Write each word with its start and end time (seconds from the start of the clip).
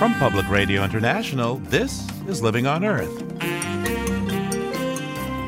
From 0.00 0.14
Public 0.18 0.48
Radio 0.48 0.82
International, 0.82 1.58
this 1.58 2.04
is 2.26 2.42
Living 2.42 2.66
on 2.66 2.84
Earth. 2.84 3.22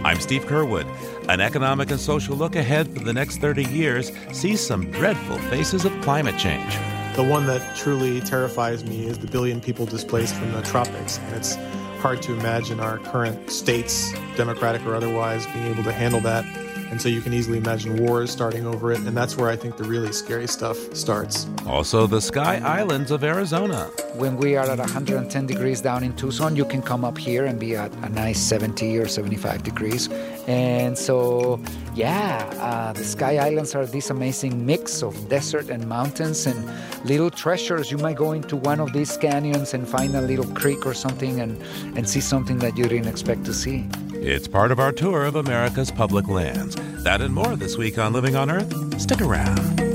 I'm 0.04 0.20
Steve 0.20 0.44
Curwood. 0.44 0.86
An 1.28 1.40
economic 1.40 1.90
and 1.90 1.98
social 1.98 2.36
look 2.36 2.54
ahead 2.54 2.96
for 2.96 3.02
the 3.02 3.12
next 3.12 3.38
30 3.38 3.64
years 3.64 4.12
sees 4.30 4.64
some 4.64 4.88
dreadful 4.92 5.36
faces 5.50 5.84
of 5.84 6.00
climate 6.02 6.38
change. 6.38 6.74
The 7.16 7.24
one 7.28 7.46
that 7.46 7.76
truly 7.76 8.20
terrifies 8.20 8.84
me 8.84 9.06
is 9.06 9.18
the 9.18 9.26
billion 9.26 9.60
people 9.60 9.84
displaced 9.84 10.36
from 10.36 10.52
the 10.52 10.62
tropics. 10.62 11.18
And 11.18 11.34
it's 11.34 11.56
hard 12.00 12.22
to 12.22 12.34
imagine 12.34 12.78
our 12.78 12.98
current 12.98 13.50
states, 13.50 14.12
democratic 14.36 14.86
or 14.86 14.94
otherwise, 14.94 15.44
being 15.46 15.66
able 15.66 15.82
to 15.82 15.92
handle 15.92 16.20
that 16.20 16.44
and 16.92 17.00
so 17.00 17.08
you 17.08 17.22
can 17.22 17.32
easily 17.32 17.56
imagine 17.56 17.96
wars 17.96 18.30
starting 18.30 18.66
over 18.66 18.92
it. 18.92 18.98
And 19.00 19.16
that's 19.16 19.38
where 19.38 19.48
I 19.48 19.56
think 19.56 19.78
the 19.78 19.84
really 19.84 20.12
scary 20.12 20.46
stuff 20.46 20.76
starts. 20.94 21.46
Also, 21.66 22.06
the 22.06 22.20
Sky 22.20 22.58
Islands 22.58 23.10
of 23.10 23.24
Arizona. 23.24 23.84
When 24.12 24.36
we 24.36 24.56
are 24.56 24.66
at 24.66 24.78
110 24.78 25.46
degrees 25.46 25.80
down 25.80 26.04
in 26.04 26.14
Tucson, 26.14 26.54
you 26.54 26.66
can 26.66 26.82
come 26.82 27.02
up 27.02 27.16
here 27.16 27.46
and 27.46 27.58
be 27.58 27.76
at 27.76 27.90
a 28.04 28.10
nice 28.10 28.38
70 28.38 28.98
or 28.98 29.08
75 29.08 29.62
degrees. 29.62 30.10
And 30.46 30.98
so, 30.98 31.60
yeah, 31.94 32.50
uh, 32.58 32.92
the 32.92 33.04
Sky 33.04 33.36
Islands 33.36 33.74
are 33.74 33.86
this 33.86 34.10
amazing 34.10 34.66
mix 34.66 35.02
of 35.02 35.28
desert 35.28 35.70
and 35.70 35.88
mountains 35.88 36.46
and 36.46 36.70
little 37.04 37.30
treasures. 37.30 37.90
You 37.90 37.98
might 37.98 38.16
go 38.16 38.32
into 38.32 38.56
one 38.56 38.80
of 38.80 38.92
these 38.92 39.16
canyons 39.16 39.72
and 39.72 39.86
find 39.86 40.14
a 40.14 40.20
little 40.20 40.46
creek 40.54 40.84
or 40.84 40.94
something 40.94 41.40
and, 41.40 41.62
and 41.96 42.08
see 42.08 42.20
something 42.20 42.58
that 42.58 42.76
you 42.76 42.84
didn't 42.84 43.08
expect 43.08 43.44
to 43.44 43.54
see. 43.54 43.86
It's 44.14 44.48
part 44.48 44.72
of 44.72 44.80
our 44.80 44.92
tour 44.92 45.24
of 45.24 45.36
America's 45.36 45.90
public 45.90 46.28
lands. 46.28 46.76
That 47.04 47.20
and 47.20 47.34
more 47.34 47.56
this 47.56 47.76
week 47.76 47.98
on 47.98 48.12
Living 48.12 48.36
on 48.36 48.50
Earth. 48.50 49.00
Stick 49.00 49.20
around. 49.20 49.92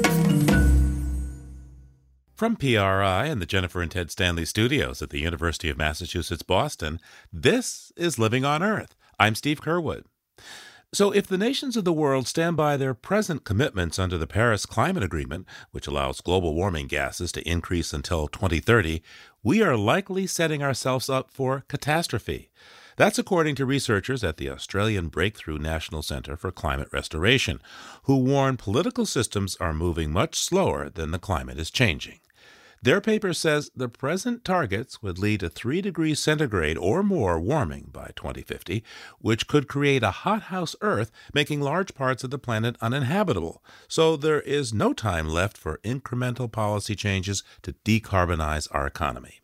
From 2.35 2.55
PRI 2.55 3.25
and 3.25 3.41
the 3.41 3.47
Jennifer 3.47 3.81
and 3.81 3.89
Ted 3.89 4.11
Stanley 4.11 4.45
studios 4.45 5.02
at 5.02 5.09
the 5.09 5.19
University 5.19 5.69
of 5.69 5.77
Massachusetts 5.77 6.44
Boston, 6.44 7.00
this 7.33 7.91
is 7.97 8.19
Living 8.19 8.45
on 8.45 8.61
Earth. 8.61 8.95
I'm 9.19 9.33
Steve 9.33 9.59
Curwood. 9.59 10.03
So, 10.93 11.11
if 11.11 11.27
the 11.27 11.38
nations 11.38 11.75
of 11.75 11.83
the 11.83 11.91
world 11.91 12.30
stand 12.30 12.55
by 12.55 12.77
their 12.77 12.93
present 12.93 13.43
commitments 13.43 13.99
under 13.99 14.17
the 14.17 14.25
Paris 14.25 14.66
Climate 14.66 15.03
Agreement, 15.03 15.45
which 15.71 15.85
allows 15.85 16.21
global 16.21 16.55
warming 16.55 16.88
gases 16.88 17.33
to 17.33 17.45
increase 17.49 17.91
until 17.91 18.29
2030, 18.29 19.02
we 19.44 19.61
are 19.61 19.75
likely 19.75 20.25
setting 20.25 20.63
ourselves 20.63 21.09
up 21.09 21.29
for 21.29 21.66
catastrophe. 21.67 22.52
That's 22.95 23.19
according 23.19 23.55
to 23.55 23.66
researchers 23.66 24.23
at 24.23 24.38
the 24.38 24.49
Australian 24.49 25.09
Breakthrough 25.09 25.57
National 25.57 26.02
Centre 26.02 26.38
for 26.38 26.52
Climate 26.53 26.88
Restoration, 26.94 27.61
who 28.03 28.16
warn 28.16 28.55
political 28.55 29.05
systems 29.05 29.57
are 29.57 29.73
moving 29.73 30.09
much 30.09 30.39
slower 30.39 30.89
than 30.89 31.11
the 31.11 31.19
climate 31.19 31.59
is 31.59 31.69
changing. 31.69 32.22
Their 32.88 33.02
paper 33.02 33.33
says 33.33 33.69
the 33.75 33.89
present 33.89 34.45
targets 34.45 35.03
would 35.03 35.19
lead 35.19 35.41
to 35.41 35.49
3 35.49 35.81
degrees 35.81 36.21
centigrade 36.21 36.77
or 36.77 37.03
more 37.03 37.38
warming 37.38 37.89
by 37.91 38.11
2050, 38.16 38.81
which 39.19 39.45
could 39.45 39.67
create 39.67 40.03
a 40.03 40.23
hothouse 40.23 40.73
Earth, 40.79 41.11
making 41.33 41.59
large 41.59 41.94
parts 41.95 42.23
of 42.23 42.29
the 42.29 42.39
planet 42.39 42.77
uninhabitable. 42.79 43.61
So 43.89 44.16
there 44.16 44.39
is 44.39 44.73
no 44.73 44.94
time 44.94 45.27
left 45.27 45.57
for 45.57 45.79
incremental 45.83 46.49
policy 46.49 46.95
changes 46.95 47.44
to 47.63 47.75
decarbonize 47.83 48.69
our 48.71 48.88
economy. 48.88 49.41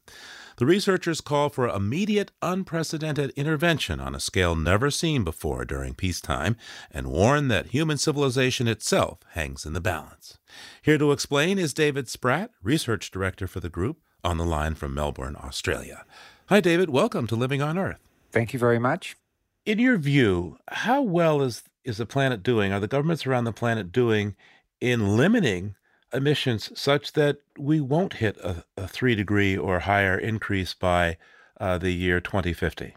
The 0.57 0.65
researchers 0.67 1.19
call 1.19 1.49
for 1.49 1.67
immediate, 1.67 2.31
unprecedented 2.43 3.31
intervention 3.31 3.99
on 3.99 4.13
a 4.13 4.19
scale 4.19 4.55
never 4.55 4.91
seen 4.91 5.23
before 5.23 5.65
during 5.65 5.95
peacetime 5.95 6.55
and 6.91 7.07
warn 7.07 7.47
that 7.47 7.67
human 7.67 7.97
civilization 7.97 8.67
itself 8.67 9.19
hangs 9.31 9.65
in 9.65 9.73
the 9.73 9.81
balance. 9.81 10.37
Here 10.83 10.99
to 10.99 11.11
explain 11.11 11.57
is 11.57 11.73
David 11.73 12.07
Spratt, 12.07 12.51
research 12.61 13.09
director 13.09 13.47
for 13.47 13.61
the 13.61 13.69
group, 13.69 13.97
on 14.23 14.37
the 14.37 14.45
line 14.45 14.75
from 14.75 14.93
Melbourne, 14.93 15.35
Australia. 15.43 16.05
Hi, 16.49 16.59
David. 16.59 16.89
Welcome 16.89 17.25
to 17.27 17.35
Living 17.35 17.61
on 17.61 17.77
Earth. 17.79 17.99
Thank 18.31 18.53
you 18.53 18.59
very 18.59 18.79
much. 18.79 19.17
In 19.65 19.79
your 19.79 19.97
view, 19.97 20.57
how 20.69 21.01
well 21.01 21.41
is, 21.41 21.63
is 21.83 21.97
the 21.97 22.05
planet 22.05 22.43
doing? 22.43 22.71
Are 22.71 22.79
the 22.79 22.87
governments 22.87 23.25
around 23.25 23.45
the 23.45 23.51
planet 23.51 23.91
doing 23.91 24.35
in 24.79 25.17
limiting 25.17 25.75
emissions 26.13 26.71
such 26.79 27.13
that 27.13 27.37
we 27.57 27.79
won't 27.79 28.13
hit 28.13 28.37
a, 28.37 28.63
a 28.77 28.87
three 28.87 29.15
degree 29.15 29.57
or 29.57 29.79
higher 29.79 30.17
increase 30.17 30.73
by 30.73 31.17
uh, 31.59 31.77
the 31.77 31.91
year 31.91 32.19
2050? 32.19 32.95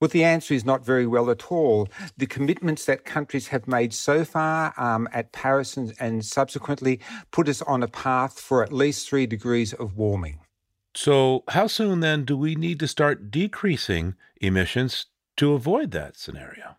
Well, 0.00 0.08
the 0.08 0.24
answer 0.24 0.52
is 0.52 0.64
not 0.64 0.84
very 0.84 1.06
well 1.06 1.30
at 1.30 1.50
all. 1.50 1.88
The 2.16 2.26
commitments 2.26 2.84
that 2.84 3.04
countries 3.04 3.48
have 3.48 3.66
made 3.66 3.94
so 3.94 4.24
far 4.24 4.74
um, 4.76 5.08
at 5.12 5.32
Paris 5.32 5.76
and, 5.76 5.94
and 5.98 6.24
subsequently 6.24 7.00
put 7.30 7.48
us 7.48 7.62
on 7.62 7.82
a 7.82 7.88
path 7.88 8.38
for 8.38 8.62
at 8.62 8.72
least 8.72 9.08
three 9.08 9.26
degrees 9.26 9.72
of 9.72 9.96
warming. 9.96 10.40
So, 10.94 11.42
how 11.48 11.66
soon 11.66 12.00
then 12.00 12.24
do 12.24 12.36
we 12.36 12.54
need 12.54 12.80
to 12.80 12.88
start 12.88 13.30
decreasing 13.30 14.14
emissions 14.40 15.06
to 15.38 15.54
avoid 15.54 15.90
that 15.92 16.16
scenario? 16.16 16.76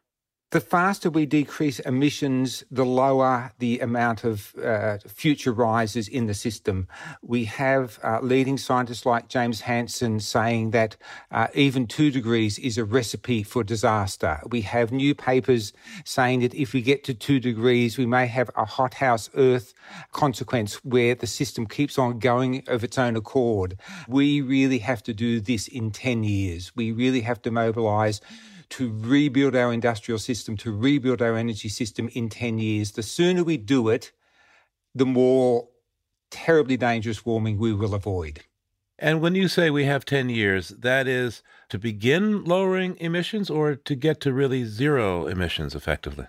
The 0.51 0.61
faster 0.61 1.09
we 1.09 1.25
decrease 1.25 1.79
emissions, 1.79 2.63
the 2.69 2.85
lower 2.85 3.51
the 3.59 3.79
amount 3.79 4.23
of 4.23 4.55
uh, 4.63 4.97
future 5.07 5.51
rises 5.51 6.07
in 6.07 6.27
the 6.27 6.33
system. 6.33 6.87
We 7.21 7.45
have 7.45 7.99
uh, 8.03 8.19
leading 8.21 8.57
scientists 8.57 9.05
like 9.05 9.27
James 9.27 9.61
Hansen 9.61 10.19
saying 10.19 10.71
that 10.71 10.97
uh, 11.31 11.47
even 11.55 11.87
two 11.87 12.11
degrees 12.11 12.59
is 12.59 12.77
a 12.77 12.85
recipe 12.85 13.43
for 13.43 13.63
disaster. 13.63 14.39
We 14.47 14.61
have 14.61 14.91
new 14.91 15.15
papers 15.15 15.73
saying 16.05 16.41
that 16.41 16.53
if 16.53 16.73
we 16.73 16.81
get 16.81 17.03
to 17.05 17.13
two 17.13 17.39
degrees, 17.39 17.97
we 17.97 18.05
may 18.05 18.27
have 18.27 18.49
a 18.55 18.65
hothouse 18.65 19.29
Earth 19.35 19.73
consequence 20.11 20.75
where 20.85 21.15
the 21.15 21.27
system 21.27 21.65
keeps 21.65 21.97
on 21.97 22.19
going 22.19 22.63
of 22.67 22.83
its 22.83 22.97
own 22.97 23.15
accord. 23.15 23.77
We 24.07 24.41
really 24.41 24.79
have 24.79 25.01
to 25.03 25.13
do 25.13 25.39
this 25.39 25.67
in 25.67 25.91
10 25.91 26.23
years. 26.23 26.71
We 26.75 26.91
really 26.91 27.21
have 27.21 27.41
to 27.41 27.51
mobilize 27.51 28.21
to 28.69 28.91
rebuild 28.99 29.55
our 29.55 29.71
industrial 29.73 30.19
system, 30.19 30.57
to 30.57 30.71
rebuild 30.71 31.21
our 31.21 31.35
energy 31.35 31.69
system 31.69 32.09
in 32.13 32.29
10 32.29 32.59
years. 32.59 32.91
The 32.91 33.03
sooner 33.03 33.43
we 33.43 33.57
do 33.57 33.89
it, 33.89 34.11
the 34.93 35.05
more 35.05 35.67
terribly 36.31 36.77
dangerous 36.77 37.25
warming 37.25 37.57
we 37.57 37.73
will 37.73 37.93
avoid. 37.93 38.41
And 38.97 39.21
when 39.21 39.35
you 39.35 39.47
say 39.47 39.69
we 39.69 39.85
have 39.85 40.05
10 40.05 40.29
years, 40.29 40.69
that 40.69 41.07
is 41.07 41.43
to 41.69 41.77
begin 41.77 42.45
lowering 42.45 42.95
emissions 42.99 43.49
or 43.49 43.75
to 43.75 43.95
get 43.95 44.21
to 44.21 44.33
really 44.33 44.63
zero 44.65 45.27
emissions 45.27 45.75
effectively? 45.75 46.27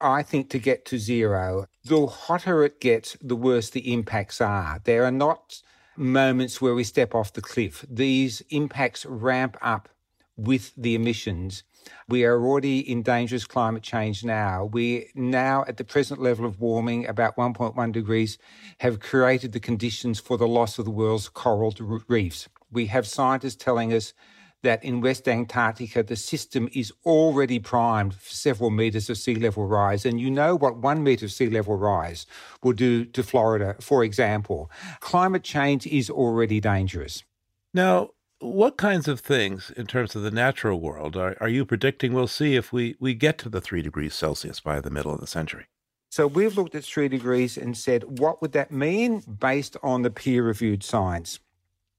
I 0.00 0.22
think 0.22 0.48
to 0.50 0.58
get 0.58 0.84
to 0.86 0.98
zero. 0.98 1.66
The 1.84 2.06
hotter 2.06 2.64
it 2.64 2.80
gets, 2.80 3.16
the 3.20 3.36
worse 3.36 3.70
the 3.70 3.92
impacts 3.92 4.40
are. 4.40 4.80
There 4.84 5.04
are 5.04 5.10
not 5.10 5.60
moments 5.96 6.62
where 6.62 6.74
we 6.74 6.84
step 6.84 7.14
off 7.14 7.32
the 7.32 7.42
cliff. 7.42 7.84
These 7.90 8.42
impacts 8.50 9.04
ramp 9.04 9.56
up 9.60 9.88
with 10.38 10.72
the 10.76 10.94
emissions. 10.94 11.64
We 12.08 12.24
are 12.24 12.40
already 12.40 12.78
in 12.78 13.02
dangerous 13.02 13.44
climate 13.44 13.82
change 13.82 14.24
now. 14.24 14.64
We 14.64 15.10
now, 15.14 15.64
at 15.66 15.76
the 15.76 15.84
present 15.84 16.20
level 16.22 16.46
of 16.46 16.60
warming, 16.60 17.06
about 17.06 17.36
1.1 17.36 17.92
degrees, 17.92 18.38
have 18.80 19.00
created 19.00 19.52
the 19.52 19.60
conditions 19.60 20.20
for 20.20 20.38
the 20.38 20.48
loss 20.48 20.78
of 20.78 20.84
the 20.84 20.90
world's 20.90 21.28
coral 21.28 21.74
reefs. 22.06 22.48
We 22.70 22.86
have 22.86 23.06
scientists 23.06 23.56
telling 23.56 23.92
us 23.92 24.14
that 24.62 24.82
in 24.82 25.00
West 25.00 25.28
Antarctica, 25.28 26.02
the 26.02 26.16
system 26.16 26.68
is 26.72 26.92
already 27.06 27.58
primed 27.58 28.14
for 28.14 28.34
several 28.34 28.70
meters 28.70 29.08
of 29.08 29.16
sea 29.16 29.34
level 29.36 29.66
rise. 29.66 30.04
And 30.04 30.20
you 30.20 30.30
know 30.30 30.56
what 30.56 30.78
one 30.78 31.02
meter 31.02 31.26
of 31.26 31.32
sea 31.32 31.48
level 31.48 31.76
rise 31.76 32.26
will 32.62 32.72
do 32.72 33.04
to 33.04 33.22
Florida, 33.22 33.76
for 33.80 34.02
example. 34.02 34.70
Climate 35.00 35.44
change 35.44 35.86
is 35.86 36.10
already 36.10 36.60
dangerous. 36.60 37.24
Now, 37.72 38.10
what 38.40 38.76
kinds 38.76 39.08
of 39.08 39.20
things 39.20 39.72
in 39.76 39.86
terms 39.86 40.14
of 40.14 40.22
the 40.22 40.30
natural 40.30 40.80
world 40.80 41.16
are, 41.16 41.36
are 41.40 41.48
you 41.48 41.64
predicting 41.64 42.12
we'll 42.12 42.28
see 42.28 42.54
if 42.54 42.72
we, 42.72 42.96
we 43.00 43.14
get 43.14 43.38
to 43.38 43.48
the 43.48 43.60
three 43.60 43.82
degrees 43.82 44.14
Celsius 44.14 44.60
by 44.60 44.80
the 44.80 44.90
middle 44.90 45.12
of 45.12 45.20
the 45.20 45.26
century? 45.26 45.66
So 46.10 46.26
we've 46.26 46.56
looked 46.56 46.74
at 46.74 46.84
three 46.84 47.08
degrees 47.08 47.58
and 47.58 47.76
said, 47.76 48.18
what 48.18 48.40
would 48.40 48.52
that 48.52 48.70
mean 48.70 49.20
based 49.20 49.76
on 49.82 50.02
the 50.02 50.10
peer 50.10 50.42
reviewed 50.42 50.82
science? 50.82 51.40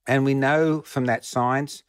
And 0.08 0.26
we 0.26 0.34
know 0.34 0.82
from 0.82 1.06
that 1.06 1.26
science 1.26 1.84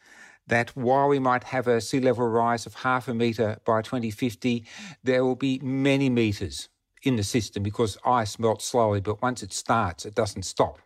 that 0.47 0.77
while 0.77 1.09
we 1.09 1.19
might 1.19 1.45
have 1.45 1.69
a 1.69 1.81
sea 1.81 2.01
level 2.01 2.27
rise 2.27 2.67
of 2.67 2.75
half 2.75 3.09
a 3.09 3.15
metre 3.15 3.59
by 3.65 3.83
2050, 3.83 4.67
there 5.05 5.25
will 5.25 5.37
be 5.37 5.61
many 5.61 6.11
metres 6.11 6.69
in 7.03 7.17
the 7.17 7.23
system 7.23 7.63
because 7.63 7.97
ice 8.05 8.39
melts 8.39 8.67
slowly, 8.67 9.01
but 9.01 9.23
once 9.23 9.43
it 9.43 9.53
starts, 9.53 10.05
it 10.05 10.15
doesn't 10.15 10.43
stop 10.43 10.81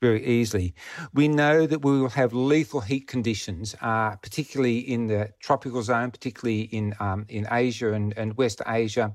very 0.00 0.24
easily. 0.24 0.74
We 1.12 1.28
know 1.28 1.66
that 1.66 1.82
we 1.82 2.00
will 2.00 2.10
have 2.10 2.32
lethal 2.32 2.80
heat 2.80 3.06
conditions, 3.08 3.74
uh, 3.80 4.16
particularly 4.16 4.78
in 4.78 5.08
the 5.08 5.32
tropical 5.40 5.82
zone, 5.82 6.10
particularly 6.10 6.62
in 6.62 6.94
um, 7.00 7.26
in 7.28 7.46
Asia 7.50 7.92
and, 7.92 8.16
and 8.16 8.36
West 8.36 8.62
Asia, 8.66 9.14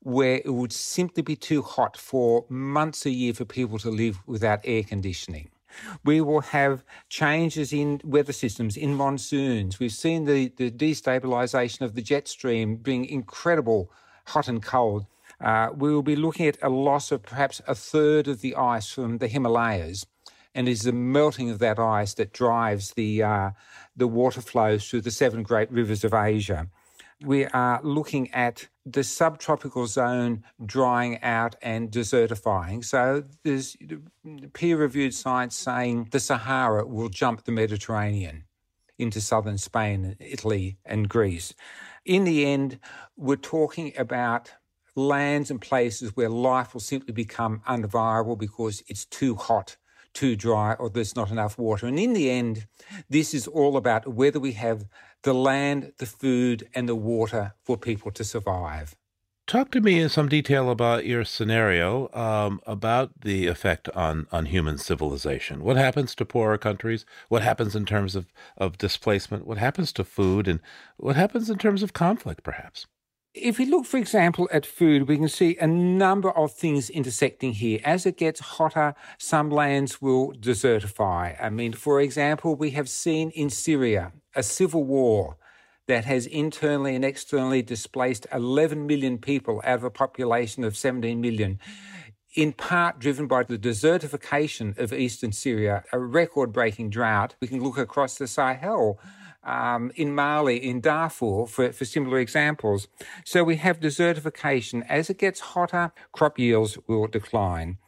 where 0.00 0.40
it 0.44 0.52
would 0.52 0.72
simply 0.72 1.22
be 1.22 1.36
too 1.36 1.62
hot 1.62 1.96
for 1.96 2.46
months 2.48 3.04
a 3.06 3.10
year 3.10 3.34
for 3.34 3.44
people 3.44 3.78
to 3.78 3.90
live 3.90 4.20
without 4.26 4.60
air 4.64 4.82
conditioning. 4.82 5.50
We 6.04 6.20
will 6.20 6.42
have 6.42 6.84
changes 7.08 7.72
in 7.72 8.00
weather 8.04 8.34
systems, 8.34 8.76
in 8.76 8.94
monsoons. 8.94 9.80
We've 9.80 9.92
seen 9.92 10.26
the, 10.26 10.52
the 10.56 10.70
destabilization 10.70 11.80
of 11.80 11.94
the 11.94 12.02
jet 12.02 12.28
stream 12.28 12.76
being 12.76 13.06
incredible, 13.06 13.90
hot 14.26 14.48
and 14.48 14.62
cold. 14.62 15.06
Uh, 15.40 15.70
we 15.74 15.92
will 15.92 16.02
be 16.02 16.14
looking 16.14 16.46
at 16.46 16.58
a 16.62 16.68
loss 16.68 17.10
of 17.10 17.22
perhaps 17.22 17.62
a 17.66 17.74
third 17.74 18.28
of 18.28 18.42
the 18.42 18.54
ice 18.54 18.90
from 18.92 19.16
the 19.18 19.28
Himalayas 19.28 20.04
and 20.54 20.68
it 20.68 20.72
is 20.72 20.82
the 20.82 20.92
melting 20.92 21.50
of 21.50 21.58
that 21.60 21.78
ice 21.78 22.14
that 22.14 22.32
drives 22.32 22.92
the 22.92 23.22
uh, 23.22 23.50
the 23.96 24.08
water 24.08 24.40
flows 24.40 24.88
through 24.88 25.02
the 25.02 25.10
seven 25.10 25.42
great 25.42 25.70
rivers 25.70 26.04
of 26.04 26.14
Asia. 26.14 26.68
We 27.24 27.46
are 27.46 27.80
looking 27.84 28.32
at 28.34 28.68
the 28.84 29.04
subtropical 29.04 29.86
zone 29.86 30.42
drying 30.64 31.22
out 31.22 31.54
and 31.62 31.88
desertifying. 31.88 32.84
So 32.84 33.22
there's 33.44 33.76
peer-reviewed 34.54 35.14
science 35.14 35.56
saying 35.56 36.08
the 36.10 36.18
Sahara 36.18 36.84
will 36.84 37.08
jump 37.08 37.44
the 37.44 37.52
Mediterranean 37.52 38.44
into 38.98 39.20
southern 39.20 39.58
Spain, 39.58 40.16
Italy, 40.18 40.78
and 40.84 41.08
Greece. 41.08 41.54
In 42.04 42.24
the 42.24 42.44
end, 42.44 42.80
we're 43.16 43.36
talking 43.36 43.92
about 43.96 44.52
lands 44.96 45.50
and 45.50 45.60
places 45.60 46.16
where 46.16 46.28
life 46.28 46.74
will 46.74 46.80
simply 46.80 47.12
become 47.12 47.62
unviable 47.68 48.36
because 48.36 48.82
it's 48.88 49.04
too 49.04 49.36
hot, 49.36 49.76
too 50.12 50.36
dry, 50.36 50.74
or 50.74 50.90
there's 50.90 51.16
not 51.16 51.30
enough 51.30 51.58
water. 51.58 51.86
And 51.86 51.98
in 51.98 52.12
the 52.12 52.30
end, 52.30 52.66
this 53.08 53.34
is 53.34 53.46
all 53.46 53.76
about 53.76 54.06
whether 54.08 54.40
we 54.40 54.52
have 54.52 54.86
the 55.22 55.34
land, 55.34 55.92
the 55.98 56.06
food, 56.06 56.68
and 56.74 56.88
the 56.88 56.94
water 56.94 57.54
for 57.64 57.76
people 57.76 58.10
to 58.12 58.24
survive. 58.24 58.96
Talk 59.46 59.72
to 59.72 59.80
me 59.80 60.00
in 60.00 60.08
some 60.08 60.28
detail 60.28 60.70
about 60.70 61.04
your 61.04 61.24
scenario 61.24 62.08
um, 62.14 62.60
about 62.64 63.10
the 63.22 63.48
effect 63.48 63.88
on, 63.90 64.26
on 64.30 64.46
human 64.46 64.78
civilization. 64.78 65.64
What 65.64 65.76
happens 65.76 66.14
to 66.14 66.24
poorer 66.24 66.56
countries? 66.58 67.04
What 67.28 67.42
happens 67.42 67.74
in 67.74 67.84
terms 67.84 68.14
of, 68.14 68.32
of 68.56 68.78
displacement? 68.78 69.46
What 69.46 69.58
happens 69.58 69.92
to 69.94 70.04
food? 70.04 70.46
And 70.46 70.60
what 70.96 71.16
happens 71.16 71.50
in 71.50 71.58
terms 71.58 71.82
of 71.82 71.92
conflict, 71.92 72.44
perhaps? 72.44 72.86
If 73.34 73.58
we 73.58 73.64
look, 73.64 73.86
for 73.86 73.96
example, 73.96 74.46
at 74.52 74.66
food, 74.66 75.08
we 75.08 75.16
can 75.16 75.28
see 75.28 75.56
a 75.56 75.66
number 75.66 76.30
of 76.32 76.52
things 76.52 76.90
intersecting 76.90 77.54
here. 77.54 77.80
As 77.82 78.04
it 78.04 78.18
gets 78.18 78.40
hotter, 78.40 78.94
some 79.16 79.50
lands 79.50 80.02
will 80.02 80.34
desertify. 80.34 81.42
I 81.42 81.48
mean, 81.48 81.72
for 81.72 81.98
example, 81.98 82.54
we 82.54 82.72
have 82.72 82.90
seen 82.90 83.30
in 83.30 83.48
Syria 83.48 84.12
a 84.36 84.42
civil 84.42 84.84
war 84.84 85.38
that 85.88 86.04
has 86.04 86.26
internally 86.26 86.94
and 86.94 87.06
externally 87.06 87.62
displaced 87.62 88.26
11 88.34 88.86
million 88.86 89.16
people 89.16 89.62
out 89.64 89.76
of 89.76 89.84
a 89.84 89.90
population 89.90 90.62
of 90.62 90.76
17 90.76 91.18
million 91.18 91.58
in 92.34 92.52
part 92.52 92.98
driven 92.98 93.26
by 93.26 93.42
the 93.42 93.58
desertification 93.58 94.76
of 94.78 94.92
eastern 94.92 95.32
Syria, 95.32 95.84
a 95.92 95.98
record 95.98 96.52
breaking 96.52 96.90
drought. 96.90 97.34
We 97.40 97.48
can 97.48 97.62
look 97.62 97.78
across 97.78 98.16
the 98.16 98.26
Sahel 98.26 98.98
um, 99.44 99.92
in 99.96 100.14
Mali, 100.14 100.56
in 100.56 100.80
Darfur, 100.80 101.46
for, 101.46 101.72
for 101.72 101.84
similar 101.84 102.18
examples. 102.18 102.88
So 103.24 103.44
we 103.44 103.56
have 103.56 103.80
desertification. 103.80 104.84
As 104.88 105.10
it 105.10 105.18
gets 105.18 105.40
hotter, 105.40 105.92
crop 106.12 106.38
yields 106.38 106.78
will 106.86 107.06
decline. 107.06 107.78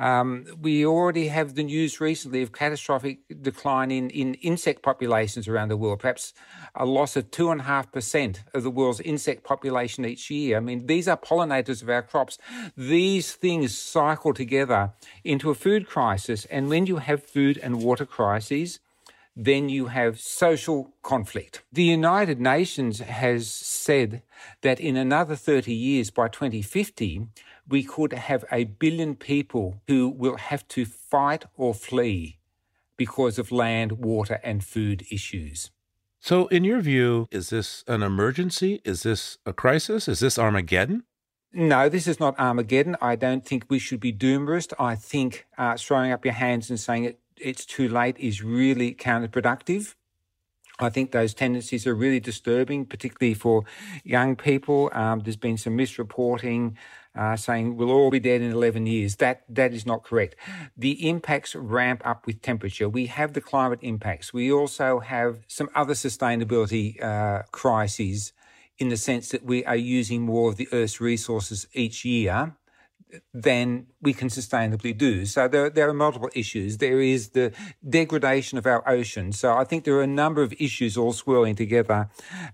Um, 0.00 0.46
we 0.60 0.84
already 0.84 1.28
have 1.28 1.54
the 1.54 1.62
news 1.62 2.00
recently 2.00 2.42
of 2.42 2.50
catastrophic 2.50 3.20
decline 3.40 3.92
in, 3.92 4.10
in 4.10 4.34
insect 4.34 4.82
populations 4.82 5.46
around 5.46 5.68
the 5.68 5.76
world, 5.76 6.00
perhaps 6.00 6.32
a 6.74 6.84
loss 6.84 7.14
of 7.14 7.30
2.5% 7.30 8.38
of 8.52 8.62
the 8.64 8.70
world's 8.70 9.00
insect 9.00 9.44
population 9.44 10.04
each 10.04 10.30
year. 10.30 10.56
I 10.56 10.60
mean, 10.60 10.86
these 10.86 11.06
are 11.06 11.16
pollinators 11.16 11.80
of 11.80 11.88
our 11.88 12.02
crops. 12.02 12.38
These 12.76 13.34
things 13.34 13.78
cycle 13.78 14.34
together 14.34 14.92
into 15.22 15.50
a 15.50 15.54
food 15.54 15.86
crisis. 15.86 16.44
And 16.46 16.68
when 16.68 16.86
you 16.86 16.96
have 16.96 17.22
food 17.22 17.58
and 17.62 17.80
water 17.80 18.04
crises, 18.04 18.80
then 19.36 19.68
you 19.68 19.86
have 19.86 20.20
social 20.20 20.94
conflict. 21.02 21.62
The 21.72 21.82
United 21.82 22.40
Nations 22.40 23.00
has 23.00 23.50
said 23.50 24.22
that 24.62 24.78
in 24.78 24.96
another 24.96 25.34
30 25.34 25.72
years, 25.72 26.10
by 26.10 26.28
2050, 26.28 27.28
we 27.68 27.82
could 27.82 28.12
have 28.12 28.44
a 28.52 28.64
billion 28.64 29.16
people 29.16 29.80
who 29.88 30.08
will 30.08 30.36
have 30.36 30.66
to 30.68 30.84
fight 30.84 31.44
or 31.56 31.74
flee 31.74 32.38
because 32.96 33.38
of 33.38 33.50
land, 33.50 33.92
water, 33.92 34.40
and 34.44 34.64
food 34.64 35.04
issues. 35.10 35.70
So, 36.20 36.46
in 36.46 36.64
your 36.64 36.80
view, 36.80 37.28
is 37.30 37.50
this 37.50 37.84
an 37.86 38.02
emergency? 38.02 38.80
Is 38.84 39.02
this 39.02 39.38
a 39.44 39.52
crisis? 39.52 40.08
Is 40.08 40.20
this 40.20 40.38
Armageddon? 40.38 41.04
No, 41.52 41.88
this 41.88 42.06
is 42.06 42.18
not 42.18 42.38
Armageddon. 42.38 42.96
I 43.00 43.14
don't 43.14 43.44
think 43.44 43.66
we 43.68 43.78
should 43.78 44.00
be 44.00 44.12
doomerist. 44.12 44.72
I 44.78 44.94
think 44.94 45.46
uh, 45.58 45.76
throwing 45.76 46.12
up 46.12 46.24
your 46.24 46.34
hands 46.34 46.70
and 46.70 46.80
saying 46.80 47.04
it 47.04 47.20
it's 47.40 47.64
too 47.64 47.88
late 47.88 48.16
is 48.18 48.42
really 48.42 48.94
counterproductive. 48.94 49.94
I 50.80 50.88
think 50.88 51.12
those 51.12 51.34
tendencies 51.34 51.86
are 51.86 51.94
really 51.94 52.18
disturbing, 52.18 52.84
particularly 52.86 53.34
for 53.34 53.64
young 54.02 54.34
people. 54.34 54.90
Um, 54.92 55.20
there's 55.20 55.36
been 55.36 55.56
some 55.56 55.78
misreporting 55.78 56.74
uh, 57.14 57.36
saying 57.36 57.76
we'll 57.76 57.92
all 57.92 58.10
be 58.10 58.18
dead 58.18 58.40
in 58.40 58.50
11 58.50 58.86
years. 58.86 59.16
That 59.16 59.44
that 59.48 59.72
is 59.72 59.86
not 59.86 60.02
correct. 60.02 60.34
The 60.76 61.08
impacts 61.08 61.54
ramp 61.54 62.02
up 62.04 62.26
with 62.26 62.42
temperature. 62.42 62.88
We 62.88 63.06
have 63.06 63.34
the 63.34 63.40
climate 63.40 63.78
impacts. 63.82 64.32
We 64.32 64.50
also 64.50 64.98
have 64.98 65.44
some 65.46 65.68
other 65.76 65.94
sustainability 65.94 67.00
uh, 67.00 67.42
crises 67.52 68.32
in 68.78 68.88
the 68.88 68.96
sense 68.96 69.28
that 69.28 69.44
we 69.44 69.64
are 69.64 69.76
using 69.76 70.22
more 70.22 70.50
of 70.50 70.56
the 70.56 70.68
Earth's 70.72 71.00
resources 71.00 71.68
each 71.72 72.04
year 72.04 72.56
than 73.32 73.86
we 74.00 74.12
can 74.12 74.28
sustainably 74.28 74.96
do. 74.96 75.26
So 75.26 75.48
there, 75.48 75.70
there 75.70 75.88
are 75.88 75.94
multiple 75.94 76.30
issues. 76.34 76.78
There 76.78 77.00
is 77.00 77.30
the 77.30 77.52
degradation 77.88 78.58
of 78.58 78.66
our 78.66 78.86
oceans. 78.88 79.38
So 79.38 79.54
I 79.54 79.64
think 79.64 79.84
there 79.84 79.94
are 79.94 80.02
a 80.02 80.06
number 80.06 80.42
of 80.42 80.52
issues 80.58 80.96
all 80.96 81.12
swirling 81.12 81.54
together, 81.54 82.08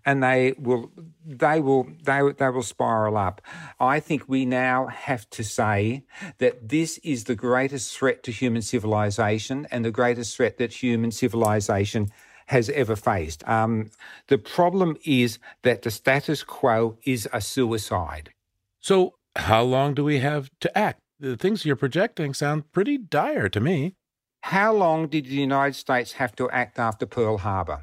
and 0.04 0.22
they 0.22 0.54
will 0.58 0.90
they 1.24 1.60
will 1.60 1.88
they, 2.02 2.20
they 2.38 2.48
will 2.48 2.62
spiral 2.62 3.16
up. 3.16 3.40
I 3.78 4.00
think 4.00 4.28
we 4.28 4.44
now 4.44 4.86
have 4.86 5.28
to 5.30 5.44
say 5.44 6.04
that 6.38 6.68
this 6.68 6.98
is 6.98 7.24
the 7.24 7.34
greatest 7.34 7.96
threat 7.96 8.22
to 8.24 8.32
human 8.32 8.62
civilization 8.62 9.66
and 9.70 9.84
the 9.84 9.90
greatest 9.90 10.36
threat 10.36 10.58
that 10.58 10.72
human 10.72 11.10
civilization 11.10 12.10
has 12.46 12.68
ever 12.70 12.96
faced. 12.96 13.46
Um, 13.48 13.90
the 14.26 14.38
problem 14.38 14.96
is 15.04 15.38
that 15.62 15.82
the 15.82 15.90
status 15.90 16.42
quo 16.42 16.98
is 17.04 17.28
a 17.32 17.40
suicide. 17.40 18.30
So 18.80 19.14
how 19.36 19.62
long 19.62 19.94
do 19.94 20.04
we 20.04 20.18
have 20.18 20.50
to 20.60 20.76
act? 20.76 21.00
The 21.18 21.36
things 21.36 21.64
you're 21.64 21.76
projecting 21.76 22.34
sound 22.34 22.72
pretty 22.72 22.98
dire 22.98 23.48
to 23.50 23.60
me. 23.60 23.94
How 24.42 24.72
long 24.72 25.08
did 25.08 25.26
the 25.26 25.34
United 25.34 25.74
States 25.74 26.12
have 26.12 26.34
to 26.36 26.50
act 26.50 26.78
after 26.78 27.06
Pearl 27.06 27.38
Harbor? 27.38 27.82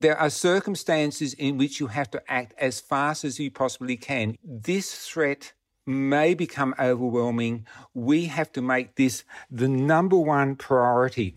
There 0.00 0.18
are 0.18 0.28
circumstances 0.28 1.32
in 1.32 1.56
which 1.56 1.80
you 1.80 1.86
have 1.86 2.10
to 2.10 2.22
act 2.28 2.52
as 2.58 2.80
fast 2.80 3.24
as 3.24 3.40
you 3.40 3.50
possibly 3.50 3.96
can. 3.96 4.36
This 4.44 4.94
threat 4.94 5.54
may 5.86 6.34
become 6.34 6.74
overwhelming. 6.78 7.66
We 7.94 8.26
have 8.26 8.52
to 8.52 8.62
make 8.62 8.96
this 8.96 9.24
the 9.50 9.68
number 9.68 10.18
one 10.18 10.56
priority 10.56 11.36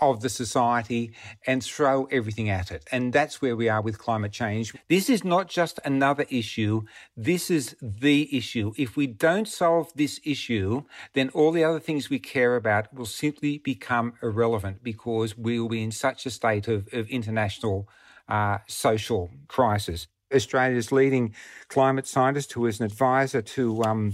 of 0.00 0.20
the 0.20 0.28
society 0.28 1.12
and 1.46 1.62
throw 1.62 2.04
everything 2.06 2.48
at 2.48 2.70
it. 2.70 2.84
And 2.92 3.12
that's 3.12 3.42
where 3.42 3.56
we 3.56 3.68
are 3.68 3.82
with 3.82 3.98
climate 3.98 4.32
change. 4.32 4.74
This 4.88 5.10
is 5.10 5.24
not 5.24 5.48
just 5.48 5.80
another 5.84 6.26
issue. 6.30 6.82
This 7.16 7.50
is 7.50 7.76
the 7.80 8.36
issue. 8.36 8.72
If 8.76 8.96
we 8.96 9.06
don't 9.06 9.48
solve 9.48 9.92
this 9.94 10.20
issue, 10.24 10.84
then 11.14 11.30
all 11.30 11.52
the 11.52 11.64
other 11.64 11.80
things 11.80 12.10
we 12.10 12.18
care 12.18 12.56
about 12.56 12.92
will 12.94 13.06
simply 13.06 13.58
become 13.58 14.14
irrelevant 14.22 14.82
because 14.82 15.36
we 15.36 15.58
will 15.58 15.68
be 15.68 15.82
in 15.82 15.92
such 15.92 16.26
a 16.26 16.30
state 16.30 16.68
of, 16.68 16.88
of 16.92 17.08
international 17.08 17.88
uh, 18.28 18.58
social 18.66 19.30
crisis. 19.48 20.06
Australia's 20.34 20.92
leading 20.92 21.34
climate 21.68 22.06
scientist, 22.06 22.52
who 22.52 22.66
is 22.66 22.80
an 22.80 22.86
advisor 22.86 23.40
to 23.40 23.82
um, 23.82 24.12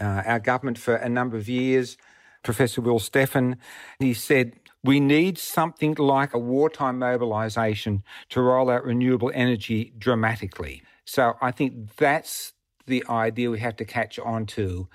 uh, 0.00 0.22
our 0.26 0.38
government 0.38 0.78
for 0.78 0.96
a 0.96 1.08
number 1.08 1.36
of 1.36 1.48
years, 1.48 1.96
Professor 2.42 2.80
Will 2.80 3.00
Steffen, 3.00 3.56
he 3.98 4.14
said 4.14 4.52
we 4.84 5.00
need 5.00 5.38
something 5.38 5.94
like 5.94 6.34
a 6.34 6.38
wartime 6.38 6.98
mobilization 6.98 8.04
to 8.28 8.42
roll 8.42 8.70
out 8.70 8.84
renewable 8.84 9.32
energy 9.34 9.94
dramatically. 9.98 10.82
So 11.06 11.34
I 11.40 11.50
think 11.50 11.96
that's 11.96 12.52
the 12.86 13.02
idea 13.08 13.50
we 13.50 13.60
have 13.60 13.76
to 13.76 13.84
catch 13.84 14.18
on 14.18 14.44
to. 14.46 14.88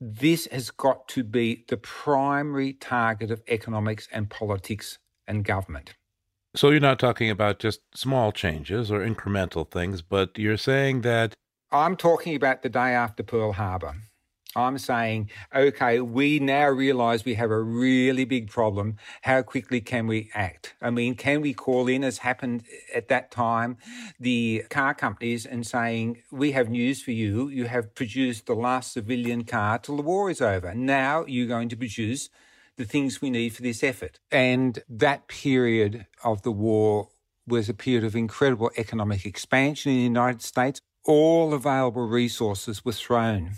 This 0.00 0.46
has 0.52 0.70
got 0.70 1.08
to 1.08 1.24
be 1.24 1.64
the 1.68 1.76
primary 1.76 2.72
target 2.74 3.30
of 3.30 3.42
economics 3.48 4.08
and 4.12 4.30
politics 4.30 4.98
and 5.26 5.44
government. 5.44 5.94
So 6.54 6.70
you're 6.70 6.80
not 6.80 6.98
talking 6.98 7.30
about 7.30 7.58
just 7.58 7.80
small 7.94 8.30
changes 8.30 8.92
or 8.92 9.00
incremental 9.00 9.68
things, 9.68 10.02
but 10.02 10.38
you're 10.38 10.56
saying 10.56 11.00
that. 11.00 11.34
I'm 11.70 11.96
talking 11.96 12.36
about 12.36 12.62
the 12.62 12.68
day 12.68 12.94
after 12.94 13.22
Pearl 13.22 13.52
Harbor. 13.52 13.94
I'm 14.54 14.76
saying, 14.78 15.30
okay, 15.54 16.00
we 16.00 16.38
now 16.38 16.68
realize 16.68 17.24
we 17.24 17.34
have 17.34 17.50
a 17.50 17.62
really 17.62 18.24
big 18.24 18.50
problem. 18.50 18.96
How 19.22 19.42
quickly 19.42 19.80
can 19.80 20.06
we 20.06 20.30
act? 20.34 20.74
I 20.82 20.90
mean, 20.90 21.14
can 21.14 21.40
we 21.40 21.54
call 21.54 21.88
in, 21.88 22.04
as 22.04 22.18
happened 22.18 22.64
at 22.94 23.08
that 23.08 23.30
time, 23.30 23.78
the 24.20 24.64
car 24.68 24.94
companies 24.94 25.46
and 25.46 25.66
saying, 25.66 26.22
we 26.30 26.52
have 26.52 26.68
news 26.68 27.02
for 27.02 27.12
you. 27.12 27.48
You 27.48 27.66
have 27.66 27.94
produced 27.94 28.46
the 28.46 28.54
last 28.54 28.92
civilian 28.92 29.44
car 29.44 29.78
till 29.78 29.96
the 29.96 30.02
war 30.02 30.30
is 30.30 30.42
over. 30.42 30.74
Now 30.74 31.24
you're 31.26 31.46
going 31.46 31.70
to 31.70 31.76
produce 31.76 32.28
the 32.76 32.84
things 32.84 33.22
we 33.22 33.30
need 33.30 33.50
for 33.50 33.62
this 33.62 33.82
effort. 33.82 34.18
And 34.30 34.78
that 34.88 35.28
period 35.28 36.06
of 36.24 36.42
the 36.42 36.52
war 36.52 37.08
was 37.46 37.68
a 37.68 37.74
period 37.74 38.04
of 38.04 38.14
incredible 38.14 38.70
economic 38.76 39.24
expansion 39.24 39.92
in 39.92 39.98
the 39.98 40.04
United 40.04 40.42
States. 40.42 40.80
All 41.04 41.52
available 41.52 42.06
resources 42.06 42.84
were 42.84 42.92
thrown 42.92 43.56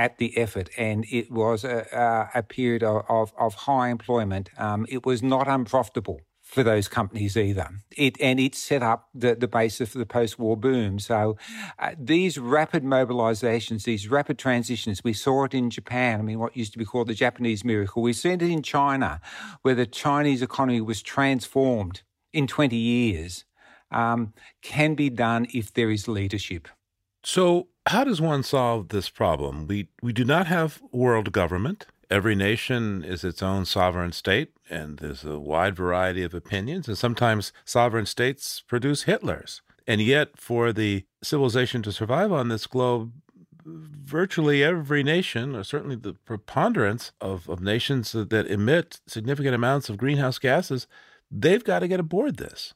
at 0.00 0.16
the 0.16 0.38
effort, 0.38 0.70
and 0.78 1.04
it 1.10 1.30
was 1.30 1.62
a, 1.62 2.30
a 2.34 2.42
period 2.42 2.82
of, 2.82 3.04
of, 3.06 3.34
of, 3.38 3.52
high 3.68 3.90
employment. 3.90 4.48
Um, 4.56 4.86
it 4.88 5.04
was 5.04 5.22
not 5.22 5.46
unprofitable 5.46 6.22
for 6.40 6.62
those 6.62 6.88
companies 6.88 7.36
either. 7.36 7.68
It, 7.98 8.18
and 8.18 8.40
it 8.40 8.54
set 8.54 8.82
up 8.82 9.10
the, 9.14 9.34
the 9.34 9.46
basis 9.46 9.90
for 9.90 9.98
the 9.98 10.06
post-war 10.06 10.56
boom. 10.56 10.98
So 11.00 11.36
uh, 11.78 11.90
these 11.98 12.38
rapid 12.38 12.82
mobilizations, 12.82 13.84
these 13.84 14.08
rapid 14.08 14.38
transitions, 14.38 15.04
we 15.04 15.12
saw 15.12 15.44
it 15.44 15.52
in 15.52 15.68
Japan. 15.68 16.18
I 16.18 16.22
mean, 16.22 16.38
what 16.38 16.56
used 16.56 16.72
to 16.72 16.78
be 16.78 16.86
called 16.86 17.08
the 17.08 17.14
Japanese 17.14 17.62
miracle. 17.62 18.02
We've 18.02 18.16
seen 18.16 18.40
it 18.40 18.42
in 18.42 18.62
China, 18.62 19.20
where 19.60 19.74
the 19.74 19.86
Chinese 19.86 20.40
economy 20.40 20.80
was 20.80 21.02
transformed 21.02 22.00
in 22.32 22.46
20 22.46 22.74
years, 22.74 23.44
um, 23.90 24.32
can 24.62 24.94
be 24.94 25.10
done 25.10 25.46
if 25.52 25.74
there 25.74 25.90
is 25.90 26.08
leadership. 26.08 26.68
So 27.22 27.68
how 27.86 28.04
does 28.04 28.20
one 28.20 28.42
solve 28.42 28.88
this 28.88 29.08
problem? 29.08 29.66
We, 29.66 29.88
we 30.02 30.12
do 30.12 30.24
not 30.24 30.46
have 30.46 30.80
world 30.92 31.32
government. 31.32 31.86
Every 32.10 32.34
nation 32.34 33.04
is 33.04 33.22
its 33.22 33.42
own 33.42 33.64
sovereign 33.66 34.12
state, 34.12 34.52
and 34.68 34.98
there's 34.98 35.24
a 35.24 35.38
wide 35.38 35.76
variety 35.76 36.22
of 36.22 36.34
opinions. 36.34 36.88
And 36.88 36.98
sometimes 36.98 37.52
sovereign 37.64 38.06
states 38.06 38.62
produce 38.66 39.04
Hitlers. 39.04 39.60
And 39.86 40.00
yet, 40.00 40.36
for 40.36 40.72
the 40.72 41.04
civilization 41.22 41.82
to 41.82 41.92
survive 41.92 42.32
on 42.32 42.48
this 42.48 42.66
globe, 42.66 43.12
virtually 43.64 44.62
every 44.64 45.02
nation, 45.02 45.54
or 45.54 45.64
certainly 45.64 45.96
the 45.96 46.14
preponderance 46.14 47.12
of, 47.20 47.48
of 47.48 47.60
nations 47.60 48.12
that 48.12 48.46
emit 48.46 49.00
significant 49.06 49.54
amounts 49.54 49.88
of 49.88 49.96
greenhouse 49.96 50.38
gases, 50.38 50.86
they've 51.30 51.64
got 51.64 51.80
to 51.80 51.88
get 51.88 52.00
aboard 52.00 52.36
this. 52.36 52.74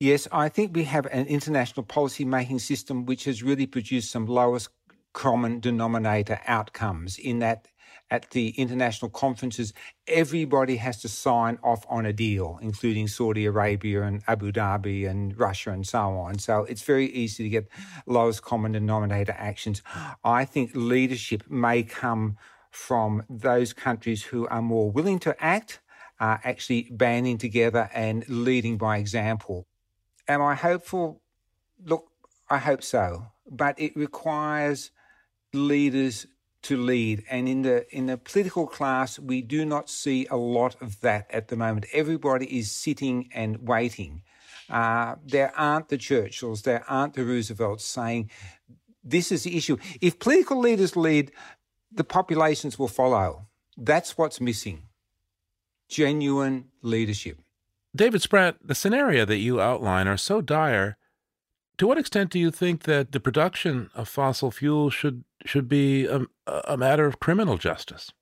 Yes, 0.00 0.26
I 0.32 0.48
think 0.48 0.74
we 0.74 0.84
have 0.84 1.06
an 1.06 1.26
international 1.26 1.84
policy 1.84 2.24
making 2.24 2.58
system 2.58 3.06
which 3.06 3.24
has 3.24 3.42
really 3.42 3.66
produced 3.66 4.10
some 4.10 4.26
lowest 4.26 4.68
common 5.12 5.60
denominator 5.60 6.40
outcomes 6.46 7.16
in 7.18 7.38
that 7.38 7.68
at 8.10 8.30
the 8.30 8.50
international 8.50 9.10
conferences, 9.10 9.72
everybody 10.06 10.76
has 10.76 11.00
to 11.00 11.08
sign 11.08 11.58
off 11.62 11.86
on 11.88 12.04
a 12.04 12.12
deal, 12.12 12.58
including 12.60 13.08
Saudi 13.08 13.46
Arabia 13.46 14.02
and 14.02 14.22
Abu 14.28 14.52
Dhabi 14.52 15.08
and 15.08 15.38
Russia 15.38 15.70
and 15.70 15.86
so 15.86 16.00
on. 16.00 16.38
So 16.38 16.64
it's 16.64 16.82
very 16.82 17.06
easy 17.06 17.44
to 17.44 17.48
get 17.48 17.68
lowest 18.06 18.42
common 18.42 18.72
denominator 18.72 19.34
actions. 19.38 19.80
I 20.22 20.44
think 20.44 20.72
leadership 20.74 21.44
may 21.48 21.82
come 21.82 22.36
from 22.70 23.22
those 23.30 23.72
countries 23.72 24.22
who 24.22 24.46
are 24.48 24.62
more 24.62 24.90
willing 24.90 25.18
to 25.20 25.34
act, 25.42 25.80
uh, 26.20 26.38
actually 26.44 26.88
banding 26.90 27.38
together 27.38 27.88
and 27.94 28.28
leading 28.28 28.76
by 28.76 28.98
example. 28.98 29.66
Am 30.28 30.42
I 30.42 30.54
hopeful? 30.54 31.20
Look, 31.84 32.06
I 32.48 32.58
hope 32.58 32.82
so, 32.82 33.26
but 33.50 33.78
it 33.78 33.96
requires 33.96 34.90
leaders 35.52 36.26
to 36.62 36.76
lead. 36.76 37.24
And 37.30 37.48
in 37.48 37.62
the 37.62 37.86
in 37.94 38.06
the 38.06 38.16
political 38.16 38.66
class, 38.66 39.18
we 39.18 39.42
do 39.42 39.64
not 39.64 39.88
see 39.88 40.26
a 40.30 40.36
lot 40.36 40.80
of 40.80 41.00
that 41.00 41.30
at 41.30 41.48
the 41.48 41.56
moment. 41.56 41.86
Everybody 41.92 42.58
is 42.58 42.70
sitting 42.70 43.30
and 43.34 43.68
waiting. 43.68 44.22
Uh, 44.68 45.16
there 45.24 45.52
aren't 45.56 45.90
the 45.90 45.98
Churchills, 45.98 46.62
there 46.62 46.84
aren't 46.88 47.14
the 47.14 47.24
Roosevelts 47.24 47.84
saying 47.84 48.30
this 49.02 49.30
is 49.30 49.42
the 49.44 49.56
issue. 49.56 49.76
If 50.00 50.18
political 50.18 50.58
leaders 50.58 50.96
lead, 50.96 51.32
the 51.92 52.04
populations 52.04 52.78
will 52.78 52.88
follow. 52.88 53.46
That's 53.76 54.16
what's 54.16 54.40
missing. 54.40 54.84
Genuine 55.88 56.70
leadership. 56.80 57.43
David 57.96 58.22
Spratt, 58.22 58.56
the 58.62 58.74
scenario 58.74 59.24
that 59.24 59.36
you 59.36 59.60
outline 59.60 60.08
are 60.08 60.16
so 60.16 60.40
dire. 60.40 60.96
To 61.78 61.86
what 61.86 61.98
extent 61.98 62.30
do 62.30 62.38
you 62.38 62.50
think 62.50 62.84
that 62.84 63.12
the 63.12 63.20
production 63.20 63.90
of 63.94 64.08
fossil 64.08 64.50
fuel 64.50 64.90
should 64.90 65.24
should 65.44 65.68
be 65.68 66.06
a, 66.06 66.26
a 66.46 66.76
matter 66.76 67.06
of 67.06 67.20
criminal 67.20 67.58
justice? 67.58 68.12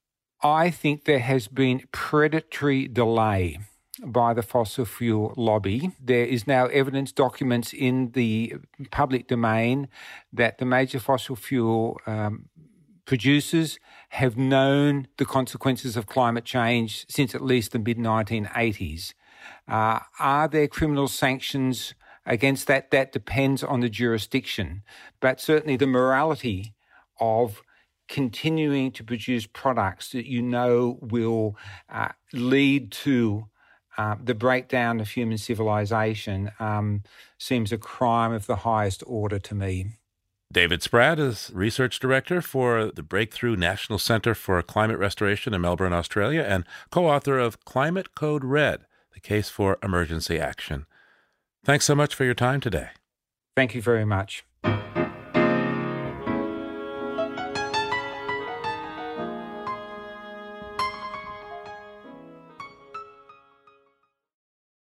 I 0.43 0.71
think 0.71 1.05
there 1.05 1.21
has 1.21 1.49
been 1.49 1.83
predatory 1.93 2.89
delay 2.89 3.59
by 4.05 4.35
the 4.35 4.43
fossil 4.43 4.85
fuel 4.85 5.35
lobby. 5.37 5.93
There 6.01 6.25
is 6.25 6.47
now 6.47 6.67
evidence, 6.67 7.13
documents 7.13 7.73
in 7.73 8.11
the 8.13 8.55
public 8.91 9.29
domain 9.29 9.89
that 10.33 10.59
the 10.59 10.65
major 10.65 10.99
fossil 10.99 11.37
fuel 11.37 12.01
um, 12.07 12.49
producers 13.05 13.79
have 14.11 14.37
known 14.37 15.07
the 15.19 15.25
consequences 15.25 15.97
of 15.97 16.07
climate 16.07 16.45
change 16.45 17.07
since 17.09 17.35
at 17.35 17.43
least 17.43 17.73
the 17.73 17.79
mid 17.79 17.99
1980s. 17.99 19.13
Uh, 19.69 20.01
are 20.19 20.49
there 20.49 20.69
criminal 20.69 21.09
sanctions 21.09 21.95
against 22.27 22.67
that? 22.67 22.91
That 22.91 23.13
depends 23.13 23.63
on 23.63 23.81
the 23.81 23.89
jurisdiction. 23.89 24.83
But 25.21 25.41
certainly 25.41 25.77
the 25.77 25.87
morality 25.87 26.75
of 27.21 27.63
continuing 28.09 28.93
to 28.93 29.05
produce 29.05 29.47
products 29.47 30.11
that 30.11 30.27
you 30.27 30.43
know 30.43 30.99
will 31.01 31.57
uh, 31.89 32.09
lead 32.33 32.93
to 32.93 33.47
uh, 33.99 34.17
the 34.23 34.35
breakdown 34.35 35.01
of 35.01 35.09
human 35.11 35.39
civilization 35.39 36.51
um, 36.59 37.03
seems 37.39 37.73
a 37.73 37.79
crime 37.79 38.33
of 38.33 38.47
the 38.47 38.57
highest 38.57 39.03
order 39.07 39.39
to 39.39 39.55
me. 39.55 39.87
David 40.53 40.83
Spratt 40.83 41.19
is 41.19 41.51
research 41.55 41.99
director 41.99 42.43
for 42.43 42.91
the 42.95 43.03
Breakthrough 43.03 43.57
National 43.57 43.99
Center 43.99 44.35
for 44.35 44.63
Climate 44.63 44.99
Restoration 44.99 45.55
in 45.55 45.63
Melbourne, 45.63 45.95
Australia, 45.95 46.45
and 46.47 46.65
co 46.91 47.09
author 47.09 47.39
of 47.39 47.65
Climate 47.65 48.15
Code 48.15 48.45
Red 48.45 48.85
The 49.15 49.21
Case 49.21 49.49
for 49.49 49.79
Emergency 49.83 50.39
Action. 50.39 50.87
Thanks 51.65 51.85
so 51.85 51.95
much 51.95 52.15
for 52.15 52.25
your 52.25 52.35
time 52.35 52.61
today. 52.61 52.89
Thank 53.57 53.75
you 53.75 53.83
very 53.83 54.05
much. 54.05 54.45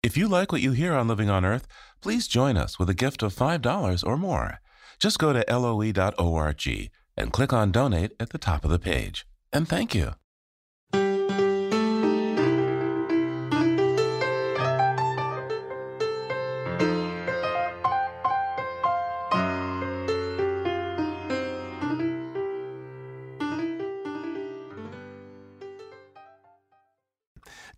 If 0.02 0.16
you 0.16 0.28
like 0.28 0.52
what 0.52 0.60
you 0.60 0.72
hear 0.72 0.94
on 0.94 1.08
Living 1.08 1.30
on 1.30 1.44
Earth, 1.44 1.66
please 2.00 2.26
join 2.26 2.56
us 2.56 2.78
with 2.78 2.90
a 2.90 2.94
gift 2.94 3.22
of 3.22 3.34
$5 3.34 4.06
or 4.06 4.16
more. 4.16 4.60
Just 4.98 5.18
go 5.18 5.32
to 5.32 5.44
loe.org 5.48 6.90
and 7.16 7.32
click 7.32 7.52
on 7.52 7.72
Donate 7.72 8.12
at 8.20 8.30
the 8.30 8.38
top 8.38 8.64
of 8.64 8.70
the 8.70 8.78
page. 8.78 9.26
And 9.52 9.68
thank 9.68 9.94
you. 9.94 10.12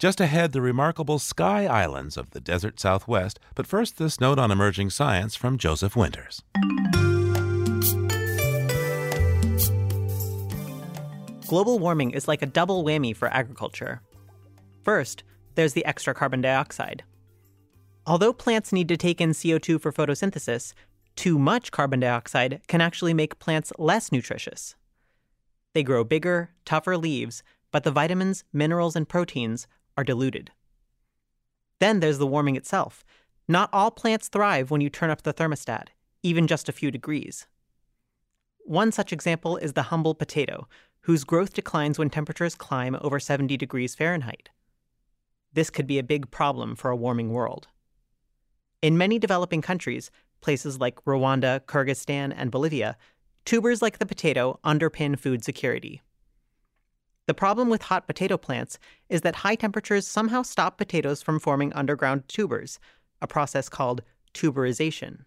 Just 0.05 0.21
ahead, 0.21 0.53
the 0.53 0.61
remarkable 0.61 1.19
Sky 1.19 1.65
Islands 1.65 2.19
of 2.19 2.33
the 2.33 2.39
desert 2.39 2.79
southwest. 2.79 3.41
But 3.55 3.67
first, 3.67 3.97
this 3.97 4.21
note 4.21 4.39
on 4.39 4.51
emerging 4.51 4.91
science 4.91 5.35
from 5.35 5.57
Joseph 5.57 5.97
Winters. 5.97 6.43
Global 11.47 11.79
warming 11.79 12.11
is 12.11 12.29
like 12.29 12.43
a 12.43 12.47
double 12.47 12.85
whammy 12.85 13.17
for 13.17 13.29
agriculture. 13.29 14.03
First, 14.83 15.25
there's 15.55 15.73
the 15.73 15.87
extra 15.87 16.13
carbon 16.13 16.43
dioxide. 16.43 17.03
Although 18.07 18.35
plants 18.35 18.75
need 18.75 18.89
to 18.89 18.99
take 18.99 19.23
in 19.23 19.31
CO2 19.31 19.81
for 19.81 19.91
photosynthesis, 19.91 20.75
too 21.17 21.39
much 21.39 21.73
carbon 21.73 22.01
dioxide 22.01 22.61
can 22.69 22.83
actually 22.83 23.15
make 23.15 23.39
plants 23.39 23.73
less 23.79 24.13
nutritious. 24.13 24.75
They 25.73 25.83
grow 25.83 26.05
bigger, 26.05 26.51
tougher 26.67 26.99
leaves, 26.99 27.43
but 27.73 27.85
the 27.85 27.91
vitamins, 27.91 28.45
minerals, 28.53 28.97
and 28.97 29.09
proteins 29.09 29.67
are 29.97 30.05
diluted. 30.05 30.51
Then 31.81 32.01
there's 32.01 32.19
the 32.19 32.27
warming 32.27 32.57
itself. 32.57 33.05
Not 33.47 33.71
all 33.73 33.91
plants 33.91 34.29
thrive 34.29 34.71
when 34.71 34.81
you 34.81 34.89
turn 34.89 35.11
up 35.11 35.23
the 35.23 35.35
thermostat, 35.35 35.89
even 36.23 36.47
just 36.47 36.69
a 36.69 36.73
few 36.73 36.91
degrees. 36.91 37.47
One 38.65 38.93
such 38.93 39.13
example 39.13 39.59
is 39.59 39.75
the 39.75 39.83
humble 39.83 40.15
potato, 40.15 40.67
whose 41.03 41.25
growth 41.25 41.53
declines 41.53 41.99
when 41.99 42.09
temperatures 42.09 42.55
climb 42.55 42.97
over 43.03 43.21
70 43.21 43.57
degrees 43.59 43.95
Fahrenheit. 43.95 44.49
This 45.53 45.69
could 45.69 45.87
be 45.87 45.99
a 45.99 46.03
big 46.03 46.31
problem 46.31 46.75
for 46.75 46.91
a 46.91 46.97
warming 46.97 47.31
world. 47.31 47.69
In 48.81 48.97
many 48.97 49.19
developing 49.19 49.61
countries, 49.61 50.11
places 50.41 50.81
like 50.81 51.05
Rwanda, 51.05 51.61
Kyrgyzstan, 51.61 52.33
and 52.37 52.51
Bolivia, 52.51 52.97
tubers 53.45 53.83
like 53.83 53.99
the 53.99 54.07
potato 54.07 54.59
underpin 54.65 55.19
food 55.19 55.45
security. 55.45 56.03
The 57.27 57.35
problem 57.35 57.71
with 57.71 57.83
hot 57.83 58.07
potato 58.07 58.37
plants 58.37 58.79
is 59.09 59.23
that 59.23 59.37
high 59.37 59.55
temperatures 59.55 60.07
somehow 60.07 60.43
stop 60.43 60.77
potatoes 60.77 61.23
from 61.23 61.41
forming 61.41 61.73
underground 61.73 62.29
tubers, 62.29 62.79
a 63.23 63.27
process 63.27 63.69
called 63.69 64.03
tuberization. 64.35 65.25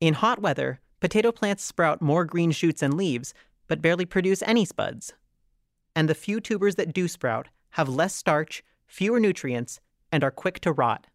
In 0.00 0.14
hot 0.14 0.40
weather, 0.40 0.80
potato 1.00 1.30
plants 1.30 1.62
sprout 1.62 2.00
more 2.00 2.24
green 2.24 2.52
shoots 2.52 2.82
and 2.82 2.94
leaves, 2.94 3.34
but 3.66 3.82
barely 3.82 4.06
produce 4.06 4.42
any 4.42 4.64
spuds. 4.64 5.12
And 5.94 6.08
the 6.08 6.14
few 6.14 6.40
tubers 6.40 6.76
that 6.76 6.94
do 6.94 7.08
sprout 7.08 7.48
have 7.70 7.88
less 7.88 8.14
starch, 8.14 8.62
fewer 8.86 9.20
nutrients, 9.20 9.80
and 10.10 10.24
are 10.24 10.30
quick 10.30 10.60
to 10.60 10.72
rot. 10.72 11.06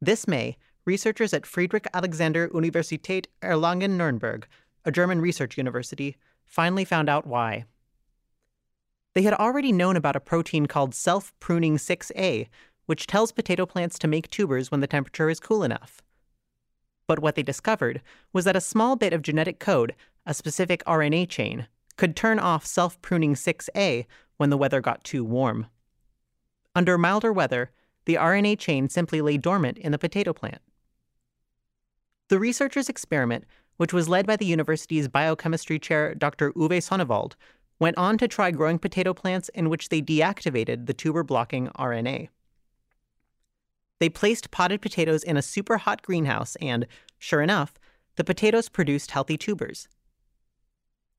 This 0.00 0.28
May, 0.28 0.56
researchers 0.84 1.32
at 1.32 1.46
Friedrich 1.46 1.86
Alexander 1.94 2.48
Universität 2.48 3.26
Erlangen 3.42 3.96
Nuremberg, 3.96 4.46
a 4.84 4.92
German 4.92 5.20
research 5.20 5.56
university, 5.56 6.16
finally 6.44 6.84
found 6.84 7.08
out 7.08 7.26
why. 7.26 7.64
They 9.16 9.22
had 9.22 9.32
already 9.32 9.72
known 9.72 9.96
about 9.96 10.14
a 10.14 10.20
protein 10.20 10.66
called 10.66 10.94
self 10.94 11.32
pruning 11.40 11.78
6A, 11.78 12.48
which 12.84 13.06
tells 13.06 13.32
potato 13.32 13.64
plants 13.64 13.98
to 14.00 14.06
make 14.06 14.28
tubers 14.28 14.70
when 14.70 14.80
the 14.80 14.86
temperature 14.86 15.30
is 15.30 15.40
cool 15.40 15.62
enough. 15.62 16.02
But 17.06 17.20
what 17.20 17.34
they 17.34 17.42
discovered 17.42 18.02
was 18.34 18.44
that 18.44 18.56
a 18.56 18.60
small 18.60 18.94
bit 18.94 19.14
of 19.14 19.22
genetic 19.22 19.58
code, 19.58 19.94
a 20.26 20.34
specific 20.34 20.84
RNA 20.84 21.30
chain, 21.30 21.66
could 21.96 22.14
turn 22.14 22.38
off 22.38 22.66
self 22.66 23.00
pruning 23.00 23.32
6A 23.32 24.04
when 24.36 24.50
the 24.50 24.58
weather 24.58 24.82
got 24.82 25.02
too 25.02 25.24
warm. 25.24 25.68
Under 26.74 26.98
milder 26.98 27.32
weather, 27.32 27.70
the 28.04 28.16
RNA 28.16 28.58
chain 28.58 28.90
simply 28.90 29.22
lay 29.22 29.38
dormant 29.38 29.78
in 29.78 29.92
the 29.92 29.98
potato 29.98 30.34
plant. 30.34 30.60
The 32.28 32.38
researchers' 32.38 32.90
experiment, 32.90 33.46
which 33.78 33.94
was 33.94 34.10
led 34.10 34.26
by 34.26 34.36
the 34.36 34.44
university's 34.44 35.08
biochemistry 35.08 35.78
chair 35.78 36.14
Dr. 36.14 36.52
Uwe 36.52 36.82
Sonnewald, 36.82 37.34
went 37.78 37.98
on 37.98 38.18
to 38.18 38.28
try 38.28 38.50
growing 38.50 38.78
potato 38.78 39.12
plants 39.12 39.48
in 39.50 39.68
which 39.68 39.88
they 39.88 40.00
deactivated 40.00 40.86
the 40.86 40.94
tuber 40.94 41.22
blocking 41.22 41.68
RNA. 41.78 42.28
They 43.98 44.08
placed 44.08 44.50
potted 44.50 44.82
potatoes 44.82 45.22
in 45.22 45.36
a 45.36 45.42
super 45.42 45.78
hot 45.78 46.02
greenhouse, 46.02 46.56
and, 46.56 46.86
sure 47.18 47.42
enough, 47.42 47.74
the 48.16 48.24
potatoes 48.24 48.68
produced 48.68 49.10
healthy 49.10 49.36
tubers. 49.36 49.88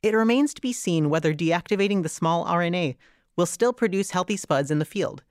It 0.04 0.14
remains 0.14 0.54
to 0.54 0.62
be 0.62 0.74
seen 0.74 1.10
whether 1.10 1.34
deactivating 1.34 2.04
the 2.04 2.10
small 2.10 2.46
RNA 2.46 2.96
will 3.36 3.46
still 3.46 3.74
produce 3.74 4.12
healthy 4.12 4.38
spuds 4.38 4.70
in 4.70 4.80
the 4.80 4.86
field. 4.86 5.24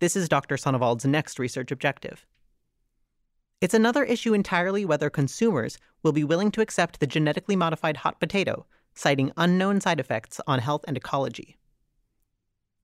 This 0.00 0.16
is 0.16 0.28
Dr. 0.28 0.56
Sonnewald's 0.56 1.04
next 1.04 1.38
research 1.38 1.70
objective. 1.70 2.26
It's 3.60 3.74
another 3.74 4.04
issue 4.04 4.34
entirely 4.34 4.84
whether 4.84 5.08
consumers 5.08 5.78
will 6.02 6.12
be 6.12 6.24
willing 6.24 6.50
to 6.52 6.60
accept 6.60 7.00
the 7.00 7.06
genetically 7.06 7.56
modified 7.56 7.98
hot 7.98 8.20
potato, 8.20 8.66
citing 8.94 9.32
unknown 9.36 9.80
side 9.80 10.00
effects 10.00 10.40
on 10.46 10.60
health 10.60 10.84
and 10.86 10.96
ecology. 10.96 11.56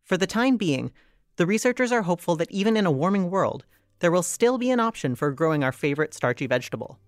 For 0.05 0.17
the 0.17 0.26
time 0.26 0.57
being, 0.57 0.90
the 1.37 1.47
researchers 1.47 1.93
are 1.93 2.02
hopeful 2.02 2.37
that 2.37 2.50
even 2.50 2.76
in 2.76 2.87
a 2.87 2.90
warming 2.90 3.31
world, 3.31 3.64
there 4.00 4.11
will 4.11 4.23
still 4.23 4.59
be 4.59 4.71
an 4.71 4.81
option 4.81 5.14
for 5.14 5.31
growing 5.31 5.62
our 5.62 5.73
favorite 5.73 6.14
starchy 6.14 6.47
vegetable. 6.47 6.99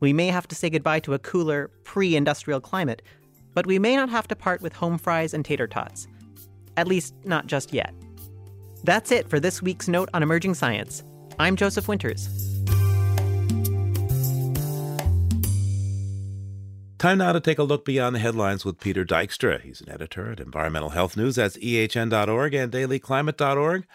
We 0.00 0.12
may 0.12 0.28
have 0.28 0.46
to 0.48 0.54
say 0.54 0.70
goodbye 0.70 1.00
to 1.00 1.14
a 1.14 1.18
cooler, 1.18 1.70
pre 1.82 2.14
industrial 2.14 2.60
climate, 2.60 3.02
but 3.52 3.66
we 3.66 3.78
may 3.78 3.96
not 3.96 4.10
have 4.10 4.28
to 4.28 4.36
part 4.36 4.62
with 4.62 4.72
home 4.72 4.98
fries 4.98 5.34
and 5.34 5.44
tater 5.44 5.66
tots. 5.66 6.06
At 6.76 6.86
least, 6.86 7.14
not 7.24 7.46
just 7.46 7.72
yet. 7.72 7.92
That's 8.84 9.10
it 9.10 9.28
for 9.28 9.40
this 9.40 9.60
week's 9.60 9.88
Note 9.88 10.08
on 10.14 10.22
Emerging 10.22 10.54
Science. 10.54 11.02
I'm 11.38 11.56
Joseph 11.56 11.88
Winters. 11.88 12.57
Time 16.98 17.18
now 17.18 17.30
to 17.30 17.38
take 17.38 17.60
a 17.60 17.62
look 17.62 17.84
beyond 17.84 18.16
the 18.16 18.18
headlines 18.18 18.64
with 18.64 18.80
Peter 18.80 19.04
Dykstra. 19.04 19.60
He's 19.60 19.80
an 19.80 19.88
editor 19.88 20.32
at 20.32 20.40
Environmental 20.40 20.88
Health 20.88 21.16
News. 21.16 21.36
That's 21.36 21.56
ehn.org 21.58 22.54
and 22.54 22.72
dailyclimate.org. 22.72 23.86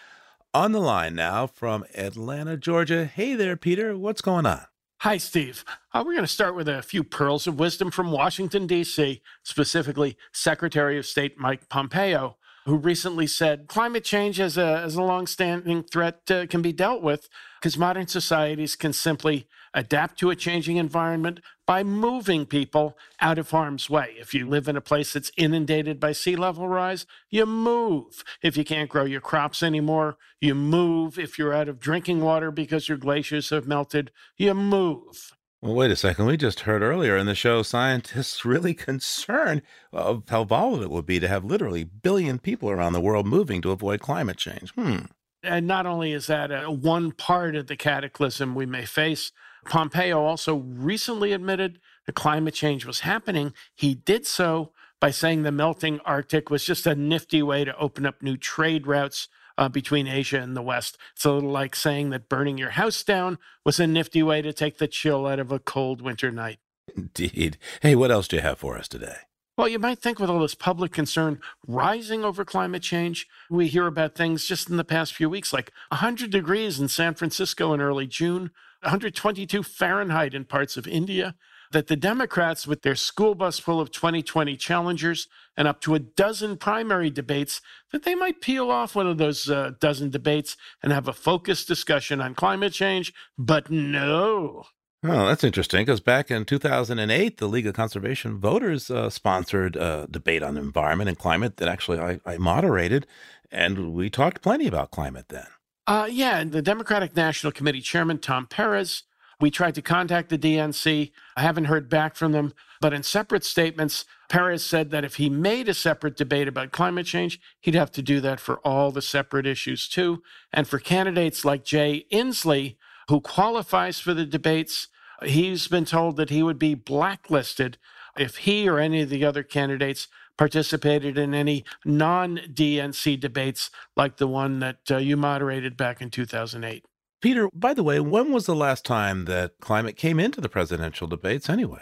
On 0.54 0.72
the 0.72 0.80
line 0.80 1.14
now 1.14 1.46
from 1.46 1.84
Atlanta, 1.94 2.56
Georgia. 2.56 3.04
Hey 3.04 3.34
there, 3.34 3.58
Peter. 3.58 3.94
What's 3.98 4.22
going 4.22 4.46
on? 4.46 4.62
Hi, 5.00 5.18
Steve. 5.18 5.66
Uh, 5.92 6.02
we're 6.06 6.14
going 6.14 6.24
to 6.24 6.28
start 6.28 6.56
with 6.56 6.66
a 6.66 6.80
few 6.80 7.04
pearls 7.04 7.46
of 7.46 7.58
wisdom 7.58 7.90
from 7.90 8.10
Washington, 8.10 8.66
D.C., 8.66 9.20
specifically 9.42 10.16
Secretary 10.32 10.96
of 10.96 11.04
State 11.04 11.36
Mike 11.36 11.68
Pompeo, 11.68 12.38
who 12.64 12.78
recently 12.78 13.26
said 13.26 13.66
climate 13.68 14.04
change 14.04 14.40
as 14.40 14.56
a, 14.56 14.78
as 14.78 14.94
a 14.94 15.02
long-standing 15.02 15.82
threat 15.82 16.22
uh, 16.30 16.46
can 16.46 16.62
be 16.62 16.72
dealt 16.72 17.02
with 17.02 17.28
because 17.60 17.76
modern 17.76 18.06
societies 18.06 18.76
can 18.76 18.94
simply 18.94 19.46
adapt 19.74 20.18
to 20.20 20.30
a 20.30 20.36
changing 20.36 20.78
environment 20.78 21.40
by 21.66 21.82
moving 21.82 22.46
people 22.46 22.96
out 23.20 23.38
of 23.38 23.50
harm's 23.50 23.88
way. 23.88 24.14
If 24.18 24.34
you 24.34 24.46
live 24.46 24.68
in 24.68 24.76
a 24.76 24.80
place 24.80 25.12
that's 25.12 25.32
inundated 25.36 25.98
by 25.98 26.12
sea 26.12 26.36
level 26.36 26.68
rise, 26.68 27.06
you 27.30 27.46
move. 27.46 28.22
If 28.42 28.56
you 28.56 28.64
can't 28.64 28.90
grow 28.90 29.04
your 29.04 29.20
crops 29.20 29.62
anymore, 29.62 30.16
you 30.40 30.54
move. 30.54 31.18
If 31.18 31.38
you're 31.38 31.54
out 31.54 31.68
of 31.68 31.80
drinking 31.80 32.20
water 32.20 32.50
because 32.50 32.88
your 32.88 32.98
glaciers 32.98 33.50
have 33.50 33.66
melted, 33.66 34.10
you 34.36 34.54
move. 34.54 35.32
Well, 35.64 35.74
wait 35.74 35.90
a 35.90 35.96
second. 35.96 36.26
We 36.26 36.36
just 36.36 36.60
heard 36.60 36.82
earlier 36.82 37.16
in 37.16 37.24
the 37.24 37.34
show 37.34 37.62
scientists 37.62 38.44
really 38.44 38.74
concerned 38.74 39.62
of 39.92 40.24
how 40.28 40.44
volatile 40.44 40.82
it 40.82 40.90
would 40.90 41.06
be 41.06 41.18
to 41.20 41.28
have 41.28 41.42
literally 41.42 41.84
billion 41.84 42.38
people 42.38 42.68
around 42.68 42.92
the 42.92 43.00
world 43.00 43.26
moving 43.26 43.62
to 43.62 43.70
avoid 43.70 44.00
climate 44.00 44.36
change. 44.36 44.74
Hmm. 44.74 45.06
And 45.42 45.66
not 45.66 45.86
only 45.86 46.12
is 46.12 46.26
that 46.26 46.50
a 46.50 46.70
one 46.70 47.12
part 47.12 47.56
of 47.56 47.66
the 47.66 47.76
cataclysm 47.76 48.54
we 48.54 48.66
may 48.66 48.84
face, 48.84 49.32
Pompeo 49.64 50.22
also 50.22 50.56
recently 50.56 51.32
admitted 51.32 51.80
that 52.06 52.14
climate 52.14 52.54
change 52.54 52.84
was 52.84 53.00
happening. 53.00 53.52
He 53.74 53.94
did 53.94 54.26
so 54.26 54.72
by 55.00 55.10
saying 55.10 55.42
the 55.42 55.52
melting 55.52 56.00
Arctic 56.00 56.50
was 56.50 56.64
just 56.64 56.86
a 56.86 56.94
nifty 56.94 57.42
way 57.42 57.64
to 57.64 57.76
open 57.76 58.06
up 58.06 58.22
new 58.22 58.36
trade 58.36 58.86
routes 58.86 59.28
uh, 59.56 59.68
between 59.68 60.06
Asia 60.06 60.40
and 60.40 60.56
the 60.56 60.62
West. 60.62 60.98
It's 61.14 61.24
a 61.24 61.32
little 61.32 61.50
like 61.50 61.76
saying 61.76 62.10
that 62.10 62.28
burning 62.28 62.58
your 62.58 62.70
house 62.70 63.02
down 63.02 63.38
was 63.64 63.78
a 63.78 63.86
nifty 63.86 64.22
way 64.22 64.42
to 64.42 64.52
take 64.52 64.78
the 64.78 64.88
chill 64.88 65.26
out 65.26 65.38
of 65.38 65.52
a 65.52 65.58
cold 65.58 66.00
winter 66.00 66.30
night. 66.30 66.58
Indeed. 66.96 67.58
Hey, 67.82 67.94
what 67.94 68.10
else 68.10 68.28
do 68.28 68.36
you 68.36 68.42
have 68.42 68.58
for 68.58 68.76
us 68.76 68.88
today? 68.88 69.16
Well, 69.56 69.68
you 69.68 69.78
might 69.78 70.00
think 70.00 70.18
with 70.18 70.30
all 70.30 70.40
this 70.40 70.56
public 70.56 70.90
concern 70.90 71.38
rising 71.66 72.24
over 72.24 72.44
climate 72.44 72.82
change, 72.82 73.28
we 73.48 73.68
hear 73.68 73.86
about 73.86 74.16
things 74.16 74.46
just 74.46 74.68
in 74.68 74.76
the 74.76 74.84
past 74.84 75.14
few 75.14 75.30
weeks, 75.30 75.52
like 75.52 75.70
100 75.90 76.30
degrees 76.30 76.80
in 76.80 76.88
San 76.88 77.14
Francisco 77.14 77.72
in 77.72 77.80
early 77.80 78.08
June, 78.08 78.50
122 78.84 79.62
Fahrenheit 79.62 80.34
in 80.34 80.44
parts 80.44 80.76
of 80.76 80.86
India, 80.86 81.34
that 81.72 81.88
the 81.88 81.96
Democrats, 81.96 82.66
with 82.66 82.82
their 82.82 82.94
school 82.94 83.34
bus 83.34 83.58
full 83.58 83.80
of 83.80 83.90
2020 83.90 84.56
challengers 84.56 85.28
and 85.56 85.66
up 85.66 85.80
to 85.80 85.94
a 85.94 85.98
dozen 85.98 86.56
primary 86.56 87.10
debates, 87.10 87.60
that 87.92 88.04
they 88.04 88.14
might 88.14 88.40
peel 88.40 88.70
off 88.70 88.94
one 88.94 89.06
of 89.06 89.18
those 89.18 89.50
uh, 89.50 89.72
dozen 89.80 90.10
debates 90.10 90.56
and 90.82 90.92
have 90.92 91.08
a 91.08 91.12
focused 91.12 91.66
discussion 91.66 92.20
on 92.20 92.34
climate 92.34 92.72
change. 92.72 93.12
But 93.36 93.70
no. 93.70 94.64
Oh, 95.06 95.26
that's 95.26 95.44
interesting 95.44 95.82
because 95.84 96.00
back 96.00 96.30
in 96.30 96.46
2008, 96.46 97.36
the 97.36 97.46
League 97.46 97.66
of 97.66 97.74
Conservation 97.74 98.38
Voters 98.38 98.90
uh, 98.90 99.10
sponsored 99.10 99.76
a 99.76 100.06
debate 100.10 100.42
on 100.42 100.56
environment 100.56 101.08
and 101.08 101.18
climate 101.18 101.58
that 101.58 101.68
actually 101.68 101.98
I, 101.98 102.20
I 102.24 102.38
moderated, 102.38 103.06
and 103.50 103.92
we 103.92 104.08
talked 104.08 104.40
plenty 104.40 104.66
about 104.66 104.92
climate 104.92 105.26
then. 105.28 105.46
Uh, 105.86 106.08
yeah, 106.10 106.38
and 106.38 106.52
the 106.52 106.62
Democratic 106.62 107.14
National 107.14 107.52
Committee 107.52 107.82
Chairman 107.82 108.18
Tom 108.18 108.46
Perez, 108.46 109.02
we 109.38 109.50
tried 109.50 109.74
to 109.74 109.82
contact 109.82 110.30
the 110.30 110.38
DNC. 110.38 111.12
I 111.36 111.42
haven't 111.42 111.66
heard 111.66 111.90
back 111.90 112.16
from 112.16 112.32
them, 112.32 112.54
but 112.80 112.94
in 112.94 113.02
separate 113.02 113.44
statements, 113.44 114.06
Perez 114.30 114.64
said 114.64 114.90
that 114.90 115.04
if 115.04 115.16
he 115.16 115.28
made 115.28 115.68
a 115.68 115.74
separate 115.74 116.16
debate 116.16 116.48
about 116.48 116.72
climate 116.72 117.04
change, 117.04 117.38
he'd 117.60 117.74
have 117.74 117.92
to 117.92 118.02
do 118.02 118.20
that 118.20 118.40
for 118.40 118.60
all 118.66 118.92
the 118.92 119.02
separate 119.02 119.46
issues 119.46 119.86
too. 119.86 120.22
And 120.54 120.66
for 120.66 120.78
candidates 120.78 121.44
like 121.44 121.64
Jay 121.64 122.06
Inslee, 122.10 122.76
who 123.08 123.20
qualifies 123.20 124.00
for 124.00 124.14
the 124.14 124.24
debates, 124.24 124.88
he's 125.22 125.68
been 125.68 125.84
told 125.84 126.16
that 126.16 126.30
he 126.30 126.42
would 126.42 126.58
be 126.58 126.74
blacklisted 126.74 127.76
if 128.16 128.38
he 128.38 128.68
or 128.68 128.78
any 128.78 129.02
of 129.02 129.10
the 129.10 129.24
other 129.24 129.42
candidates 129.42 130.08
participated 130.36 131.18
in 131.18 131.34
any 131.34 131.64
non 131.84 132.38
DNC 132.52 133.18
debates 133.20 133.70
like 133.96 134.16
the 134.16 134.28
one 134.28 134.58
that 134.60 134.78
uh, 134.90 134.96
you 134.96 135.16
moderated 135.16 135.76
back 135.76 136.00
in 136.00 136.10
2008. 136.10 136.84
Peter, 137.20 137.48
by 137.54 137.72
the 137.72 137.82
way, 137.82 138.00
when 138.00 138.32
was 138.32 138.46
the 138.46 138.54
last 138.54 138.84
time 138.84 139.24
that 139.24 139.52
climate 139.60 139.96
came 139.96 140.20
into 140.20 140.40
the 140.40 140.48
presidential 140.48 141.06
debates 141.06 141.48
anyway? 141.48 141.80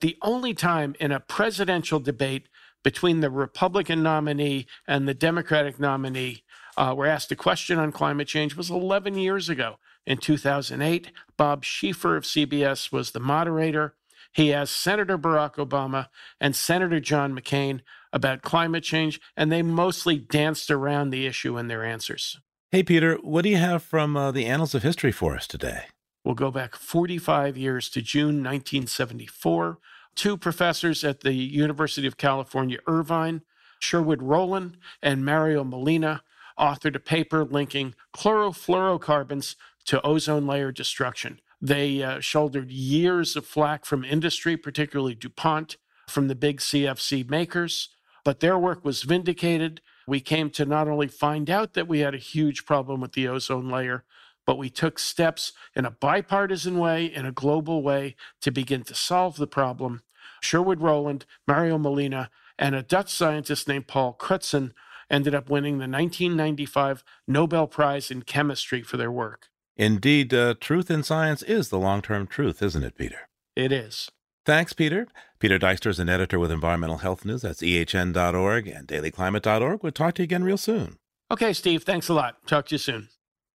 The 0.00 0.16
only 0.22 0.54
time 0.54 0.94
in 1.00 1.10
a 1.10 1.20
presidential 1.20 1.98
debate 1.98 2.48
between 2.84 3.20
the 3.20 3.30
Republican 3.30 4.02
nominee 4.02 4.66
and 4.86 5.08
the 5.08 5.14
Democratic 5.14 5.80
nominee 5.80 6.44
uh, 6.76 6.94
were 6.96 7.06
asked 7.06 7.32
a 7.32 7.36
question 7.36 7.78
on 7.78 7.90
climate 7.90 8.28
change 8.28 8.54
was 8.54 8.70
11 8.70 9.16
years 9.16 9.48
ago. 9.48 9.76
In 10.06 10.18
2008, 10.18 11.10
Bob 11.36 11.64
Schieffer 11.64 12.16
of 12.16 12.24
CBS 12.24 12.92
was 12.92 13.12
the 13.12 13.20
moderator. 13.20 13.94
He 14.34 14.52
asked 14.52 14.76
Senator 14.76 15.16
Barack 15.16 15.54
Obama 15.54 16.08
and 16.40 16.56
Senator 16.56 16.98
John 16.98 17.38
McCain 17.38 17.80
about 18.12 18.42
climate 18.42 18.82
change, 18.82 19.20
and 19.36 19.50
they 19.50 19.62
mostly 19.62 20.18
danced 20.18 20.72
around 20.72 21.10
the 21.10 21.26
issue 21.26 21.56
in 21.56 21.68
their 21.68 21.84
answers. 21.84 22.40
Hey, 22.72 22.82
Peter, 22.82 23.14
what 23.22 23.42
do 23.42 23.48
you 23.48 23.58
have 23.58 23.84
from 23.84 24.16
uh, 24.16 24.32
the 24.32 24.46
annals 24.46 24.74
of 24.74 24.82
history 24.82 25.12
for 25.12 25.36
us 25.36 25.46
today? 25.46 25.84
We'll 26.24 26.34
go 26.34 26.50
back 26.50 26.74
45 26.74 27.56
years 27.56 27.88
to 27.90 28.02
June 28.02 28.42
1974. 28.42 29.78
Two 30.16 30.36
professors 30.36 31.04
at 31.04 31.20
the 31.20 31.34
University 31.34 32.06
of 32.08 32.16
California, 32.16 32.78
Irvine, 32.88 33.42
Sherwood 33.78 34.22
Rowland 34.22 34.78
and 35.00 35.24
Mario 35.24 35.62
Molina, 35.62 36.24
authored 36.58 36.96
a 36.96 37.00
paper 37.00 37.44
linking 37.44 37.94
chlorofluorocarbons 38.16 39.54
to 39.84 40.04
ozone 40.04 40.46
layer 40.46 40.72
destruction. 40.72 41.40
They 41.64 42.02
uh, 42.02 42.20
shouldered 42.20 42.70
years 42.70 43.36
of 43.36 43.46
flack 43.46 43.86
from 43.86 44.04
industry, 44.04 44.54
particularly 44.54 45.14
DuPont, 45.14 45.78
from 46.06 46.28
the 46.28 46.34
big 46.34 46.60
CFC 46.60 47.26
makers, 47.30 47.88
but 48.22 48.40
their 48.40 48.58
work 48.58 48.84
was 48.84 49.02
vindicated. 49.02 49.80
We 50.06 50.20
came 50.20 50.50
to 50.50 50.66
not 50.66 50.88
only 50.88 51.08
find 51.08 51.48
out 51.48 51.72
that 51.72 51.88
we 51.88 52.00
had 52.00 52.14
a 52.14 52.18
huge 52.18 52.66
problem 52.66 53.00
with 53.00 53.12
the 53.12 53.28
ozone 53.28 53.70
layer, 53.70 54.04
but 54.44 54.58
we 54.58 54.68
took 54.68 54.98
steps 54.98 55.52
in 55.74 55.86
a 55.86 55.90
bipartisan 55.90 56.78
way, 56.78 57.06
in 57.06 57.24
a 57.24 57.32
global 57.32 57.82
way, 57.82 58.14
to 58.42 58.50
begin 58.50 58.82
to 58.82 58.94
solve 58.94 59.36
the 59.36 59.46
problem. 59.46 60.02
Sherwood 60.42 60.82
Rowland, 60.82 61.24
Mario 61.48 61.78
Molina, 61.78 62.28
and 62.58 62.74
a 62.74 62.82
Dutch 62.82 63.10
scientist 63.10 63.68
named 63.68 63.86
Paul 63.86 64.14
Crutzen 64.20 64.74
ended 65.08 65.34
up 65.34 65.48
winning 65.48 65.78
the 65.78 65.88
1995 65.88 67.02
Nobel 67.26 67.66
Prize 67.66 68.10
in 68.10 68.20
Chemistry 68.20 68.82
for 68.82 68.98
their 68.98 69.10
work. 69.10 69.48
Indeed, 69.76 70.32
uh, 70.32 70.54
truth 70.60 70.90
in 70.90 71.02
science 71.02 71.42
is 71.42 71.68
the 71.68 71.78
long 71.78 72.00
term 72.00 72.26
truth, 72.26 72.62
isn't 72.62 72.84
it, 72.84 72.96
Peter? 72.96 73.28
It 73.56 73.72
is. 73.72 74.10
Thanks, 74.46 74.72
Peter. 74.72 75.08
Peter 75.38 75.58
Dykstra 75.58 75.88
is 75.88 75.98
an 75.98 76.08
editor 76.08 76.38
with 76.38 76.50
Environmental 76.50 76.98
Health 76.98 77.24
News. 77.24 77.42
That's 77.42 77.62
ehn.org 77.62 78.68
and 78.68 78.86
dailyclimate.org. 78.86 79.82
We'll 79.82 79.92
talk 79.92 80.14
to 80.14 80.22
you 80.22 80.24
again 80.24 80.44
real 80.44 80.58
soon. 80.58 80.98
Okay, 81.30 81.52
Steve, 81.52 81.82
thanks 81.84 82.08
a 82.08 82.14
lot. 82.14 82.36
Talk 82.46 82.66
to 82.66 82.74
you 82.74 82.78
soon. 82.78 83.08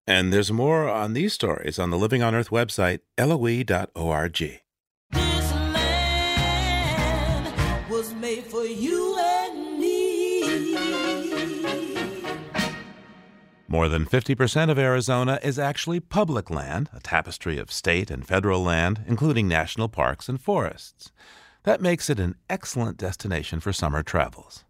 And 0.08 0.34
there's 0.34 0.52
more 0.52 0.90
on 0.90 1.14
these 1.14 1.34
stories 1.34 1.78
on 1.78 1.92
the 1.92 1.98
Living 1.98 2.24
on 2.24 2.34
Earth 2.34 2.50
website, 2.50 3.02
loe.org. 3.18 4.38
This 5.12 5.52
land 5.54 5.90
was 7.90 8.14
made 8.16 8.44
for 8.46 8.66
you 8.66 9.19
More 13.72 13.88
than 13.88 14.08
50% 14.08 14.72
of 14.72 14.80
Arizona 14.80 15.38
is 15.44 15.60
actually 15.60 16.00
public 16.00 16.50
land, 16.50 16.90
a 16.92 17.00
tapestry 17.00 17.60
of 17.60 17.72
state 17.72 18.10
and 18.10 18.26
federal 18.26 18.64
land, 18.64 19.04
including 19.06 19.48
national 19.48 19.90
parks 19.90 20.28
and 20.28 20.42
forests. 20.42 21.12
That 21.66 21.80
makes 21.80 22.10
it 22.10 22.20
an 22.20 22.34
excellent 22.50 22.98
destination 22.98 23.60
for 23.60 23.72
summer 23.72 24.02
travels. 24.02 24.64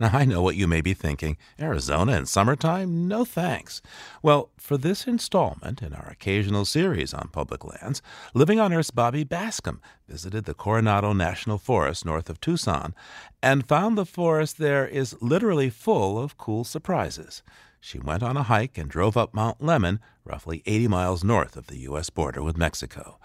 Now, 0.00 0.12
I 0.14 0.24
know 0.24 0.40
what 0.40 0.56
you 0.56 0.66
may 0.66 0.80
be 0.80 0.94
thinking 0.94 1.36
Arizona 1.60 2.12
in 2.12 2.24
summertime? 2.24 3.06
No 3.06 3.26
thanks. 3.26 3.82
Well, 4.22 4.48
for 4.56 4.78
this 4.78 5.06
installment 5.06 5.82
in 5.82 5.92
our 5.92 6.08
occasional 6.08 6.64
series 6.64 7.12
on 7.12 7.28
public 7.28 7.66
lands, 7.66 8.00
Living 8.32 8.58
on 8.58 8.72
Earth's 8.72 8.90
Bobby 8.90 9.26
Bascomb 9.26 9.80
visited 10.08 10.46
the 10.46 10.54
Coronado 10.54 11.12
National 11.12 11.58
Forest 11.58 12.06
north 12.06 12.30
of 12.30 12.40
Tucson 12.40 12.94
and 13.42 13.68
found 13.68 13.98
the 13.98 14.06
forest 14.06 14.56
there 14.56 14.86
is 14.86 15.20
literally 15.20 15.68
full 15.68 16.18
of 16.18 16.38
cool 16.38 16.64
surprises. 16.64 17.42
She 17.80 17.98
went 17.98 18.22
on 18.22 18.36
a 18.36 18.42
hike 18.42 18.76
and 18.76 18.90
drove 18.90 19.16
up 19.16 19.34
Mount 19.34 19.60
Lemmon, 19.60 20.00
roughly 20.24 20.62
80 20.66 20.88
miles 20.88 21.24
north 21.24 21.56
of 21.56 21.68
the 21.68 21.78
U.S. 21.78 22.10
border 22.10 22.42
with 22.42 22.56
Mexico. 22.56 23.18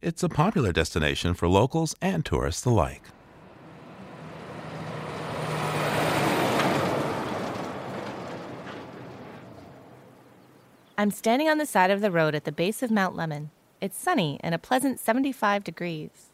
It's 0.00 0.22
a 0.22 0.28
popular 0.28 0.72
destination 0.72 1.34
for 1.34 1.48
locals 1.48 1.94
and 2.00 2.24
tourists 2.24 2.64
alike. 2.64 3.02
I'm 10.96 11.12
standing 11.12 11.48
on 11.48 11.58
the 11.58 11.66
side 11.66 11.92
of 11.92 12.00
the 12.00 12.10
road 12.10 12.34
at 12.34 12.44
the 12.44 12.50
base 12.50 12.82
of 12.82 12.90
Mount 12.90 13.16
Lemmon. 13.16 13.50
It's 13.80 13.96
sunny 13.96 14.40
and 14.42 14.52
a 14.52 14.58
pleasant 14.58 14.98
75 14.98 15.62
degrees. 15.62 16.30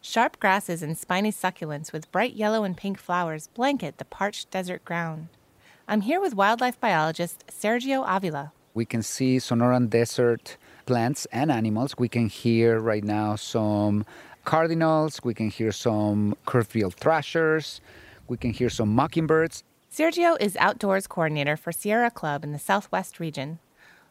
Sharp 0.00 0.38
grasses 0.38 0.82
and 0.82 0.96
spiny 0.96 1.32
succulents 1.32 1.92
with 1.92 2.12
bright 2.12 2.34
yellow 2.34 2.62
and 2.62 2.76
pink 2.76 2.98
flowers 2.98 3.48
blanket 3.48 3.98
the 3.98 4.04
parched 4.04 4.50
desert 4.50 4.84
ground. 4.84 5.28
I'm 5.86 6.00
here 6.00 6.18
with 6.18 6.34
wildlife 6.34 6.80
biologist 6.80 7.44
Sergio 7.46 8.04
Avila. 8.08 8.52
We 8.72 8.86
can 8.86 9.02
see 9.02 9.36
Sonoran 9.36 9.90
Desert 9.90 10.56
plants 10.86 11.26
and 11.30 11.52
animals. 11.52 11.94
We 11.98 12.08
can 12.08 12.30
hear 12.30 12.80
right 12.80 13.04
now 13.04 13.36
some 13.36 14.06
cardinals, 14.46 15.20
we 15.22 15.34
can 15.34 15.50
hear 15.50 15.72
some 15.72 16.36
curve-billed 16.46 16.94
thrashers, 16.94 17.82
we 18.28 18.38
can 18.38 18.54
hear 18.54 18.70
some 18.70 18.94
mockingbirds. 18.94 19.62
Sergio 19.92 20.40
is 20.40 20.56
outdoors 20.56 21.06
coordinator 21.06 21.56
for 21.56 21.70
Sierra 21.70 22.10
Club 22.10 22.44
in 22.44 22.52
the 22.52 22.58
Southwest 22.58 23.20
region. 23.20 23.58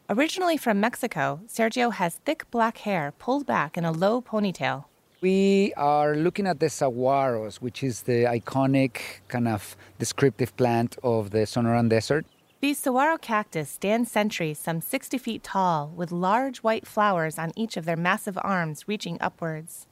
Originally 0.10 0.58
from 0.58 0.80
Mexico, 0.80 1.42
Sergio 1.48 1.92
has 1.94 2.18
thick 2.18 2.50
black 2.52 2.78
hair 2.80 3.14
pulled 3.18 3.48
back 3.48 3.78
in 3.78 3.84
a 3.84 3.92
low 3.92 4.22
ponytail. 4.22 4.86
We 5.24 5.74
are 5.78 6.18
looking 6.18 6.48
at 6.48 6.60
the 6.60 6.66
saguaros, 6.66 7.62
which 7.62 7.82
is 7.82 8.02
the 8.02 8.26
iconic 8.26 9.22
kind 9.30 9.48
of 9.48 9.78
descriptive 9.98 10.54
plant 10.58 10.98
of 11.02 11.30
the 11.30 11.46
Sonoran 11.48 11.88
Desert. 11.88 12.26
These 12.60 12.80
saguaro 12.80 13.18
cactus 13.18 13.70
stand 13.70 14.10
sentry 14.10 14.54
some 14.54 14.82
60 14.82 15.18
feet 15.18 15.42
tall 15.42 15.94
with 15.96 16.12
large 16.12 16.58
white 16.58 16.86
flowers 16.86 17.40
on 17.40 17.54
each 17.56 17.78
of 17.78 17.86
their 17.86 17.96
massive 17.96 18.38
arms 18.42 18.86
reaching 18.86 19.18
upwards. 19.22 19.88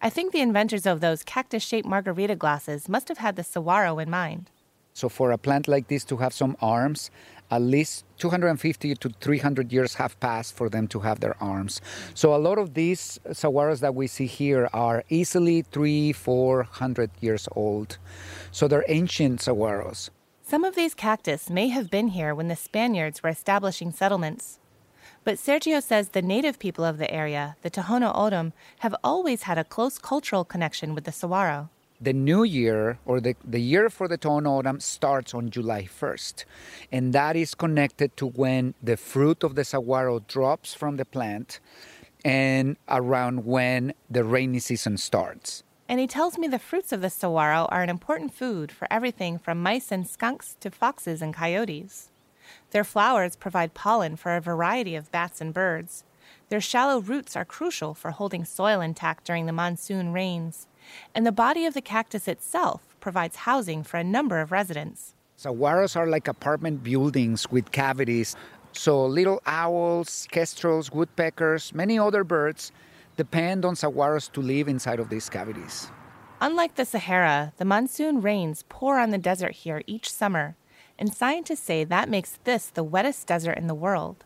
I 0.00 0.08
think 0.08 0.30
the 0.30 0.40
inventors 0.40 0.86
of 0.86 1.00
those 1.00 1.24
cactus 1.24 1.64
shaped 1.64 1.88
margarita 1.88 2.36
glasses 2.36 2.88
must 2.88 3.08
have 3.08 3.18
had 3.18 3.34
the 3.34 3.42
saguaro 3.42 3.98
in 3.98 4.08
mind. 4.08 4.50
So, 4.92 5.08
for 5.08 5.32
a 5.32 5.38
plant 5.38 5.66
like 5.66 5.88
this 5.88 6.04
to 6.04 6.18
have 6.18 6.32
some 6.32 6.56
arms, 6.60 7.10
at 7.50 7.62
least 7.62 8.04
250 8.18 8.94
to 8.94 9.08
300 9.20 9.72
years 9.72 9.94
have 9.94 10.18
passed 10.20 10.56
for 10.56 10.68
them 10.68 10.86
to 10.88 11.00
have 11.00 11.20
their 11.20 11.36
arms. 11.42 11.80
So, 12.14 12.34
a 12.34 12.38
lot 12.38 12.58
of 12.58 12.74
these 12.74 13.18
saguaros 13.28 13.80
that 13.80 13.94
we 13.94 14.06
see 14.06 14.26
here 14.26 14.68
are 14.72 15.04
easily 15.08 15.62
three, 15.62 16.12
four 16.12 16.62
hundred 16.64 17.10
years 17.20 17.48
old. 17.52 17.98
So, 18.52 18.68
they're 18.68 18.84
ancient 18.88 19.40
saguaros. 19.40 20.10
Some 20.42 20.64
of 20.64 20.74
these 20.74 20.94
cactus 20.94 21.48
may 21.48 21.68
have 21.68 21.90
been 21.90 22.08
here 22.08 22.34
when 22.34 22.48
the 22.48 22.56
Spaniards 22.56 23.22
were 23.22 23.30
establishing 23.30 23.92
settlements. 23.92 24.58
But 25.22 25.36
Sergio 25.36 25.82
says 25.82 26.08
the 26.08 26.22
native 26.22 26.58
people 26.58 26.84
of 26.84 26.98
the 26.98 27.12
area, 27.12 27.56
the 27.62 27.70
Tohono 27.70 28.10
O'odham, 28.14 28.52
have 28.78 28.96
always 29.04 29.42
had 29.42 29.58
a 29.58 29.64
close 29.64 29.98
cultural 29.98 30.44
connection 30.44 30.94
with 30.94 31.04
the 31.04 31.12
saguaro. 31.12 31.68
The 32.02 32.14
new 32.14 32.44
year, 32.44 32.98
or 33.04 33.20
the, 33.20 33.36
the 33.44 33.60
year 33.60 33.90
for 33.90 34.08
the 34.08 34.16
Tohono 34.16 34.56
O'odham, 34.56 34.80
starts 34.80 35.34
on 35.34 35.50
July 35.50 35.84
1st. 35.84 36.46
And 36.90 37.12
that 37.12 37.36
is 37.36 37.54
connected 37.54 38.16
to 38.16 38.26
when 38.26 38.72
the 38.82 38.96
fruit 38.96 39.44
of 39.44 39.54
the 39.54 39.64
saguaro 39.64 40.20
drops 40.20 40.72
from 40.72 40.96
the 40.96 41.04
plant 41.04 41.60
and 42.24 42.78
around 42.88 43.44
when 43.44 43.92
the 44.08 44.24
rainy 44.24 44.60
season 44.60 44.96
starts. 44.96 45.62
And 45.90 46.00
he 46.00 46.06
tells 46.06 46.38
me 46.38 46.48
the 46.48 46.58
fruits 46.58 46.90
of 46.90 47.02
the 47.02 47.10
saguaro 47.10 47.66
are 47.70 47.82
an 47.82 47.90
important 47.90 48.32
food 48.32 48.72
for 48.72 48.88
everything 48.90 49.38
from 49.38 49.62
mice 49.62 49.92
and 49.92 50.08
skunks 50.08 50.56
to 50.60 50.70
foxes 50.70 51.20
and 51.20 51.34
coyotes. 51.34 52.10
Their 52.70 52.84
flowers 52.84 53.36
provide 53.36 53.74
pollen 53.74 54.16
for 54.16 54.36
a 54.36 54.40
variety 54.40 54.94
of 54.94 55.10
bats 55.12 55.42
and 55.42 55.52
birds. 55.52 56.04
Their 56.48 56.60
shallow 56.62 57.00
roots 57.00 57.36
are 57.36 57.44
crucial 57.44 57.92
for 57.92 58.12
holding 58.12 58.46
soil 58.46 58.80
intact 58.80 59.24
during 59.26 59.44
the 59.44 59.52
monsoon 59.52 60.12
rains. 60.12 60.66
And 61.14 61.26
the 61.26 61.32
body 61.32 61.66
of 61.66 61.74
the 61.74 61.80
cactus 61.80 62.28
itself 62.28 62.96
provides 63.00 63.36
housing 63.36 63.82
for 63.82 63.96
a 63.96 64.04
number 64.04 64.40
of 64.40 64.52
residents. 64.52 65.14
Saguaros 65.38 65.96
are 65.96 66.06
like 66.06 66.28
apartment 66.28 66.82
buildings 66.82 67.50
with 67.50 67.72
cavities. 67.72 68.36
So 68.72 69.06
little 69.06 69.40
owls, 69.46 70.28
kestrels, 70.30 70.92
woodpeckers, 70.92 71.74
many 71.74 71.98
other 71.98 72.24
birds 72.24 72.72
depend 73.16 73.64
on 73.64 73.74
saguaros 73.74 74.30
to 74.32 74.40
live 74.40 74.68
inside 74.68 75.00
of 75.00 75.08
these 75.08 75.28
cavities. 75.28 75.90
Unlike 76.40 76.76
the 76.76 76.84
Sahara, 76.84 77.52
the 77.58 77.64
monsoon 77.64 78.20
rains 78.20 78.64
pour 78.68 78.98
on 78.98 79.10
the 79.10 79.18
desert 79.18 79.52
here 79.52 79.82
each 79.86 80.10
summer, 80.10 80.56
and 80.98 81.12
scientists 81.12 81.60
say 81.60 81.84
that 81.84 82.08
makes 82.08 82.38
this 82.44 82.66
the 82.66 82.84
wettest 82.84 83.26
desert 83.26 83.58
in 83.58 83.66
the 83.66 83.74
world. 83.74 84.24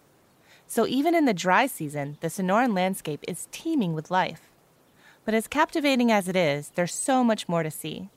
So 0.67 0.87
even 0.87 1.15
in 1.15 1.25
the 1.25 1.35
dry 1.35 1.67
season, 1.67 2.19
the 2.21 2.29
Sonoran 2.29 2.75
landscape 2.75 3.25
is 3.27 3.49
teeming 3.51 3.95
with 3.95 4.11
life. 4.11 4.54
But 5.25 5.35
as 5.35 5.49
captivating 5.49 6.13
as 6.13 6.29
it 6.29 6.37
is, 6.37 6.71
there's 6.75 6.95
so 6.95 7.25
much 7.25 7.49
more 7.49 7.63
to 7.63 7.71
see. 7.71 8.11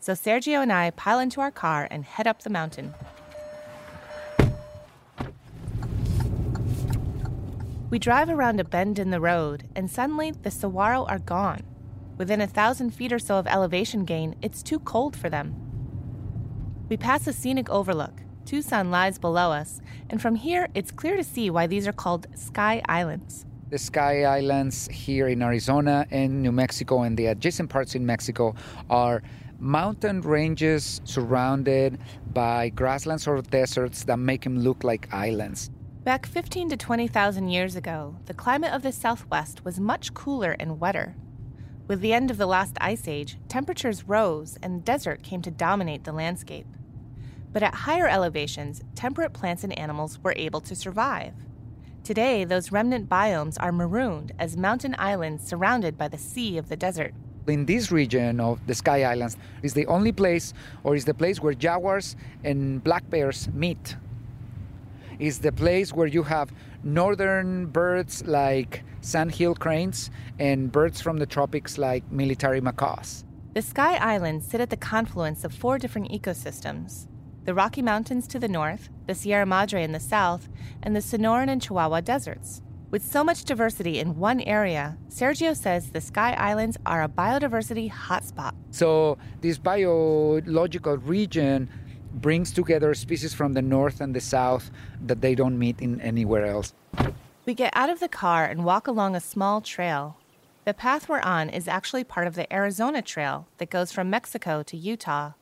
So 0.00 0.12
Sergio 0.12 0.62
and 0.62 0.72
I 0.72 0.90
pile 0.90 1.18
into 1.18 1.40
our 1.40 1.50
car 1.50 1.86
and 1.90 2.04
head 2.04 2.26
up 2.26 2.42
the 2.42 2.50
mountain. 2.50 2.94
We 7.90 7.98
drive 7.98 8.28
around 8.28 8.60
a 8.60 8.64
bend 8.64 8.98
in 8.98 9.10
the 9.10 9.20
road, 9.20 9.68
and 9.74 9.90
suddenly 9.90 10.30
the 10.30 10.50
saguaro 10.50 11.06
are 11.06 11.18
gone. 11.18 11.62
Within 12.18 12.40
a 12.40 12.46
thousand 12.46 12.90
feet 12.90 13.12
or 13.12 13.18
so 13.18 13.36
of 13.36 13.46
elevation 13.46 14.04
gain, 14.04 14.34
it's 14.42 14.62
too 14.62 14.78
cold 14.80 15.16
for 15.16 15.30
them. 15.30 15.54
We 16.88 16.96
pass 16.96 17.26
a 17.26 17.32
scenic 17.32 17.70
overlook. 17.70 18.22
Tucson 18.44 18.90
lies 18.90 19.18
below 19.18 19.52
us, 19.52 19.80
and 20.10 20.20
from 20.20 20.34
here 20.34 20.68
it's 20.74 20.90
clear 20.90 21.16
to 21.16 21.24
see 21.24 21.48
why 21.48 21.66
these 21.66 21.86
are 21.86 21.92
called 21.92 22.26
Sky 22.34 22.82
Islands. 22.88 23.46
The 23.70 23.76
Sky 23.76 24.24
Islands 24.24 24.88
here 24.90 25.28
in 25.28 25.42
Arizona 25.42 26.06
and 26.10 26.42
New 26.42 26.52
Mexico 26.52 27.02
and 27.02 27.18
the 27.18 27.26
adjacent 27.26 27.68
parts 27.68 27.94
in 27.94 28.06
Mexico 28.06 28.54
are 28.88 29.22
mountain 29.58 30.22
ranges 30.22 31.02
surrounded 31.04 31.98
by 32.32 32.70
grasslands 32.70 33.28
or 33.28 33.42
deserts 33.42 34.04
that 34.04 34.16
make 34.16 34.44
them 34.44 34.60
look 34.60 34.84
like 34.84 35.12
islands. 35.12 35.70
Back 36.02 36.24
15 36.24 36.70
to 36.70 36.76
20,000 36.78 37.50
years 37.50 37.76
ago, 37.76 38.16
the 38.24 38.32
climate 38.32 38.72
of 38.72 38.82
the 38.82 38.90
Southwest 38.90 39.66
was 39.66 39.78
much 39.78 40.14
cooler 40.14 40.56
and 40.58 40.80
wetter. 40.80 41.14
With 41.88 42.00
the 42.00 42.14
end 42.14 42.30
of 42.30 42.38
the 42.38 42.46
last 42.46 42.78
ice 42.80 43.06
age, 43.06 43.36
temperatures 43.48 44.08
rose 44.08 44.56
and 44.62 44.82
desert 44.82 45.22
came 45.22 45.42
to 45.42 45.50
dominate 45.50 46.04
the 46.04 46.12
landscape. 46.12 46.66
But 47.52 47.62
at 47.62 47.74
higher 47.74 48.08
elevations, 48.08 48.82
temperate 48.94 49.34
plants 49.34 49.62
and 49.62 49.78
animals 49.78 50.18
were 50.22 50.34
able 50.36 50.62
to 50.62 50.74
survive. 50.74 51.34
Today, 52.08 52.44
those 52.46 52.72
remnant 52.72 53.06
biomes 53.06 53.58
are 53.60 53.70
marooned 53.70 54.32
as 54.38 54.56
mountain 54.56 54.96
islands 54.98 55.46
surrounded 55.46 55.98
by 55.98 56.08
the 56.08 56.16
sea 56.16 56.56
of 56.56 56.70
the 56.70 56.74
desert. 56.74 57.12
In 57.46 57.66
this 57.66 57.92
region 57.92 58.40
of 58.40 58.66
the 58.66 58.74
Sky 58.74 59.02
Islands 59.02 59.36
is 59.62 59.74
the 59.74 59.84
only 59.88 60.12
place 60.12 60.54
or 60.84 60.96
is 60.96 61.04
the 61.04 61.12
place 61.12 61.42
where 61.42 61.52
jaguars 61.52 62.16
and 62.44 62.82
black 62.82 63.10
bears 63.10 63.50
meet. 63.52 63.96
Is 65.18 65.40
the 65.40 65.52
place 65.52 65.92
where 65.92 66.06
you 66.06 66.22
have 66.22 66.50
northern 66.82 67.66
birds 67.66 68.24
like 68.26 68.84
sandhill 69.02 69.54
cranes 69.54 70.10
and 70.38 70.72
birds 70.72 71.02
from 71.02 71.18
the 71.18 71.26
tropics 71.26 71.76
like 71.76 72.10
military 72.10 72.62
macaws. 72.62 73.22
The 73.52 73.60
Sky 73.60 73.96
Islands 73.96 74.46
sit 74.46 74.62
at 74.62 74.70
the 74.70 74.78
confluence 74.78 75.44
of 75.44 75.52
four 75.52 75.76
different 75.76 76.10
ecosystems 76.10 77.06
the 77.44 77.52
Rocky 77.52 77.82
Mountains 77.82 78.26
to 78.28 78.38
the 78.38 78.48
north, 78.48 78.88
the 79.08 79.14
Sierra 79.14 79.46
Madre 79.46 79.82
in 79.82 79.92
the 79.92 79.98
south, 79.98 80.48
and 80.82 80.94
the 80.94 81.00
Sonoran 81.00 81.48
and 81.48 81.60
Chihuahua 81.60 82.02
deserts. 82.02 82.62
With 82.90 83.02
so 83.02 83.24
much 83.24 83.44
diversity 83.44 83.98
in 83.98 84.16
one 84.16 84.40
area, 84.42 84.96
Sergio 85.08 85.56
says 85.56 85.90
the 85.90 86.00
Sky 86.00 86.34
Islands 86.34 86.76
are 86.86 87.02
a 87.02 87.08
biodiversity 87.08 87.90
hotspot. 87.90 88.52
So, 88.70 89.18
this 89.40 89.58
biological 89.58 90.98
region 90.98 91.68
brings 92.14 92.52
together 92.52 92.94
species 92.94 93.34
from 93.34 93.54
the 93.54 93.62
north 93.62 94.00
and 94.00 94.14
the 94.14 94.20
south 94.20 94.70
that 95.06 95.20
they 95.22 95.34
don't 95.34 95.58
meet 95.58 95.80
in 95.80 96.00
anywhere 96.02 96.46
else. 96.46 96.74
We 97.46 97.54
get 97.54 97.72
out 97.74 97.90
of 97.90 98.00
the 98.00 98.08
car 98.08 98.44
and 98.44 98.64
walk 98.64 98.86
along 98.86 99.16
a 99.16 99.20
small 99.20 99.62
trail. 99.62 100.18
The 100.66 100.74
path 100.74 101.08
we're 101.08 101.20
on 101.20 101.48
is 101.48 101.66
actually 101.66 102.04
part 102.04 102.26
of 102.26 102.34
the 102.34 102.52
Arizona 102.52 103.00
Trail 103.00 103.48
that 103.56 103.70
goes 103.70 103.90
from 103.90 104.10
Mexico 104.10 104.62
to 104.64 104.76
Utah. 104.76 105.32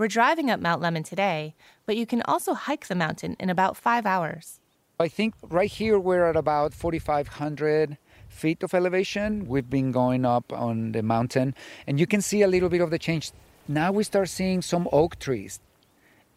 We're 0.00 0.08
driving 0.08 0.50
up 0.50 0.60
Mount 0.60 0.80
Lemmon 0.80 1.04
today, 1.04 1.54
but 1.84 1.94
you 1.94 2.06
can 2.06 2.22
also 2.22 2.54
hike 2.54 2.86
the 2.86 2.94
mountain 2.94 3.36
in 3.38 3.50
about 3.50 3.76
five 3.76 4.06
hours. 4.06 4.58
I 4.98 5.08
think 5.08 5.34
right 5.42 5.70
here 5.70 5.98
we're 5.98 6.24
at 6.24 6.36
about 6.36 6.72
4,500 6.72 7.98
feet 8.26 8.62
of 8.62 8.72
elevation. 8.72 9.46
We've 9.46 9.68
been 9.68 9.92
going 9.92 10.24
up 10.24 10.54
on 10.54 10.92
the 10.92 11.02
mountain, 11.02 11.54
and 11.86 12.00
you 12.00 12.06
can 12.06 12.22
see 12.22 12.40
a 12.40 12.48
little 12.48 12.70
bit 12.70 12.80
of 12.80 12.90
the 12.90 12.98
change. 12.98 13.32
Now 13.68 13.92
we 13.92 14.02
start 14.02 14.30
seeing 14.30 14.62
some 14.62 14.88
oak 14.90 15.18
trees, 15.18 15.60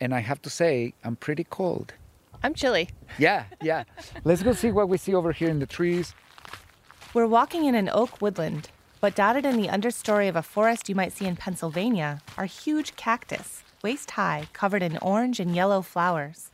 and 0.01 0.13
I 0.13 0.19
have 0.19 0.41
to 0.41 0.49
say, 0.49 0.93
I'm 1.01 1.15
pretty 1.15 1.45
cold. 1.45 1.93
I'm 2.43 2.53
chilly. 2.53 2.89
Yeah, 3.17 3.45
yeah. 3.61 3.85
Let's 4.25 4.43
go 4.43 4.51
see 4.51 4.71
what 4.71 4.89
we 4.89 4.97
see 4.97 5.15
over 5.15 5.31
here 5.31 5.47
in 5.47 5.59
the 5.59 5.65
trees. 5.65 6.13
We're 7.13 7.27
walking 7.27 7.63
in 7.63 7.75
an 7.75 7.89
oak 7.93 8.21
woodland, 8.21 8.71
but 9.03 9.15
dotted 9.15 9.45
in 9.45 9.61
the 9.61 9.67
understory 9.67 10.29
of 10.29 10.37
a 10.37 10.41
forest 10.41 10.87
you 10.87 10.95
might 10.95 11.11
see 11.11 11.25
in 11.25 11.35
Pennsylvania 11.35 12.21
are 12.37 12.45
huge 12.45 12.95
cactus, 12.95 13.61
waist 13.83 14.11
high, 14.11 14.47
covered 14.53 14.81
in 14.81 14.97
orange 14.99 15.41
and 15.41 15.53
yellow 15.53 15.81
flowers. 15.81 16.49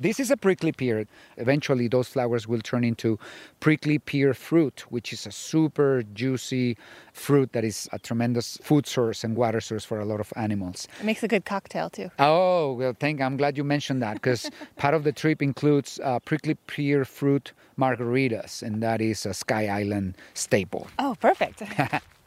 This 0.00 0.18
is 0.18 0.30
a 0.30 0.36
prickly 0.36 0.72
pear. 0.72 1.04
Eventually, 1.36 1.86
those 1.86 2.08
flowers 2.08 2.48
will 2.48 2.60
turn 2.60 2.84
into 2.84 3.18
prickly 3.60 3.98
pear 3.98 4.32
fruit, 4.32 4.86
which 4.88 5.12
is 5.12 5.26
a 5.26 5.30
super 5.30 6.02
juicy 6.14 6.78
fruit 7.12 7.52
that 7.52 7.64
is 7.64 7.86
a 7.92 7.98
tremendous 7.98 8.56
food 8.62 8.86
source 8.86 9.24
and 9.24 9.36
water 9.36 9.60
source 9.60 9.84
for 9.84 10.00
a 10.00 10.06
lot 10.06 10.18
of 10.18 10.32
animals. 10.36 10.88
It 11.00 11.04
makes 11.04 11.22
a 11.22 11.28
good 11.28 11.44
cocktail 11.44 11.90
too. 11.90 12.10
Oh, 12.18 12.72
well, 12.72 12.96
thank. 12.98 13.20
I'm 13.20 13.36
glad 13.36 13.58
you 13.58 13.64
mentioned 13.64 14.00
that 14.02 14.14
because 14.14 14.50
part 14.76 14.94
of 14.94 15.04
the 15.04 15.12
trip 15.12 15.42
includes 15.42 16.00
uh, 16.02 16.18
prickly 16.20 16.54
pear 16.54 17.04
fruit 17.04 17.52
margaritas, 17.78 18.62
and 18.62 18.82
that 18.82 19.02
is 19.02 19.26
a 19.26 19.34
Sky 19.34 19.68
Island 19.68 20.16
staple. 20.32 20.88
Oh, 20.98 21.14
perfect. 21.20 21.62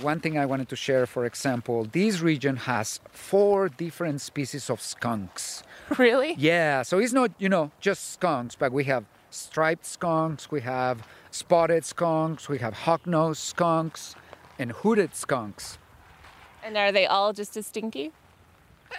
One 0.00 0.20
thing 0.20 0.38
I 0.38 0.46
wanted 0.46 0.68
to 0.70 0.76
share, 0.76 1.06
for 1.06 1.26
example, 1.26 1.84
this 1.84 2.20
region 2.20 2.56
has 2.56 2.98
four 3.10 3.68
different 3.68 4.20
species 4.20 4.70
of 4.70 4.80
skunks. 4.80 5.62
really? 5.98 6.34
Yeah, 6.38 6.82
so 6.82 6.98
it's 6.98 7.12
not, 7.12 7.30
you 7.38 7.48
know, 7.48 7.70
just 7.80 8.14
skunks, 8.14 8.54
but 8.54 8.72
we 8.72 8.84
have 8.84 9.04
striped 9.30 9.84
skunks, 9.84 10.50
we 10.50 10.62
have 10.62 11.06
spotted 11.30 11.84
skunks, 11.84 12.48
we 12.48 12.58
have 12.58 12.72
hawk-nosed 12.72 13.40
skunks, 13.40 14.14
and 14.58 14.72
hooded 14.72 15.14
skunks. 15.14 15.78
And 16.64 16.76
are 16.76 16.92
they 16.92 17.06
all 17.06 17.32
just 17.32 17.56
as 17.56 17.66
stinky? 17.66 18.12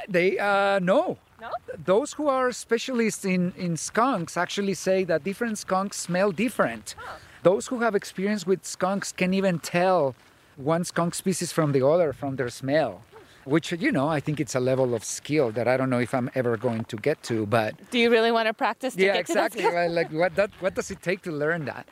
They, 0.08 0.38
uh, 0.38 0.79
no. 0.79 1.17
No? 1.41 1.49
Those 1.86 2.13
who 2.13 2.27
are 2.27 2.51
specialists 2.51 3.25
in, 3.25 3.53
in 3.58 3.77
skunks 3.77 4.38
actually 4.38 4.75
say 4.75 5.03
that 5.06 5.23
different 5.23 5.58
skunks 5.58 5.99
smell 5.99 6.32
different. 6.32 6.95
Those 7.41 7.67
who 7.67 7.79
have 7.79 7.95
experience 7.95 8.47
with 8.47 8.63
skunks 8.63 9.12
can 9.12 9.34
even 9.34 9.60
tell 9.60 10.15
one 10.56 10.84
skunk 10.84 11.16
species 11.16 11.52
from 11.52 11.72
the 11.72 11.86
other 11.86 12.13
from 12.13 12.36
their 12.36 12.50
smell 12.50 13.02
which 13.46 13.74
you 13.74 13.92
know 13.92 14.08
i 14.08 14.20
think 14.22 14.39
it's 14.39 14.56
a 14.56 14.60
level 14.60 14.94
of 14.96 15.04
skill 15.04 15.52
that 15.52 15.68
i 15.68 15.76
don't 15.76 15.89
know 15.89 16.00
if 16.00 16.13
i'm 16.13 16.30
ever 16.34 16.56
going 16.56 16.84
to 16.86 16.96
get 16.96 17.22
to 17.24 17.46
but 17.46 17.74
Do 17.92 18.00
you 18.00 18.10
really 18.10 18.32
want 18.32 18.48
to 18.48 18.54
practice 18.54 18.96
to 18.96 19.02
yeah 19.04 19.13
get 19.13 19.20
exactly 19.22 19.62
to 19.63 19.68
that? 19.70 19.76
right? 19.76 19.92
like 19.92 20.12
what 20.12 20.36
that 20.36 20.50
what 20.62 20.76
does 20.76 20.89
it 20.92 21.02
take 21.02 21.22
to 21.24 21.32
learn 21.32 21.66
that 21.66 21.86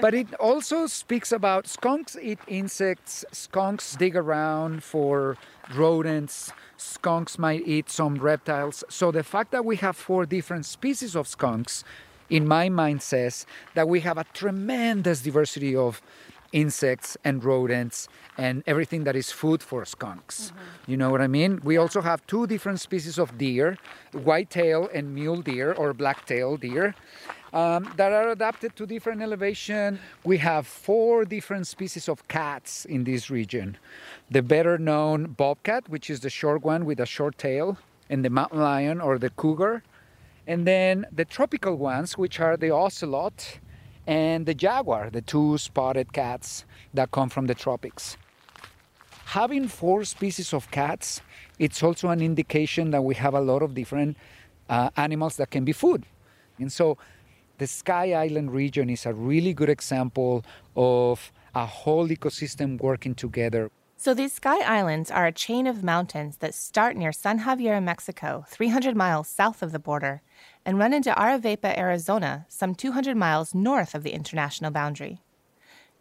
but 0.00 0.12
it 0.12 0.32
also 0.34 0.86
speaks 0.86 1.32
about 1.32 1.66
skunks 1.66 2.16
eat 2.20 2.38
insects 2.48 3.24
skunks 3.32 3.96
dig 3.96 4.14
around 4.14 4.82
for 4.84 5.38
rodents 5.74 6.52
skunks 6.76 7.38
might 7.38 7.62
eat 7.66 7.88
some 7.88 8.16
reptiles 8.16 8.84
so 8.90 9.10
the 9.10 9.22
fact 9.22 9.52
that 9.52 9.64
we 9.64 9.76
have 9.76 9.96
four 9.96 10.26
different 10.26 10.66
species 10.66 11.16
of 11.16 11.26
skunks 11.26 11.82
in 12.28 12.46
my 12.46 12.68
mind 12.68 13.00
says 13.02 13.46
that 13.74 13.88
we 13.88 14.00
have 14.00 14.18
a 14.18 14.24
tremendous 14.34 15.22
diversity 15.22 15.74
of 15.74 16.02
insects 16.52 17.16
and 17.24 17.44
rodents 17.44 18.08
and 18.36 18.62
everything 18.66 19.04
that 19.04 19.16
is 19.16 19.30
food 19.30 19.62
for 19.62 19.84
skunks. 19.84 20.52
You 20.86 20.96
know 20.96 21.10
what 21.10 21.20
I 21.20 21.26
mean? 21.26 21.60
We 21.62 21.76
also 21.76 22.00
have 22.00 22.26
two 22.26 22.46
different 22.46 22.80
species 22.80 23.18
of 23.18 23.38
deer, 23.38 23.78
white-tail 24.12 24.88
and 24.92 25.14
mule 25.14 25.42
deer 25.42 25.72
or 25.72 25.92
black-tail 25.92 26.56
deer. 26.56 26.94
Um, 27.52 27.92
that 27.96 28.12
are 28.12 28.28
adapted 28.28 28.76
to 28.76 28.86
different 28.86 29.22
elevation. 29.22 29.98
We 30.24 30.38
have 30.38 30.68
four 30.68 31.24
different 31.24 31.66
species 31.66 32.08
of 32.08 32.28
cats 32.28 32.84
in 32.84 33.02
this 33.02 33.28
region. 33.28 33.76
The 34.30 34.40
better 34.40 34.78
known 34.78 35.32
bobcat, 35.32 35.88
which 35.88 36.10
is 36.10 36.20
the 36.20 36.30
short 36.30 36.62
one 36.62 36.84
with 36.84 37.00
a 37.00 37.06
short 37.06 37.38
tail, 37.38 37.76
and 38.08 38.24
the 38.24 38.30
mountain 38.30 38.60
lion 38.60 39.00
or 39.00 39.18
the 39.18 39.30
cougar. 39.30 39.82
And 40.46 40.64
then 40.64 41.06
the 41.10 41.24
tropical 41.24 41.74
ones, 41.74 42.16
which 42.16 42.38
are 42.38 42.56
the 42.56 42.70
ocelot 42.70 43.58
and 44.10 44.44
the 44.44 44.54
jaguar, 44.54 45.08
the 45.08 45.22
two 45.22 45.56
spotted 45.56 46.12
cats 46.12 46.64
that 46.92 47.12
come 47.12 47.28
from 47.28 47.46
the 47.46 47.54
tropics. 47.54 48.16
Having 49.26 49.68
four 49.68 50.04
species 50.04 50.52
of 50.52 50.68
cats, 50.72 51.22
it's 51.60 51.80
also 51.80 52.08
an 52.08 52.20
indication 52.20 52.90
that 52.90 53.02
we 53.02 53.14
have 53.14 53.34
a 53.34 53.40
lot 53.40 53.62
of 53.62 53.72
different 53.72 54.16
uh, 54.68 54.90
animals 54.96 55.36
that 55.36 55.52
can 55.52 55.64
be 55.64 55.72
food. 55.72 56.04
And 56.58 56.72
so 56.72 56.98
the 57.58 57.68
Sky 57.68 58.14
Island 58.14 58.52
region 58.52 58.90
is 58.90 59.06
a 59.06 59.14
really 59.14 59.54
good 59.54 59.68
example 59.68 60.44
of 60.74 61.30
a 61.54 61.64
whole 61.64 62.08
ecosystem 62.08 62.80
working 62.80 63.14
together. 63.14 63.70
So 63.96 64.12
these 64.12 64.32
Sky 64.32 64.60
Islands 64.62 65.12
are 65.12 65.26
a 65.26 65.32
chain 65.32 65.68
of 65.68 65.84
mountains 65.84 66.38
that 66.38 66.54
start 66.54 66.96
near 66.96 67.12
San 67.12 67.40
Javier, 67.40 67.80
Mexico, 67.80 68.44
300 68.48 68.96
miles 68.96 69.28
south 69.28 69.62
of 69.62 69.70
the 69.70 69.78
border, 69.78 70.22
and 70.64 70.78
run 70.78 70.92
into 70.92 71.10
Aravaipa, 71.10 71.76
Arizona, 71.76 72.46
some 72.48 72.74
200 72.74 73.16
miles 73.16 73.54
north 73.54 73.94
of 73.94 74.02
the 74.02 74.12
international 74.12 74.70
boundary. 74.70 75.20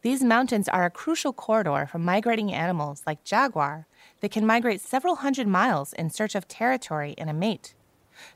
These 0.02 0.24
mountains 0.24 0.69
are 0.69 0.86
a 0.86 0.89
crucial 0.89 1.34
corridor 1.34 1.88
for 1.91 2.00
migrating 2.00 2.54
animals 2.54 3.04
like 3.06 3.26
jaguar 3.26 3.86
that 4.22 4.32
can 4.32 4.45
migrate 4.45 4.80
several 4.80 5.15
hundred 5.17 5.48
miles 5.48 5.91
in 5.93 6.10
search 6.10 6.36
of 6.36 6.48
territory 6.48 7.15
and 7.17 7.30
a 7.30 7.34
mate. 7.34 7.74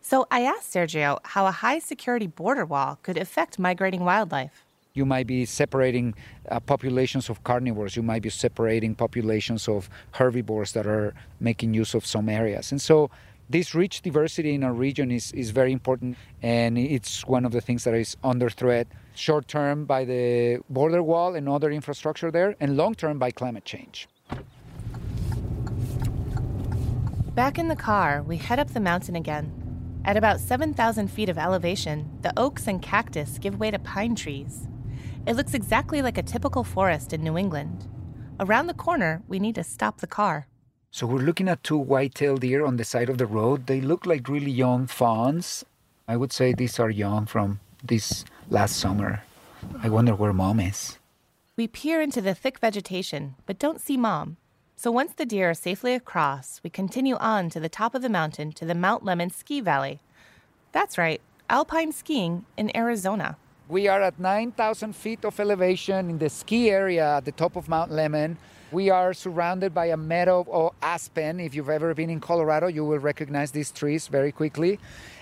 So 0.02 0.28
I 0.30 0.42
asked 0.42 0.74
Sergio 0.74 1.20
how 1.24 1.46
a 1.46 1.52
high 1.52 1.80
security 1.80 2.28
border 2.28 2.66
wall 2.66 3.00
could 3.02 3.18
affect 3.18 3.60
migrating 3.60 4.04
wildlife. 4.04 4.66
You 4.94 5.06
might 5.06 5.26
be 5.26 5.46
separating 5.46 6.14
uh, 6.50 6.60
populations 6.60 7.30
of 7.30 7.44
carnivores, 7.44 7.96
you 7.96 8.04
might 8.04 8.22
be 8.22 8.30
separating 8.30 8.94
populations 8.94 9.68
of 9.68 9.90
herbivores 10.12 10.74
that 10.74 10.86
are 10.86 11.14
making 11.40 11.74
use 11.74 11.94
of 11.94 12.06
some 12.06 12.30
areas. 12.30 12.72
And 12.72 12.82
so 12.82 13.10
this 13.49 13.75
rich 13.75 14.01
diversity 14.01 14.53
in 14.53 14.63
our 14.63 14.73
region 14.73 15.12
is, 15.12 15.32
is 15.34 15.51
very 15.51 15.71
important 15.71 16.17
and 16.41 16.77
it's 16.77 17.25
one 17.27 17.45
of 17.45 17.51
the 17.51 17.62
things 17.62 17.84
that 17.84 17.93
is 17.93 18.17
under 18.23 18.49
threat 18.49 18.88
short 19.15 19.47
term 19.47 19.86
by 19.86 20.03
the 20.06 20.60
border 20.69 21.03
wall 21.03 21.36
and 21.36 21.47
other 21.47 21.71
infrastructure 21.71 22.32
there 22.32 22.56
and 22.60 22.77
long 22.77 22.95
term 22.95 23.19
by 23.19 23.29
climate 23.32 23.65
change 23.65 24.08
Back 27.36 27.58
in 27.58 27.67
the 27.67 27.75
car, 27.75 28.21
we 28.21 28.38
head 28.38 28.60
up 28.60 28.73
the 28.73 28.79
mountain 28.79 29.15
again. 29.15 29.51
At 30.06 30.17
about 30.17 30.39
7,000 30.39 31.08
feet 31.08 31.29
of 31.29 31.39
elevation, 31.39 32.08
the 32.21 32.32
oaks 32.38 32.67
and 32.67 32.79
cactus 32.79 33.39
give 33.39 33.60
way 33.60 33.71
to 33.71 33.79
pine 33.79 34.13
trees. 34.13 34.67
It 35.25 35.36
looks 35.36 35.56
exactly 35.56 36.03
like 36.03 36.19
a 36.19 36.21
typical 36.21 36.63
forest 36.63 37.12
in 37.12 37.23
New 37.23 37.36
England. 37.36 37.88
Around 38.39 38.67
the 38.67 38.75
corner, 38.75 39.23
we 39.27 39.39
need 39.39 39.56
to 39.56 39.63
stop 39.63 39.99
the 39.99 40.06
car. 40.06 40.47
So 40.95 41.08
we're 41.08 41.25
looking 41.25 41.49
at 41.49 41.63
two 41.63 41.79
white-tailed 41.79 42.41
deer 42.41 42.63
on 42.63 42.77
the 42.77 42.84
side 42.84 43.10
of 43.10 43.17
the 43.17 43.25
road 43.25 43.65
they 43.65 43.82
look 43.82 44.06
like 44.06 44.29
really 44.29 44.51
young 44.51 44.86
fawns 44.86 45.65
i 46.08 46.15
would 46.15 46.32
say 46.32 46.53
these 46.53 46.79
are 46.79 46.91
young 46.91 47.25
from 47.25 47.60
this 47.84 48.23
last 48.51 48.77
summer 48.77 49.23
i 49.82 49.89
wonder 49.89 50.13
where 50.13 50.34
mom 50.34 50.60
is 50.60 50.99
We 51.58 51.67
peer 51.67 51.99
into 51.99 52.21
the 52.21 52.36
thick 52.36 52.60
vegetation, 52.60 53.34
but 53.47 53.58
don't 53.58 53.82
see 53.82 53.97
Mom. 53.97 54.38
So 54.75 54.91
once 54.91 55.13
the 55.13 55.25
deer 55.25 55.49
are 55.49 55.65
safely 55.67 55.93
across, 55.93 56.62
we 56.63 56.69
continue 56.69 57.17
on 57.17 57.49
to 57.49 57.60
the 57.60 57.75
top 57.79 57.95
of 57.95 58.01
the 58.03 58.15
mountain 58.19 58.51
to 58.53 58.65
the 58.65 58.75
Mount 58.86 59.01
Lemmon 59.03 59.32
Ski 59.32 59.62
Valley. 59.62 59.97
That's 60.73 60.97
right, 60.97 61.21
alpine 61.49 61.91
skiing 61.91 62.45
in 62.56 62.75
Arizona. 62.77 63.38
We 63.67 63.88
are 63.88 64.01
at 64.01 64.19
9,000 64.19 64.93
feet 64.93 65.25
of 65.25 65.39
elevation 65.39 66.10
in 66.10 66.17
the 66.17 66.29
ski 66.29 66.69
area 66.69 67.17
at 67.17 67.25
the 67.25 67.32
top 67.32 67.56
of 67.56 67.69
Mount 67.69 67.91
Lemmon. 67.91 68.38
We 68.74 68.90
are 68.90 69.14
surrounded 69.14 69.72
by 69.72 69.86
a 69.86 69.98
meadow 69.98 70.48
of 70.52 70.74
aspen. 70.82 71.40
If 71.40 71.54
you've 71.54 71.70
ever 71.70 71.94
been 71.94 72.10
in 72.10 72.20
Colorado, 72.20 72.66
you 72.66 72.84
will 72.84 72.98
recognize 72.98 73.52
these 73.52 73.70
trees 73.70 74.08
very 74.08 74.32
quickly. 74.32 74.80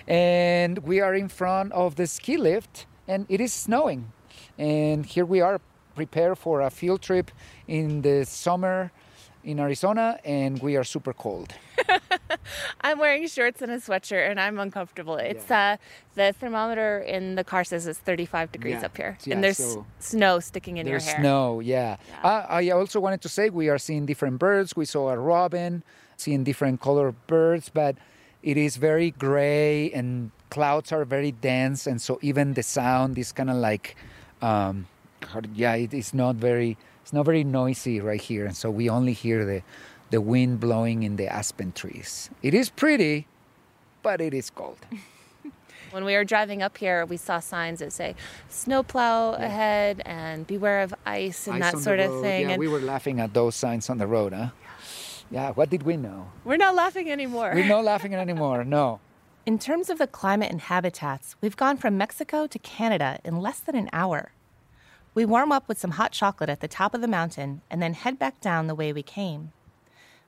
And 0.07 0.77
we 0.79 1.01
are 1.01 1.13
in 1.13 1.27
front 1.27 1.73
of 1.73 1.97
the 1.97 2.07
ski 2.07 2.37
lift, 2.37 2.85
and 3.09 3.25
it 3.27 3.41
is 3.41 3.51
snowing. 3.51 4.13
And 4.57 5.05
here 5.05 5.25
we 5.25 5.41
are, 5.41 5.59
prepared 5.95 6.37
for 6.37 6.61
a 6.61 6.69
field 6.69 7.01
trip 7.01 7.29
in 7.67 8.03
the 8.03 8.23
summer 8.23 8.89
in 9.43 9.59
Arizona, 9.59 10.19
and 10.23 10.61
we 10.61 10.75
are 10.77 10.83
super 10.83 11.13
cold. 11.13 11.53
I'm 12.81 12.99
wearing 12.99 13.27
shorts 13.27 13.61
and 13.61 13.71
a 13.71 13.77
sweatshirt 13.77 14.29
and 14.29 14.39
I'm 14.39 14.59
uncomfortable. 14.59 15.15
It's 15.17 15.49
uh 15.49 15.77
the 16.15 16.33
thermometer 16.33 16.99
in 16.99 17.35
the 17.35 17.43
car 17.43 17.63
says 17.63 17.87
it's 17.87 17.99
35 17.99 18.51
degrees 18.51 18.77
Yeah. 18.79 18.85
up 18.85 18.97
here. 18.97 19.17
Yeah, 19.25 19.35
and 19.35 19.43
there's 19.43 19.57
so- 19.57 19.85
snow 19.99 20.39
sticking 20.39 20.77
in 20.77 20.87
your 20.87 20.99
hair. 20.99 21.19
snow, 21.19 21.59
yeah. 21.59 21.97
Uh, 22.23 22.45
I 22.49 22.69
also 22.69 22.99
wanted 22.99 23.21
to 23.21 23.29
say 23.29 23.49
we 23.49 23.69
are 23.69 23.77
seeing 23.77 24.05
different 24.05 24.39
birds. 24.39 24.75
We 24.75 24.85
saw 24.85 25.09
a 25.09 25.17
robin, 25.17 25.83
seeing 26.17 26.43
different 26.43 26.81
color 26.81 27.11
birds, 27.27 27.69
but 27.69 27.95
it 28.43 28.57
is 28.57 28.77
very 28.77 29.11
gray 29.11 29.91
and 29.91 30.31
clouds 30.49 30.91
are 30.91 31.05
very 31.05 31.31
dense, 31.31 31.87
and 31.87 32.01
so 32.01 32.19
even 32.21 32.53
the 32.53 32.63
sound 32.63 33.17
is 33.17 33.31
kind 33.31 33.49
of 33.49 33.55
like, 33.57 33.95
um, 34.41 34.87
yeah, 35.53 35.75
it 35.75 35.93
is 35.93 36.13
not 36.13 36.35
very, 36.35 36.77
it's 37.01 37.13
not 37.13 37.25
very 37.25 37.43
noisy 37.43 37.99
right 37.99 38.21
here, 38.21 38.45
and 38.45 38.55
so 38.55 38.69
we 38.69 38.89
only 38.89 39.13
hear 39.13 39.45
the, 39.45 39.61
the 40.09 40.21
wind 40.21 40.59
blowing 40.59 41.03
in 41.03 41.15
the 41.15 41.27
aspen 41.27 41.71
trees. 41.71 42.29
It 42.41 42.53
is 42.53 42.69
pretty, 42.69 43.27
but 44.03 44.21
it 44.21 44.33
is 44.33 44.49
cold. 44.49 44.77
When 45.91 46.05
we 46.05 46.15
were 46.15 46.23
driving 46.23 46.63
up 46.63 46.77
here, 46.77 47.05
we 47.05 47.17
saw 47.17 47.39
signs 47.39 47.79
that 47.79 47.91
say 47.91 48.15
snowplow 48.47 49.33
ahead 49.33 50.01
and 50.05 50.47
beware 50.47 50.83
of 50.83 50.93
ice 51.05 51.47
and 51.47 51.61
Ice 51.61 51.73
that 51.73 51.79
sort 51.81 51.99
of 51.99 52.21
thing. 52.21 52.43
Yeah, 52.43 52.49
and 52.51 52.59
we 52.59 52.69
were 52.69 52.79
laughing 52.79 53.19
at 53.19 53.33
those 53.33 53.55
signs 53.55 53.89
on 53.89 53.97
the 53.97 54.07
road, 54.07 54.31
huh? 54.31 54.49
Yeah, 55.29 55.51
what 55.51 55.69
did 55.69 55.83
we 55.83 55.97
know? 55.97 56.31
we're 56.43 56.57
not 56.57 56.75
laughing 56.75 57.11
anymore. 57.11 57.51
We're 57.53 57.67
not 57.67 57.83
laughing 57.91 58.15
anymore. 58.15 58.63
No. 58.63 58.99
In 59.45 59.59
terms 59.59 59.89
of 59.89 59.97
the 59.97 60.07
climate 60.07 60.51
and 60.51 60.61
habitats, 60.61 61.35
we've 61.41 61.57
gone 61.57 61.75
from 61.75 61.97
Mexico 61.97 62.47
to 62.47 62.59
Canada 62.59 63.19
in 63.25 63.41
less 63.41 63.59
than 63.59 63.75
an 63.75 63.89
hour. 63.91 64.31
We 65.13 65.25
warm 65.25 65.51
up 65.51 65.67
with 65.67 65.77
some 65.77 65.91
hot 65.91 66.13
chocolate 66.13 66.49
at 66.49 66.61
the 66.61 66.69
top 66.69 66.93
of 66.93 67.01
the 67.01 67.07
mountain 67.07 67.61
and 67.69 67.81
then 67.81 67.93
head 67.93 68.17
back 68.17 68.39
down 68.39 68.67
the 68.67 68.75
way 68.75 68.93
we 68.93 69.03
came. 69.03 69.51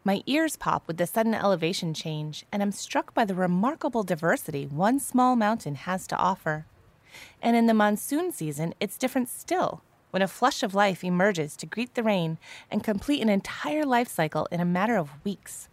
My 0.04 0.22
ears 0.26 0.58
pop 0.58 0.86
with 0.86 0.98
the 0.98 1.08
sudden 1.08 1.34
elevation 1.34 1.94
change, 1.94 2.46
and 2.52 2.62
I'm 2.62 2.74
struck 2.74 3.14
by 3.14 3.24
the 3.24 3.34
remarkable 3.34 4.04
diversity 4.04 4.66
one 4.66 5.00
small 5.00 5.38
mountain 5.38 5.76
has 5.76 6.06
to 6.08 6.18
offer. 6.18 6.66
And 7.42 7.56
in 7.56 7.68
the 7.68 7.74
monsoon 7.74 8.34
season, 8.34 8.74
it's 8.82 8.98
different 8.98 9.30
still, 9.30 9.82
when 10.12 10.22
a 10.22 10.28
flush 10.28 10.62
of 10.62 10.76
life 10.76 11.06
emerges 11.06 11.56
to 11.56 11.66
greet 11.66 11.96
the 11.96 12.04
rain 12.04 12.38
and 12.70 12.84
complete 12.84 13.22
an 13.22 13.30
entire 13.30 13.86
life 13.86 14.10
cycle 14.10 14.50
in 14.52 14.60
a 14.60 14.66
matter 14.66 14.98
of 14.98 15.24
weeks. 15.24 15.70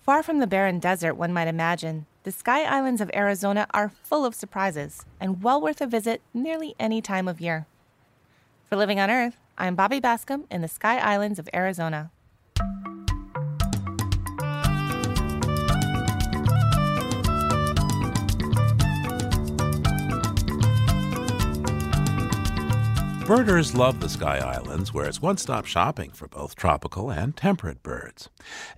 Far 0.00 0.22
from 0.22 0.40
the 0.40 0.46
barren 0.46 0.78
desert 0.78 1.14
one 1.14 1.32
might 1.32 1.48
imagine, 1.48 2.04
the 2.24 2.32
Sky 2.32 2.64
Islands 2.64 3.00
of 3.00 3.10
Arizona 3.14 3.66
are 3.70 3.88
full 4.02 4.26
of 4.26 4.34
surprises 4.34 5.06
and 5.18 5.42
well 5.42 5.58
worth 5.58 5.80
a 5.80 5.86
visit 5.86 6.20
nearly 6.34 6.74
any 6.78 7.00
time 7.00 7.26
of 7.26 7.40
year. 7.40 7.66
For 8.70 8.76
Living 8.76 9.00
on 9.00 9.10
Earth, 9.10 9.36
I'm 9.58 9.74
Bobby 9.74 10.00
Bascomb 10.00 10.44
in 10.48 10.62
the 10.62 10.68
Sky 10.68 10.98
Islands 10.98 11.40
of 11.40 11.48
Arizona. 11.52 12.12
Birders 23.26 23.74
love 23.74 23.98
the 23.98 24.08
Sky 24.08 24.38
Islands, 24.38 24.94
where 24.94 25.06
it's 25.06 25.20
one 25.20 25.36
stop 25.36 25.66
shopping 25.66 26.12
for 26.12 26.28
both 26.28 26.54
tropical 26.54 27.10
and 27.10 27.36
temperate 27.36 27.82
birds. 27.82 28.28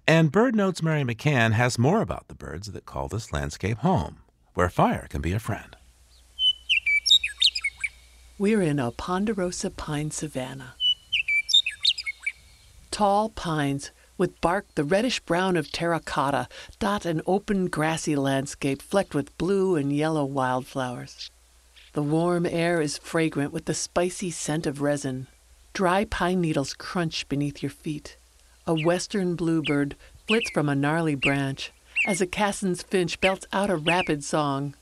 And 0.09 0.33
BirdNote's 0.33 0.83
Mary 0.83 1.02
McCann 1.02 1.52
has 1.52 1.78
more 1.78 2.00
about 2.00 2.28
the 2.28 2.35
birds 2.35 2.72
that 2.72 2.87
call 2.87 3.09
this 3.09 3.31
landscape 3.31 3.76
home, 3.81 4.20
where 4.55 4.70
fire 4.70 5.07
can 5.11 5.20
be 5.20 5.35
a 5.35 5.38
friend. 5.38 5.76
We're 8.42 8.62
in 8.62 8.81
a 8.81 8.90
ponderosa 8.90 9.70
pine 9.70 10.11
savanna. 10.11 10.74
Tall 12.90 13.28
pines 13.28 13.92
with 14.18 14.40
bark 14.40 14.66
the 14.74 14.83
reddish 14.83 15.20
brown 15.20 15.57
of 15.57 15.70
terracotta 15.70 16.48
dot 16.81 17.07
an 17.07 17.22
open 17.24 17.66
grassy 17.66 18.16
landscape 18.16 18.83
flecked 18.83 19.14
with 19.14 19.38
blue 19.38 19.76
and 19.76 19.92
yellow 19.92 20.24
wildflowers. 20.24 21.31
The 21.92 22.02
warm 22.02 22.44
air 22.44 22.81
is 22.81 22.98
fragrant 22.98 23.52
with 23.52 23.66
the 23.66 23.74
spicy 23.74 24.33
scent 24.33 24.66
of 24.66 24.83
resin. 24.83 25.28
Dry 25.72 26.05
pine 26.05 26.40
needles 26.40 26.74
crunch 26.74 27.28
beneath 27.28 27.62
your 27.62 27.70
feet. 27.70 28.16
A 28.66 28.74
western 28.74 29.37
bluebird 29.37 29.94
flits 30.26 30.50
from 30.50 30.68
a 30.68 30.74
gnarly 30.74 31.14
branch 31.14 31.70
as 32.09 32.20
a 32.20 32.26
Cassin's 32.26 32.83
finch 32.83 33.20
belts 33.20 33.46
out 33.52 33.70
a 33.70 33.76
rapid 33.76 34.24
song. 34.24 34.74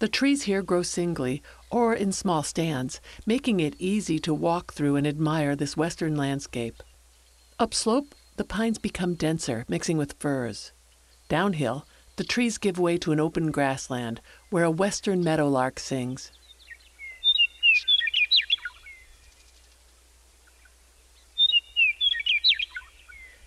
The 0.00 0.08
trees 0.08 0.42
here 0.42 0.62
grow 0.62 0.82
singly 0.82 1.42
or 1.70 1.92
in 1.92 2.12
small 2.12 2.44
stands, 2.44 3.00
making 3.26 3.58
it 3.58 3.74
easy 3.80 4.20
to 4.20 4.32
walk 4.32 4.72
through 4.72 4.94
and 4.94 5.06
admire 5.06 5.56
this 5.56 5.76
western 5.76 6.14
landscape. 6.14 6.82
Upslope, 7.58 8.14
the 8.36 8.44
pines 8.44 8.78
become 8.78 9.14
denser, 9.14 9.64
mixing 9.68 9.98
with 9.98 10.14
firs. 10.20 10.72
Downhill, 11.28 11.84
the 12.14 12.22
trees 12.22 12.58
give 12.58 12.78
way 12.78 12.96
to 12.98 13.10
an 13.10 13.18
open 13.18 13.50
grassland 13.50 14.20
where 14.50 14.64
a 14.64 14.70
western 14.70 15.24
meadowlark 15.24 15.80
sings. 15.80 16.30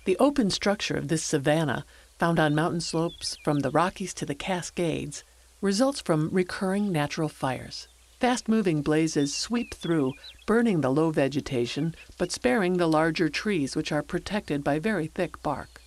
The 0.04 0.18
open 0.18 0.50
structure 0.50 0.96
of 0.96 1.08
this 1.08 1.24
savanna, 1.24 1.86
found 2.20 2.40
on 2.40 2.54
mountain 2.54 2.82
slopes 2.82 3.38
from 3.44 3.60
the 3.60 3.72
Rockies 3.72 4.14
to 4.16 4.26
the 4.26 4.36
Cascades, 4.36 5.24
results 5.62 6.02
from 6.02 6.30
recurring 6.32 6.92
natural 6.92 7.30
fires. 7.30 7.88
Fast 8.20 8.48
moving 8.48 8.82
blazes 8.82 9.36
sweep 9.36 9.74
through, 9.74 10.14
burning 10.46 10.82
the 10.82 10.92
low 10.92 11.12
vegetation, 11.12 11.96
but 12.18 12.32
sparing 12.32 12.78
the 12.78 12.88
larger 12.88 13.30
trees, 13.30 13.76
which 13.76 13.92
are 13.92 14.04
protected 14.04 14.64
by 14.64 14.80
very 14.80 15.08
thick 15.08 15.42
bark. 15.42 15.82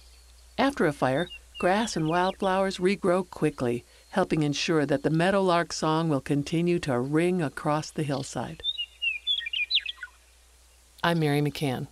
After 0.59 0.87
a 0.87 0.93
fire, 0.93 1.29
grass 1.59 1.97
and 1.97 2.09
wildflowers 2.09 2.79
regrow 2.79 3.29
quickly, 3.29 3.85
helping 4.11 4.43
ensure 4.43 4.87
that 4.87 5.03
the 5.03 5.11
meadowlark 5.11 5.73
song 5.73 6.09
will 6.09 6.21
continue 6.21 6.79
to 6.81 6.99
ring 6.99 7.43
across 7.43 7.91
the 7.91 8.03
hillside. 8.03 8.63
I'm 11.03 11.19
Mary 11.19 11.41
McCann. 11.41 11.89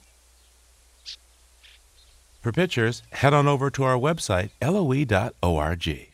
For 2.41 2.51
pictures, 2.51 3.03
head 3.13 3.35
on 3.35 3.47
over 3.47 3.71
to 3.71 3.85
our 3.85 3.97
website, 3.97 4.51
loe.org. 4.61 6.09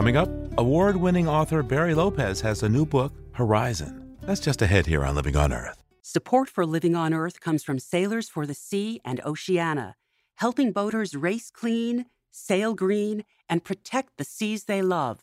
Coming 0.00 0.16
up, 0.16 0.30
award 0.56 0.96
winning 0.96 1.28
author 1.28 1.62
Barry 1.62 1.94
Lopez 1.94 2.40
has 2.40 2.62
a 2.62 2.68
new 2.70 2.86
book, 2.86 3.12
Horizon. 3.32 4.16
That's 4.22 4.40
just 4.40 4.62
ahead 4.62 4.86
here 4.86 5.04
on 5.04 5.14
Living 5.14 5.36
on 5.36 5.52
Earth. 5.52 5.82
Support 6.00 6.48
for 6.48 6.64
Living 6.64 6.96
on 6.96 7.12
Earth 7.12 7.38
comes 7.38 7.62
from 7.62 7.78
Sailors 7.78 8.26
for 8.26 8.46
the 8.46 8.54
Sea 8.54 9.02
and 9.04 9.20
Oceana, 9.26 9.96
helping 10.36 10.72
boaters 10.72 11.14
race 11.14 11.50
clean, 11.50 12.06
sail 12.30 12.72
green, 12.72 13.26
and 13.46 13.62
protect 13.62 14.16
the 14.16 14.24
seas 14.24 14.64
they 14.64 14.80
love. 14.80 15.22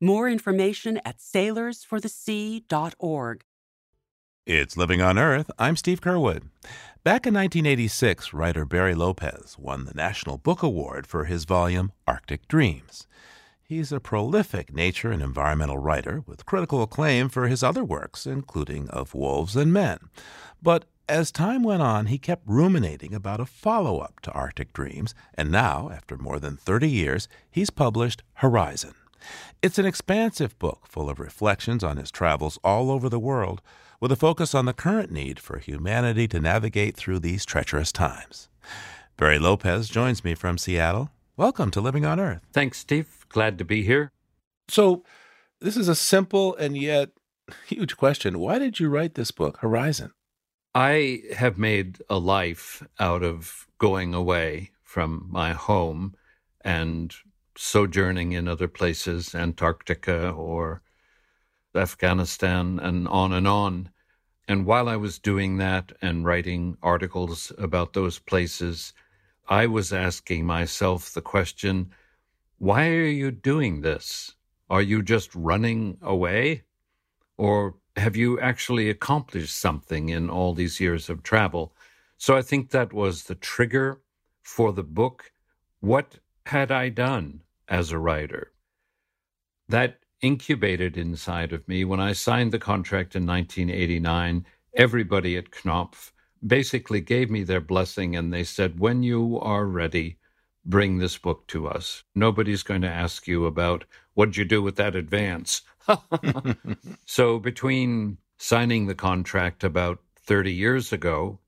More 0.00 0.26
information 0.26 1.02
at 1.04 1.18
sailorsforthesea.org. 1.18 3.44
It's 4.46 4.76
Living 4.78 5.02
on 5.02 5.18
Earth. 5.18 5.50
I'm 5.58 5.76
Steve 5.76 6.00
Curwood. 6.00 6.44
Back 7.02 7.26
in 7.26 7.34
1986, 7.34 8.32
writer 8.32 8.64
Barry 8.64 8.94
Lopez 8.94 9.58
won 9.58 9.84
the 9.84 9.92
National 9.92 10.38
Book 10.38 10.62
Award 10.62 11.06
for 11.06 11.26
his 11.26 11.44
volume 11.44 11.92
Arctic 12.06 12.48
Dreams. 12.48 13.06
He's 13.66 13.92
a 13.92 13.98
prolific 13.98 14.74
nature 14.74 15.10
and 15.10 15.22
environmental 15.22 15.78
writer 15.78 16.22
with 16.26 16.44
critical 16.44 16.82
acclaim 16.82 17.30
for 17.30 17.48
his 17.48 17.62
other 17.62 17.82
works, 17.82 18.26
including 18.26 18.90
Of 18.90 19.14
Wolves 19.14 19.56
and 19.56 19.72
Men. 19.72 20.00
But 20.62 20.84
as 21.08 21.32
time 21.32 21.62
went 21.62 21.80
on, 21.80 22.06
he 22.06 22.18
kept 22.18 22.46
ruminating 22.46 23.14
about 23.14 23.40
a 23.40 23.46
follow 23.46 24.00
up 24.00 24.20
to 24.20 24.32
Arctic 24.32 24.74
Dreams, 24.74 25.14
and 25.32 25.50
now, 25.50 25.88
after 25.90 26.18
more 26.18 26.38
than 26.38 26.58
30 26.58 26.90
years, 26.90 27.26
he's 27.50 27.70
published 27.70 28.22
Horizon. 28.34 28.92
It's 29.62 29.78
an 29.78 29.86
expansive 29.86 30.58
book 30.58 30.80
full 30.86 31.08
of 31.08 31.18
reflections 31.18 31.82
on 31.82 31.96
his 31.96 32.10
travels 32.10 32.58
all 32.62 32.90
over 32.90 33.08
the 33.08 33.18
world, 33.18 33.62
with 33.98 34.12
a 34.12 34.16
focus 34.16 34.54
on 34.54 34.66
the 34.66 34.74
current 34.74 35.10
need 35.10 35.40
for 35.40 35.58
humanity 35.58 36.28
to 36.28 36.38
navigate 36.38 36.96
through 36.96 37.20
these 37.20 37.46
treacherous 37.46 37.92
times. 37.92 38.50
Barry 39.16 39.38
Lopez 39.38 39.88
joins 39.88 40.22
me 40.22 40.34
from 40.34 40.58
Seattle. 40.58 41.08
Welcome 41.38 41.70
to 41.70 41.80
Living 41.80 42.04
on 42.04 42.20
Earth. 42.20 42.42
Thanks, 42.52 42.78
Steve. 42.78 43.23
Glad 43.34 43.58
to 43.58 43.64
be 43.64 43.82
here. 43.82 44.12
So, 44.68 45.02
this 45.60 45.76
is 45.76 45.88
a 45.88 45.96
simple 45.96 46.54
and 46.54 46.78
yet 46.78 47.10
huge 47.66 47.96
question. 47.96 48.38
Why 48.38 48.60
did 48.60 48.78
you 48.78 48.88
write 48.88 49.16
this 49.16 49.32
book, 49.32 49.56
Horizon? 49.56 50.12
I 50.72 51.22
have 51.36 51.58
made 51.58 52.00
a 52.08 52.16
life 52.16 52.86
out 53.00 53.24
of 53.24 53.66
going 53.78 54.14
away 54.14 54.70
from 54.84 55.26
my 55.28 55.52
home 55.52 56.14
and 56.60 57.12
sojourning 57.58 58.30
in 58.30 58.46
other 58.46 58.68
places, 58.68 59.34
Antarctica 59.34 60.30
or 60.30 60.82
Afghanistan, 61.74 62.78
and 62.78 63.08
on 63.08 63.32
and 63.32 63.48
on. 63.48 63.90
And 64.46 64.64
while 64.64 64.88
I 64.88 64.94
was 64.94 65.18
doing 65.18 65.56
that 65.56 65.90
and 66.00 66.24
writing 66.24 66.76
articles 66.84 67.50
about 67.58 67.94
those 67.94 68.20
places, 68.20 68.92
I 69.48 69.66
was 69.66 69.92
asking 69.92 70.46
myself 70.46 71.12
the 71.12 71.20
question 71.20 71.90
why 72.64 72.88
are 72.88 73.04
you 73.22 73.30
doing 73.30 73.82
this? 73.82 74.36
Are 74.70 74.80
you 74.80 75.02
just 75.02 75.34
running 75.34 75.98
away? 76.00 76.62
Or 77.36 77.74
have 77.94 78.16
you 78.16 78.40
actually 78.40 78.88
accomplished 78.88 79.54
something 79.54 80.08
in 80.08 80.30
all 80.30 80.54
these 80.54 80.80
years 80.80 81.10
of 81.10 81.22
travel? 81.22 81.76
So 82.16 82.34
I 82.34 82.40
think 82.40 82.70
that 82.70 82.94
was 82.94 83.24
the 83.24 83.34
trigger 83.34 84.00
for 84.42 84.72
the 84.72 84.82
book. 84.82 85.30
What 85.80 86.20
had 86.46 86.72
I 86.72 86.88
done 86.88 87.42
as 87.68 87.90
a 87.90 87.98
writer? 87.98 88.52
That 89.68 89.98
incubated 90.22 90.96
inside 90.96 91.52
of 91.52 91.68
me 91.68 91.84
when 91.84 92.00
I 92.00 92.14
signed 92.14 92.50
the 92.50 92.58
contract 92.58 93.14
in 93.14 93.26
1989. 93.26 94.46
Everybody 94.74 95.36
at 95.36 95.52
Knopf 95.66 96.14
basically 96.46 97.02
gave 97.02 97.30
me 97.30 97.42
their 97.42 97.60
blessing 97.60 98.16
and 98.16 98.32
they 98.32 98.42
said, 98.42 98.80
when 98.80 99.02
you 99.02 99.38
are 99.38 99.66
ready, 99.66 100.16
bring 100.64 100.98
this 100.98 101.18
book 101.18 101.46
to 101.48 101.66
us. 101.66 102.04
Nobody's 102.14 102.62
going 102.62 102.82
to 102.82 102.88
ask 102.88 103.26
you 103.26 103.46
about 103.46 103.84
what'd 104.14 104.36
you 104.36 104.44
do 104.44 104.62
with 104.62 104.76
that 104.76 104.96
advance. 104.96 105.62
so 107.06 107.38
between 107.38 108.18
signing 108.38 108.86
the 108.86 108.94
contract 108.94 109.64
about 109.64 110.00
30 110.16 110.52
years 110.52 110.92
ago 110.92 111.38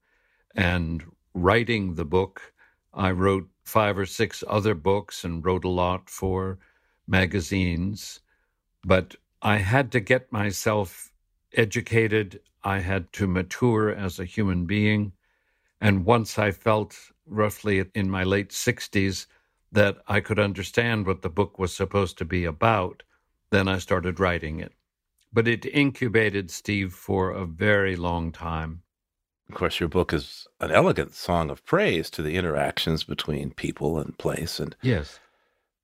and 0.55 1.05
writing 1.35 1.95
the 1.95 2.05
book, 2.05 2.53
I 2.93 3.11
wrote 3.11 3.49
five 3.65 3.99
or 3.99 4.07
six 4.07 4.45
other 4.47 4.75
books 4.75 5.25
and 5.25 5.45
wrote 5.45 5.65
a 5.65 5.69
lot 5.69 6.09
for 6.09 6.59
magazines. 7.07 8.21
But 8.85 9.17
I 9.43 9.57
had 9.57 9.93
to 9.93 10.01
get 10.01 10.33
myself 10.33 11.13
educated. 11.53 12.41
I 12.63 12.79
had 12.79 13.13
to 13.15 13.27
mature 13.27 13.91
as 13.91 14.19
a 14.19 14.25
human 14.25 14.67
being. 14.67 15.13
And 15.81 16.05
once 16.05 16.39
I 16.39 16.53
felt, 16.53 16.97
roughly 17.27 17.85
in 17.95 18.11
my 18.11 18.25
late 18.25 18.51
60s, 18.51 19.27
that 19.73 19.99
I 20.07 20.21
could 20.21 20.39
understand 20.39 21.07
what 21.07 21.23
the 21.23 21.29
book 21.29 21.59
was 21.59 21.75
supposed 21.75 22.19
to 22.19 22.25
be 22.25 22.45
about, 22.45 23.03
then 23.51 23.69
I 23.69 23.79
started 23.79 24.21
writing 24.21 24.61
it. 24.61 24.73
But 25.33 25.49
it 25.49 25.67
incubated 25.67 26.51
Steve 26.51 26.93
for 26.93 27.31
a 27.31 27.45
very 27.45 27.97
long 27.97 28.33
time. 28.33 28.83
Of 29.49 29.55
course, 29.55 29.79
your 29.79 29.89
book 29.89 30.13
is 30.13 30.47
an 30.61 30.71
elegant 30.71 31.15
song 31.15 31.51
of 31.51 31.65
praise 31.65 32.11
to 32.11 32.23
the 32.23 32.37
interactions 32.37 33.05
between 33.05 33.53
people 33.53 33.99
and 33.99 34.17
place. 34.19 34.59
And 34.59 34.75
yes, 34.83 35.21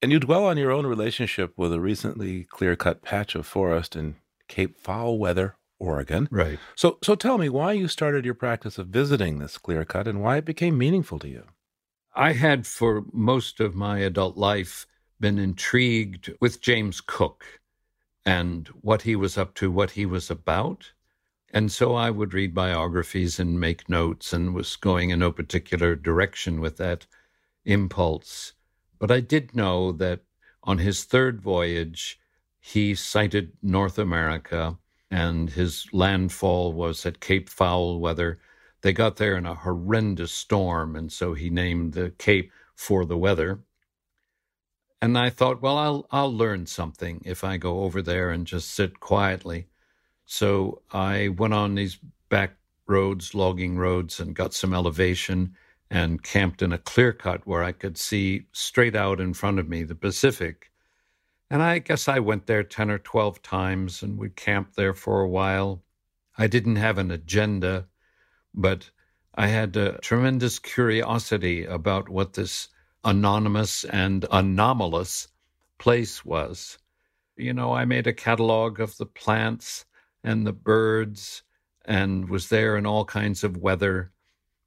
and 0.01 0.11
you 0.11 0.19
dwell 0.19 0.47
on 0.47 0.57
your 0.57 0.73
own 0.73 0.87
relationship 0.87 1.53
with 1.57 1.73
a 1.73 1.81
recently 1.81 2.45
clear-cut 2.45 3.03
patch 3.03 3.37
of 3.37 3.47
forest 3.47 3.95
in 3.95 4.17
Cape 4.49 4.77
Foul 4.77 5.19
Weather, 5.19 5.55
Oregon. 5.83 6.29
Right. 6.31 6.59
So, 6.77 6.99
so 7.03 7.15
tell 7.17 7.39
me 7.39 7.49
why 7.49 7.73
you 7.73 7.89
started 7.89 8.25
your 8.25 8.35
practice 8.35 8.79
of 8.79 8.87
visiting 8.89 9.39
this 9.39 9.59
clear 9.59 9.85
cut 9.85 10.07
and 10.07 10.23
why 10.23 10.37
it 10.37 10.45
became 10.45 10.79
meaningful 10.79 11.19
to 11.19 11.29
you. 11.29 11.45
I 12.15 12.33
had, 12.33 12.67
for 12.67 13.05
most 13.13 13.59
of 13.59 13.75
my 13.75 13.99
adult 13.99 14.37
life, 14.37 14.87
been 15.19 15.39
intrigued 15.39 16.33
with 16.41 16.61
James 16.61 17.01
Cook 17.01 17.45
and 18.25 18.69
what 18.81 19.03
he 19.03 19.17
was 19.17 19.37
up 19.37 19.55
to, 19.55 19.71
what 19.71 19.93
he 19.93 20.07
was 20.07 20.31
about. 20.31 20.93
And 21.53 21.71
so 21.71 21.95
I 21.95 22.11
would 22.11 22.33
read 22.33 22.55
biographies 22.55 23.41
and 23.41 23.59
make 23.59 23.89
notes 23.89 24.33
and 24.33 24.55
was 24.55 24.77
going 24.77 25.11
in 25.11 25.19
no 25.19 25.33
particular 25.33 25.97
direction 25.97 26.61
with 26.61 26.77
that 26.77 27.07
impulse. 27.65 28.53
But 28.99 29.11
I 29.11 29.21
did 29.21 29.55
know 29.55 29.91
that 29.93 30.21
on 30.63 30.79
his 30.79 31.05
third 31.05 31.41
voyage, 31.41 32.21
he 32.61 32.95
sighted 32.95 33.53
North 33.63 33.99
America 33.99 34.79
and 35.13 35.51
his 35.51 35.87
landfall 35.93 36.73
was 36.73 37.07
at 37.07 37.21
Cape 37.21 37.51
Foul 37.51 38.01
Weather. 38.01 38.41
They 38.81 38.95
got 38.95 39.17
there 39.17 39.37
in 39.37 39.47
a 39.47 39.55
horrendous 39.55 40.33
storm, 40.33 40.97
and 40.97 41.13
so 41.13 41.35
he 41.35 41.51
named 41.51 41.93
the 41.93 42.11
Cape 42.19 42.51
for 42.75 43.05
the 43.05 43.19
weather. 43.19 43.61
And 45.03 45.19
I 45.19 45.31
thought, 45.31 45.63
well, 45.63 45.79
I'll 45.79 46.07
I'll 46.11 46.35
learn 46.35 46.67
something 46.67 47.23
if 47.27 47.45
I 47.45 47.59
go 47.59 47.83
over 47.85 48.03
there 48.03 48.31
and 48.31 48.47
just 48.47 48.71
sit 48.71 49.01
quietly. 49.01 49.69
So 50.27 50.83
I 50.93 51.29
went 51.29 51.55
on 51.55 51.77
these 51.77 51.99
back 52.31 52.57
roads, 52.89 53.35
logging 53.35 53.79
roads, 53.79 54.19
and 54.19 54.35
got 54.35 54.55
some 54.55 54.75
elevation 54.75 55.57
and 55.91 56.23
camped 56.23 56.63
in 56.63 56.73
a 56.73 56.79
clear 56.79 57.13
cut 57.13 57.47
where 57.47 57.63
I 57.63 57.73
could 57.73 57.99
see 57.99 58.47
straight 58.53 58.97
out 58.97 59.21
in 59.21 59.35
front 59.35 59.59
of 59.61 59.69
me 59.69 59.85
the 59.85 59.95
Pacific. 59.95 60.72
And 61.53 61.63
I 61.63 61.81
guess 61.81 62.09
I 62.09 62.19
went 62.19 62.47
there 62.47 62.63
10 62.63 62.91
or 62.91 62.99
12 62.99 63.43
times 63.43 64.03
and 64.03 64.19
we 64.19 64.31
camped 64.31 64.75
there 64.75 64.95
for 64.95 65.21
a 65.21 65.29
while. 65.29 65.83
I 66.39 66.47
didn't 66.47 66.77
have 66.77 66.97
an 66.97 67.11
agenda, 67.11 67.89
but 68.55 68.89
I 69.35 69.49
had 69.49 69.77
a 69.77 69.99
tremendous 69.99 70.59
curiosity 70.59 71.67
about 71.67 72.09
what 72.09 72.33
this 72.33 72.71
anonymous 73.05 73.85
and 73.85 74.25
anomalous 74.33 75.29
place 75.77 76.25
was. 76.25 76.79
You 77.37 77.53
know, 77.53 77.75
I 77.75 77.85
made 77.85 78.07
a 78.07 78.15
catalog 78.15 78.81
of 78.81 78.97
the 78.97 79.05
plants 79.05 79.85
and 80.25 80.47
the 80.47 80.55
birds 80.55 81.43
and 81.85 82.31
was 82.31 82.49
there 82.49 82.79
in 82.79 82.87
all 82.87 83.05
kinds 83.05 83.45
of 83.45 83.59
weather. 83.59 84.11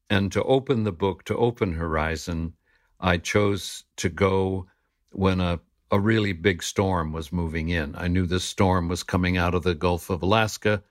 And 0.07 0.31
to 0.33 0.43
open 0.43 0.83
the 0.83 0.91
book, 0.91 1.23
to 1.23 1.35
open 1.35 1.73
Horizon, 1.73 2.53
I 2.99 3.17
chose 3.17 3.85
to 3.97 4.09
go 4.09 4.67
when 5.09 5.41
a 5.41 5.59
a 5.91 5.99
really 5.99 6.33
big 6.33 6.63
storm 6.63 7.11
was 7.11 7.31
moving 7.31 7.69
in. 7.69 7.95
I 7.95 8.07
knew 8.07 8.25
this 8.25 8.43
storm 8.43 8.87
was 8.87 9.03
coming 9.03 9.37
out 9.37 9.53
of 9.53 9.63
the 9.63 9.75
Gulf 9.75 10.09
of 10.09 10.23
Alaska, 10.23 10.83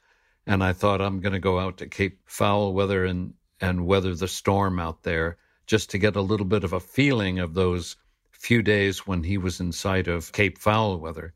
and 0.46 0.62
I 0.62 0.72
thought 0.72 1.00
I'm 1.00 1.20
going 1.20 1.32
to 1.32 1.40
go 1.40 1.58
out 1.58 1.78
to 1.78 1.86
Cape 1.86 2.20
Foul 2.26 2.72
Weather 2.74 3.04
and, 3.04 3.34
and 3.60 3.86
weather 3.86 4.14
the 4.14 4.28
storm 4.28 4.78
out 4.78 5.02
there 5.02 5.36
just 5.66 5.90
to 5.90 5.98
get 5.98 6.16
a 6.16 6.22
little 6.22 6.46
bit 6.46 6.64
of 6.64 6.72
a 6.72 6.80
feeling 6.80 7.38
of 7.38 7.54
those 7.54 7.96
few 8.30 8.62
days 8.62 9.06
when 9.06 9.22
he 9.22 9.38
was 9.38 9.60
in 9.60 9.72
sight 9.72 10.06
of 10.06 10.32
Cape 10.32 10.58
Foul 10.58 10.98
Weather. 10.98 11.32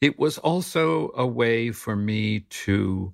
It 0.00 0.18
was 0.18 0.38
also 0.38 1.12
a 1.14 1.26
way 1.26 1.70
for 1.70 1.94
me 1.94 2.40
to 2.40 3.12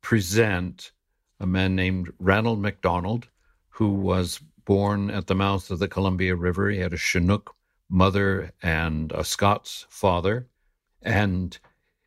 present 0.00 0.92
a 1.40 1.46
man 1.46 1.74
named 1.74 2.12
Ranald 2.20 2.60
MacDonald, 2.60 3.28
who 3.68 3.88
was 3.88 4.40
born 4.64 5.10
at 5.10 5.26
the 5.26 5.34
mouth 5.34 5.70
of 5.70 5.80
the 5.80 5.88
Columbia 5.88 6.34
River. 6.36 6.70
He 6.70 6.78
had 6.78 6.92
a 6.92 6.98
Chinook 6.98 7.55
mother 7.88 8.52
and 8.62 9.12
a 9.12 9.24
Scots 9.24 9.86
father. 9.88 10.48
And 11.02 11.58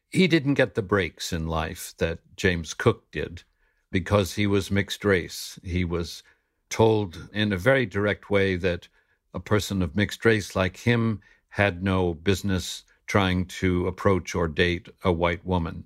he 0.10 0.28
didn't 0.28 0.56
get 0.56 0.76
the 0.76 0.82
breaks 0.82 1.32
in 1.32 1.48
life 1.48 1.94
that 1.98 2.20
James 2.36 2.74
Cook 2.74 3.12
did 3.12 3.44
because 3.92 4.34
he 4.34 4.48
was 4.48 4.72
mixed 4.72 5.06
race. 5.06 5.60
He 5.64 5.86
was 5.86 6.24
told 6.70 7.30
in 7.34 7.52
a 7.52 7.58
very 7.58 7.86
direct 7.86 8.30
way 8.30 8.56
that 8.56 8.88
a 9.34 9.40
person 9.40 9.82
of 9.82 9.96
mixed 9.96 10.26
race 10.26 10.56
like 10.56 10.78
him 10.78 11.22
had 11.50 11.84
no 11.84 12.14
business 12.14 12.84
trying 13.08 13.46
to 13.46 13.88
approach 13.88 14.36
or 14.36 14.48
date 14.48 14.90
a 15.04 15.12
white 15.12 15.46
woman. 15.46 15.86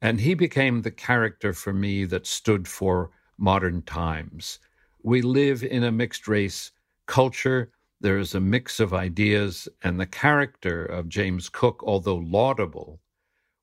And 0.00 0.20
he 0.20 0.34
became 0.34 0.82
the 0.82 0.90
character 0.90 1.52
for 1.52 1.72
me 1.72 2.04
that 2.06 2.26
stood 2.26 2.66
for 2.66 3.10
modern 3.38 3.82
times. 3.82 4.58
We 5.02 5.22
live 5.22 5.62
in 5.62 5.84
a 5.84 5.92
mixed 5.92 6.26
race 6.26 6.72
culture 7.06 7.70
there 8.02 8.18
is 8.18 8.34
a 8.34 8.40
mix 8.40 8.80
of 8.80 8.92
ideas, 8.92 9.68
and 9.82 9.98
the 9.98 10.06
character 10.06 10.84
of 10.84 11.08
James 11.08 11.48
Cook, 11.48 11.82
although 11.86 12.16
laudable, 12.16 13.00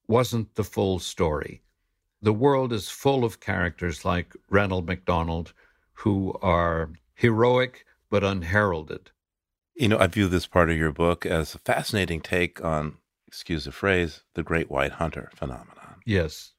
wasn't 0.07 0.55
the 0.55 0.63
full 0.63 0.97
story. 0.99 1.61
The 2.21 2.33
world 2.33 2.73
is 2.73 2.89
full 2.89 3.23
of 3.23 3.39
characters 3.39 4.03
like 4.03 4.35
Ranald 4.49 4.87
MacDonald 4.87 5.53
who 5.93 6.33
are 6.41 6.91
heroic 7.13 7.85
but 8.09 8.23
unheralded. 8.23 9.11
You 9.75 9.89
know, 9.89 9.99
I 9.99 10.07
view 10.07 10.27
this 10.27 10.47
part 10.47 10.69
of 10.69 10.77
your 10.77 10.91
book 10.91 11.25
as 11.25 11.53
a 11.53 11.59
fascinating 11.59 12.21
take 12.21 12.63
on, 12.63 12.97
excuse 13.27 13.65
the 13.65 13.71
phrase, 13.71 14.23
the 14.33 14.43
great 14.43 14.71
white 14.71 14.93
hunter 14.93 15.29
phenomenon. 15.35 15.97
Yes. 16.05 16.53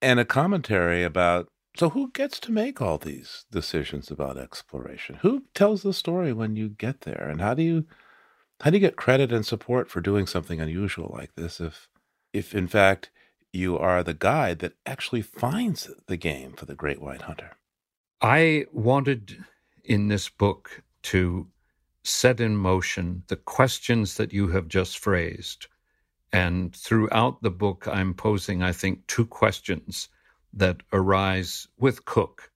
And 0.00 0.18
a 0.18 0.24
commentary 0.24 1.02
about 1.02 1.48
so, 1.76 1.90
who 1.90 2.10
gets 2.10 2.40
to 2.40 2.52
make 2.52 2.80
all 2.80 2.98
these 2.98 3.44
decisions 3.50 4.10
about 4.10 4.36
exploration? 4.36 5.16
Who 5.22 5.44
tells 5.54 5.82
the 5.82 5.92
story 5.92 6.32
when 6.32 6.56
you 6.56 6.68
get 6.68 7.02
there? 7.02 7.28
And 7.28 7.40
how 7.40 7.54
do 7.54 7.62
you 7.62 7.86
how 8.60 8.70
do 8.70 8.76
you 8.76 8.80
get 8.80 8.96
credit 8.96 9.32
and 9.32 9.46
support 9.46 9.88
for 9.90 10.00
doing 10.00 10.26
something 10.26 10.60
unusual 10.60 11.14
like 11.16 11.34
this 11.34 11.60
if 11.60 11.88
if 12.32 12.54
in 12.54 12.68
fact 12.68 13.10
you 13.52 13.78
are 13.78 14.02
the 14.02 14.14
guide 14.14 14.58
that 14.60 14.74
actually 14.84 15.22
finds 15.22 15.90
the 16.06 16.16
game 16.16 16.52
for 16.52 16.66
the 16.66 16.74
great 16.74 17.00
white 17.00 17.22
hunter? 17.22 17.56
I 18.20 18.66
wanted 18.72 19.42
in 19.84 20.08
this 20.08 20.28
book 20.28 20.82
to 21.02 21.46
set 22.02 22.40
in 22.40 22.56
motion 22.56 23.22
the 23.28 23.36
questions 23.36 24.16
that 24.16 24.32
you 24.32 24.48
have 24.48 24.68
just 24.68 24.98
phrased. 24.98 25.66
And 26.32 26.74
throughout 26.74 27.42
the 27.42 27.50
book, 27.50 27.88
I'm 27.88 28.14
posing, 28.14 28.62
I 28.62 28.72
think, 28.72 29.06
two 29.06 29.26
questions 29.26 30.08
that 30.52 30.82
arise 30.92 31.68
with 31.78 32.04
Cook, 32.04 32.50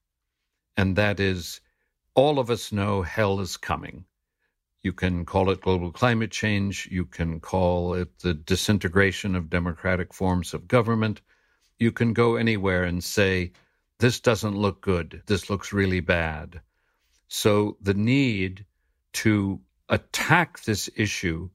and 0.77 0.95
that 0.95 1.19
is 1.19 1.61
all 2.13 2.39
of 2.39 2.49
us 2.49 2.71
know 2.71 3.01
hell 3.01 3.39
is 3.39 3.57
coming. 3.57 4.05
You 4.81 4.93
can 4.93 5.25
call 5.25 5.49
it 5.49 5.61
global 5.61 5.91
climate 5.91 6.31
change. 6.31 6.87
You 6.91 7.05
can 7.05 7.39
call 7.39 7.95
it 7.95 8.19
the 8.19 8.33
disintegration 8.33 9.35
of 9.35 9.49
democratic 9.49 10.13
forms 10.13 10.53
of 10.53 10.67
government. 10.67 11.21
You 11.79 11.91
can 11.91 12.13
go 12.13 12.35
anywhere 12.35 12.83
and 12.83 13.03
say, 13.03 13.51
this 13.99 14.19
doesn't 14.19 14.55
look 14.55 14.81
good. 14.81 15.23
This 15.25 15.49
looks 15.49 15.73
really 15.73 16.01
bad. 16.01 16.61
So 17.27 17.77
the 17.81 17.93
need 17.95 18.65
to 19.13 19.59
attack 19.89 20.61
this 20.61 20.89
issue, 20.95 21.49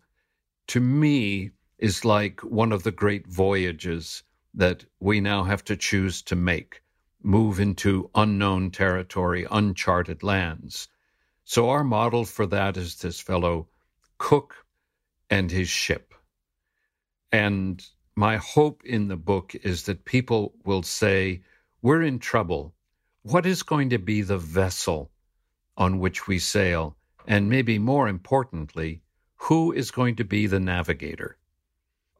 to 0.68 0.80
me, 0.80 1.50
is 1.78 2.04
like 2.04 2.40
one 2.40 2.72
of 2.72 2.82
the 2.82 2.90
great 2.90 3.26
voyages 3.26 4.22
that 4.54 4.84
we 4.98 5.20
now 5.20 5.44
have 5.44 5.64
to 5.64 5.76
choose 5.76 6.22
to 6.22 6.36
make 6.36 6.82
move 7.22 7.60
into 7.60 8.10
unknown 8.14 8.70
territory, 8.70 9.46
uncharted 9.50 10.22
lands. 10.22 10.88
So, 11.44 11.70
our 11.70 11.84
model 11.84 12.24
for 12.24 12.46
that 12.46 12.76
is 12.76 12.96
this 12.96 13.20
fellow 13.20 13.68
Cook 14.18 14.66
and 15.28 15.50
his 15.50 15.68
ship. 15.68 16.14
And 17.32 17.84
my 18.16 18.36
hope 18.36 18.84
in 18.84 19.08
the 19.08 19.16
book 19.16 19.54
is 19.54 19.84
that 19.84 20.04
people 20.04 20.54
will 20.64 20.82
say, 20.82 21.42
We're 21.82 22.02
in 22.02 22.18
trouble. 22.18 22.74
What 23.22 23.46
is 23.46 23.62
going 23.62 23.90
to 23.90 23.98
be 23.98 24.22
the 24.22 24.38
vessel 24.38 25.10
on 25.76 25.98
which 25.98 26.26
we 26.26 26.38
sail? 26.38 26.96
And 27.26 27.48
maybe 27.48 27.78
more 27.78 28.08
importantly, 28.08 29.02
who 29.36 29.72
is 29.72 29.90
going 29.90 30.16
to 30.16 30.24
be 30.24 30.46
the 30.46 30.60
navigator? 30.60 31.36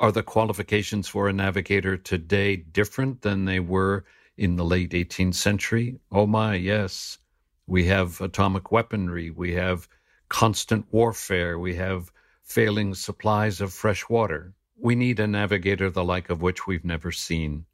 Are 0.01 0.11
the 0.11 0.23
qualifications 0.23 1.09
for 1.09 1.29
a 1.29 1.33
navigator 1.35 1.99
today 1.99 2.57
different 2.57 3.21
than 3.21 3.45
they 3.45 3.61
were 3.61 4.07
in 4.39 4.57
the 4.57 4.65
late 4.65 4.93
18th 4.93 5.35
century? 5.35 6.01
Oh 6.11 6.27
my, 6.27 6.55
yes. 6.55 7.19
We 7.67 7.85
have 7.85 8.19
atomic 8.19 8.73
weaponry. 8.73 9.29
We 9.31 9.53
have 9.57 9.87
constant 10.31 10.87
warfare. 10.91 11.59
We 11.59 11.75
have 11.75 12.11
failing 12.43 12.95
supplies 12.95 13.61
of 13.61 13.75
fresh 13.75 14.09
water. 14.09 14.55
We 14.79 14.95
need 14.95 15.21
a 15.21 15.27
navigator 15.27 15.91
the 15.91 16.03
like 16.03 16.31
of 16.31 16.41
which 16.41 16.67
we've 16.67 16.85
never 16.85 17.13
seen. 17.13 17.67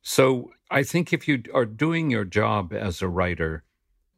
So 0.00 0.52
I 0.70 0.82
think 0.82 1.12
if 1.12 1.28
you 1.28 1.42
are 1.52 1.66
doing 1.66 2.10
your 2.10 2.24
job 2.24 2.72
as 2.72 3.02
a 3.02 3.08
writer, 3.08 3.62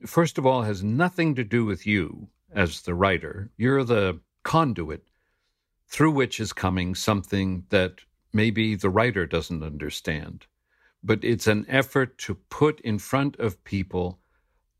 first 0.07 0.39
of 0.39 0.47
all, 0.47 0.63
has 0.63 0.85
nothing 0.85 1.35
to 1.35 1.43
do 1.43 1.65
with 1.65 1.85
you 1.85 2.29
as 2.55 2.83
the 2.83 2.95
writer. 2.95 3.51
You're 3.57 3.83
the 3.83 4.21
conduit 4.45 5.05
through 5.89 6.13
which 6.13 6.41
is 6.41 6.53
coming 6.53 6.95
something 6.95 7.65
that 7.71 8.01
maybe 8.33 8.75
the 8.75 8.91
writer 8.91 9.27
doesn't 9.27 9.63
understand. 9.63 10.47
But 11.03 11.23
it's 11.23 11.47
an 11.47 11.67
effort 11.69 12.19
to 12.19 12.35
put 12.35 12.81
in 12.81 12.99
front 12.99 13.37
of 13.37 13.63
people 13.65 14.19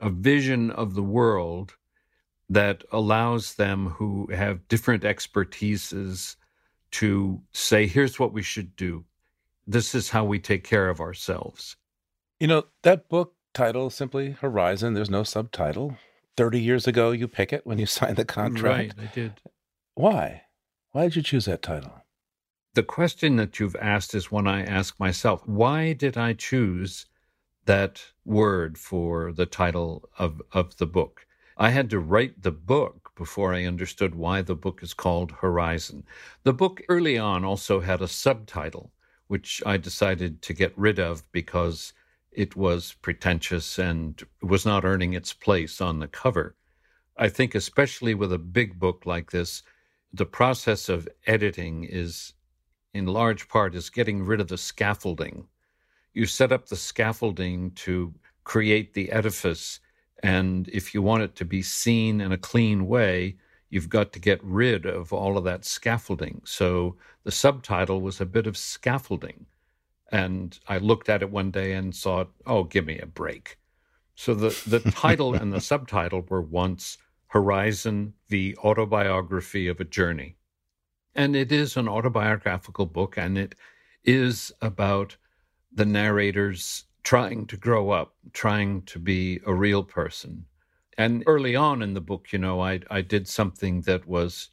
a 0.01 0.11
vision 0.11 0.71
of 0.71 0.95
the 0.95 1.03
world 1.03 1.75
that 2.51 2.85
allows 2.93 3.55
them 3.55 3.87
who 3.87 4.29
have 4.33 4.69
different 4.69 5.03
expertises 5.03 6.37
to 6.93 7.41
say, 7.53 7.87
here's 7.87 8.19
what 8.19 8.33
we 8.33 8.43
should 8.43 8.77
do. 8.77 9.05
This 9.67 9.95
is 9.95 10.11
how 10.11 10.25
we 10.25 10.39
take 10.39 10.65
care 10.65 10.89
of 10.89 11.01
ourselves. 11.01 11.77
You 12.39 12.47
know, 12.47 12.65
that 12.83 13.09
book 13.09 13.35
title 13.55 13.89
simply 13.91 14.33
Horizon, 14.33 14.95
there's 14.95 15.11
no 15.11 15.23
subtitle. 15.23 15.97
30 16.37 16.61
years 16.61 16.87
ago, 16.87 17.13
you 17.13 17.29
pick 17.29 17.53
it 17.53 17.67
when 17.67 17.79
you 17.79 17.87
signed 17.99 18.17
the 18.17 18.25
contract. 18.25 18.95
Right, 18.99 19.09
I 19.09 19.15
did. 19.15 19.41
Why? 19.95 20.43
Why 20.95 21.03
did 21.03 21.17
you 21.17 21.23
choose 21.23 21.47
that 21.47 21.61
title? 21.61 22.05
The 22.75 22.85
question 22.85 23.35
that 23.35 23.59
you've 23.59 23.75
asked 23.81 24.15
is 24.15 24.31
one 24.31 24.47
I 24.47 24.63
ask 24.63 25.01
myself. 25.01 25.45
Why 25.45 25.93
did 25.93 26.17
I 26.17 26.35
choose 26.35 27.07
that 27.65 28.13
word 28.25 28.79
for 28.79 29.33
the 29.33 29.45
title 29.45 30.09
of, 30.21 30.41
of 30.53 30.77
the 30.77 30.87
book? 30.87 31.27
I 31.57 31.71
had 31.71 31.91
to 31.91 31.99
write 31.99 32.43
the 32.43 32.53
book 32.53 33.11
before 33.17 33.53
I 33.53 33.65
understood 33.65 34.15
why 34.15 34.41
the 34.43 34.55
book 34.55 34.85
is 34.85 34.95
called 34.95 35.33
Horizon. 35.33 36.05
The 36.45 36.53
book 36.53 36.81
early 36.89 37.19
on 37.19 37.45
also 37.45 37.81
had 37.81 38.01
a 38.01 38.07
subtitle, 38.07 38.93
which 39.27 39.61
I 39.67 39.79
decided 39.79 40.43
to 40.43 40.53
get 40.53 40.79
rid 40.79 41.01
of 41.01 41.25
because 41.33 41.93
it 42.31 42.55
was 42.55 42.95
pretentious 43.03 43.81
and 43.81 44.23
was 44.41 44.65
not 44.65 44.85
earning 44.85 45.13
its 45.13 45.33
place 45.33 45.81
on 45.81 45.99
the 45.99 46.07
cover. 46.07 46.55
I 47.17 47.31
think, 47.31 47.57
especially 47.57 48.15
with 48.15 48.33
a 48.33 48.39
big 48.39 48.79
book 48.79 49.07
like 49.07 49.33
this, 49.33 49.65
the 50.15 50.27
process 50.27 50.89
of 50.89 51.09
editing 51.27 51.83
is 51.83 52.35
in 52.93 53.07
large 53.07 53.49
part 53.49 53.75
is 53.75 53.91
getting 53.91 54.25
rid 54.25 54.41
of 54.41 54.47
the 54.47 54.57
scaffolding. 54.57 55.49
You 56.13 56.27
set 56.27 56.53
up 56.53 56.69
the 56.69 56.77
scaffolding 56.77 57.73
to 57.73 58.15
create 58.45 58.95
the 58.95 59.11
edifice 59.11 59.81
and 60.23 60.69
if 60.69 60.95
you 60.95 61.03
want 61.03 61.25
it 61.25 61.35
to 61.37 61.45
be 61.45 61.63
seen 61.63 62.21
in 62.21 62.31
a 62.31 62.39
clean 62.39 62.87
way 62.87 63.37
you've 63.71 63.89
got 63.89 64.13
to 64.13 64.21
get 64.21 64.39
rid 64.45 64.87
of 64.87 65.13
all 65.13 65.37
of 65.37 65.43
that 65.45 65.65
scaffolding. 65.65 66.41
So 66.45 66.97
the 67.25 67.33
subtitle 67.33 68.01
was 68.01 68.21
a 68.21 68.27
bit 68.27 68.47
of 68.47 68.57
scaffolding 68.57 69.47
and 70.13 70.57
i 70.69 70.79
looked 70.79 71.09
at 71.09 71.23
it 71.23 71.31
one 71.31 71.51
day 71.51 71.73
and 71.73 71.93
thought 71.93 72.31
oh 72.47 72.63
give 72.63 72.87
me 72.87 73.01
a 73.01 73.07
break. 73.07 73.59
So 74.15 74.33
the, 74.33 74.57
the 74.69 74.79
title 74.93 75.35
and 75.35 75.53
the 75.53 75.61
subtitle 75.73 76.25
were 76.29 76.41
once 76.41 76.99
Horizon, 77.35 78.15
the 78.29 78.57
autobiography 78.59 79.67
of 79.67 79.81
a 79.81 79.85
journey. 79.85 80.37
And 81.17 81.35
it 81.35 81.51
is 81.51 81.77
an 81.77 81.89
autobiographical 81.89 82.87
book, 82.87 83.19
and 83.19 83.37
it 83.37 83.57
is 84.05 84.53
about 84.63 85.17
the 85.73 85.85
narrators 85.85 86.85
trying 87.03 87.47
to 87.47 87.57
grow 87.57 87.91
up, 87.91 88.15
trying 88.33 88.83
to 88.83 89.01
be 89.01 89.41
a 89.45 89.53
real 89.53 89.83
person. 89.83 90.47
And 90.97 91.25
early 91.27 91.57
on 91.57 91.83
in 91.83 91.95
the 91.95 92.01
book, 92.01 92.29
you 92.33 92.39
know, 92.39 92.61
I, 92.61 92.79
I 92.89 93.01
did 93.01 93.27
something 93.27 93.81
that 93.81 94.07
was 94.07 94.51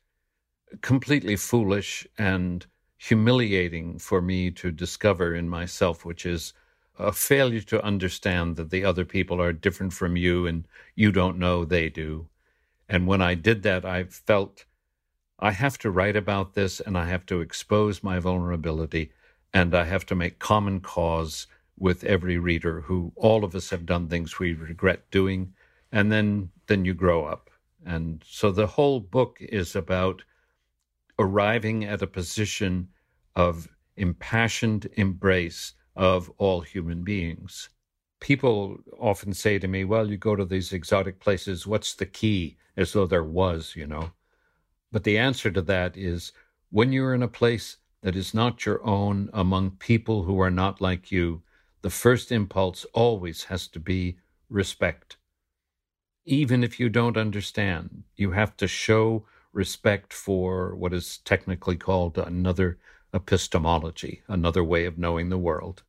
completely 0.82 1.36
foolish 1.36 2.08
and 2.18 2.66
humiliating 2.98 4.00
for 4.00 4.24
me 4.24 4.50
to 4.50 4.72
discover 4.72 5.36
in 5.36 5.48
myself, 5.48 6.04
which 6.04 6.26
is 6.26 6.54
a 6.98 7.12
failure 7.12 7.62
to 7.62 7.86
understand 7.86 8.56
that 8.56 8.72
the 8.72 8.84
other 8.84 9.06
people 9.06 9.40
are 9.40 9.54
different 9.54 9.94
from 9.94 10.16
you 10.16 10.48
and 10.48 10.68
you 10.96 11.12
don't 11.12 11.38
know 11.38 11.64
they 11.64 11.88
do. 11.88 12.28
And 12.92 13.08
when 13.08 13.22
I 13.22 13.36
did 13.36 13.64
that, 13.64 13.86
I 13.86 14.04
felt 14.04 14.66
I 15.40 15.52
have 15.52 15.78
to 15.78 15.90
write 15.90 16.18
about 16.18 16.56
this 16.56 16.82
and 16.82 16.98
I 16.98 17.08
have 17.08 17.26
to 17.28 17.40
expose 17.40 18.04
my 18.04 18.20
vulnerability 18.20 19.14
and 19.54 19.74
I 19.74 19.86
have 19.86 20.06
to 20.08 20.16
make 20.16 20.40
common 20.40 20.82
cause 20.82 21.48
with 21.80 22.04
every 22.04 22.38
reader 22.38 22.82
who 22.82 23.14
all 23.16 23.46
of 23.46 23.56
us 23.56 23.70
have 23.70 23.86
done 23.86 24.10
things 24.10 24.40
we 24.40 24.52
regret 24.52 25.10
doing. 25.10 25.54
And 25.90 26.12
then, 26.12 26.50
then 26.68 26.84
you 26.84 26.94
grow 26.94 27.24
up. 27.24 27.50
And 27.86 28.26
so 28.28 28.52
the 28.52 28.68
whole 28.68 29.00
book 29.00 29.38
is 29.40 29.74
about 29.74 30.24
arriving 31.18 31.86
at 31.86 32.02
a 32.02 32.08
position 32.08 32.90
of 33.38 33.70
impassioned 33.96 34.90
embrace 34.98 35.76
of 35.96 36.30
all 36.38 36.60
human 36.60 37.04
beings. 37.04 37.70
People 38.22 38.78
often 38.98 39.34
say 39.34 39.60
to 39.60 39.68
me, 39.68 39.84
Well, 39.84 40.10
you 40.10 40.16
go 40.16 40.36
to 40.38 40.46
these 40.46 40.72
exotic 40.72 41.20
places, 41.20 41.68
what's 41.68 41.94
the 41.94 42.06
key? 42.06 42.58
as 42.78 42.94
though 42.94 43.06
there 43.06 43.24
was, 43.24 43.76
you 43.76 43.86
know. 43.86 44.12
But 44.92 45.04
the 45.04 45.18
answer 45.18 45.52
to 45.52 45.62
that 45.64 45.98
is 45.98 46.32
when 46.70 46.92
you're 46.92 47.14
in 47.14 47.24
a 47.24 47.28
place 47.28 47.78
that 48.02 48.16
is 48.16 48.34
not 48.34 48.66
your 48.66 48.86
own 48.86 49.30
among 49.34 49.72
people 49.72 50.24
who 50.24 50.40
are 50.40 50.52
not 50.52 50.82
like 50.82 51.12
you, 51.12 51.44
the 51.82 51.90
first 51.90 52.32
impulse 52.32 52.86
always 52.94 53.46
has 53.46 53.68
to 53.70 53.80
be 53.80 54.18
respect. 54.50 55.18
Even 56.26 56.64
if 56.64 56.80
you 56.80 56.90
don't 56.90 57.18
understand, 57.18 58.04
you 58.16 58.32
have 58.32 58.56
to 58.58 58.68
show 58.68 59.26
respect 59.54 60.14
for 60.14 60.76
what 60.76 60.94
is 60.94 61.18
technically 61.20 61.76
called 61.76 62.18
another 62.18 62.78
epistemology, 63.14 64.22
another 64.28 64.64
way 64.64 64.86
of 64.86 64.98
knowing 64.98 65.30
the 65.30 65.38
world. 65.38 65.84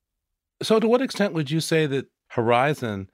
So, 0.63 0.81
to 0.81 0.89
what 0.89 1.03
extent 1.03 1.33
would 1.35 1.51
you 1.51 1.61
say 1.61 1.87
that 1.87 2.07
Horizon 2.33 3.11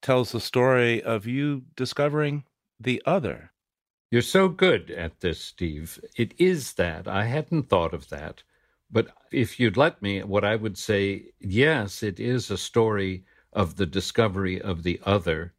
tells 0.00 0.30
the 0.30 0.38
story 0.38 1.02
of 1.02 1.26
you 1.26 1.64
discovering 1.74 2.44
the 2.78 3.02
other. 3.04 3.50
You're 4.12 4.22
so 4.22 4.48
good 4.48 4.92
at 4.92 5.18
this, 5.18 5.40
Steve. 5.40 5.98
It 6.16 6.34
is 6.38 6.74
that. 6.74 7.08
I 7.08 7.24
hadn't 7.24 7.68
thought 7.68 7.92
of 7.92 8.10
that. 8.10 8.44
But 8.88 9.08
if 9.32 9.58
you'd 9.58 9.76
let 9.76 10.00
me, 10.00 10.22
what 10.22 10.44
I 10.44 10.54
would 10.54 10.78
say, 10.78 11.32
yes, 11.40 12.04
it 12.04 12.20
is 12.20 12.48
a 12.48 12.56
story 12.56 13.24
of 13.52 13.74
the 13.74 13.86
discovery 13.86 14.62
of 14.62 14.84
the 14.84 15.00
other, 15.04 15.52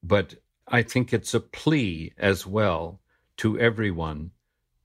but 0.00 0.36
I 0.68 0.82
think 0.82 1.12
it's 1.12 1.34
a 1.34 1.40
plea 1.40 2.12
as 2.16 2.46
well 2.46 3.00
to 3.38 3.58
everyone 3.58 4.30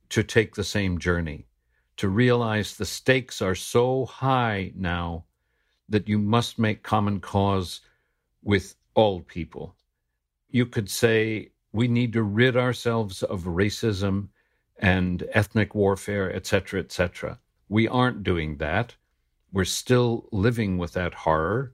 to 0.10 0.24
take 0.24 0.56
the 0.56 0.64
same 0.64 0.98
journey, 0.98 1.46
to 1.98 2.10
realize 2.10 2.76
the 2.76 2.88
stakes 2.88 3.40
are 3.40 3.54
so 3.54 4.06
high 4.08 4.72
now 4.76 5.26
that 5.92 6.08
you 6.08 6.18
must 6.18 6.58
make 6.58 6.84
common 6.84 7.20
cause 7.20 7.82
with 8.44 8.76
all 8.96 9.22
people. 9.22 9.76
You 10.50 10.66
could 10.66 10.90
say 10.90 11.52
we 11.72 11.88
need 11.88 12.14
to 12.14 12.24
rid 12.24 12.58
ourselves 12.58 13.24
of 13.24 13.44
racism 13.44 14.30
and 14.80 15.24
ethnic 15.34 15.76
warfare, 15.76 16.34
etc., 16.34 16.80
etc. 16.80 17.40
We 17.70 17.88
aren't 17.88 18.24
doing 18.24 18.58
that. 18.58 18.96
We're 19.54 19.66
still 19.66 20.28
living 20.32 20.78
with 20.78 20.94
that 20.94 21.14
horror, 21.14 21.74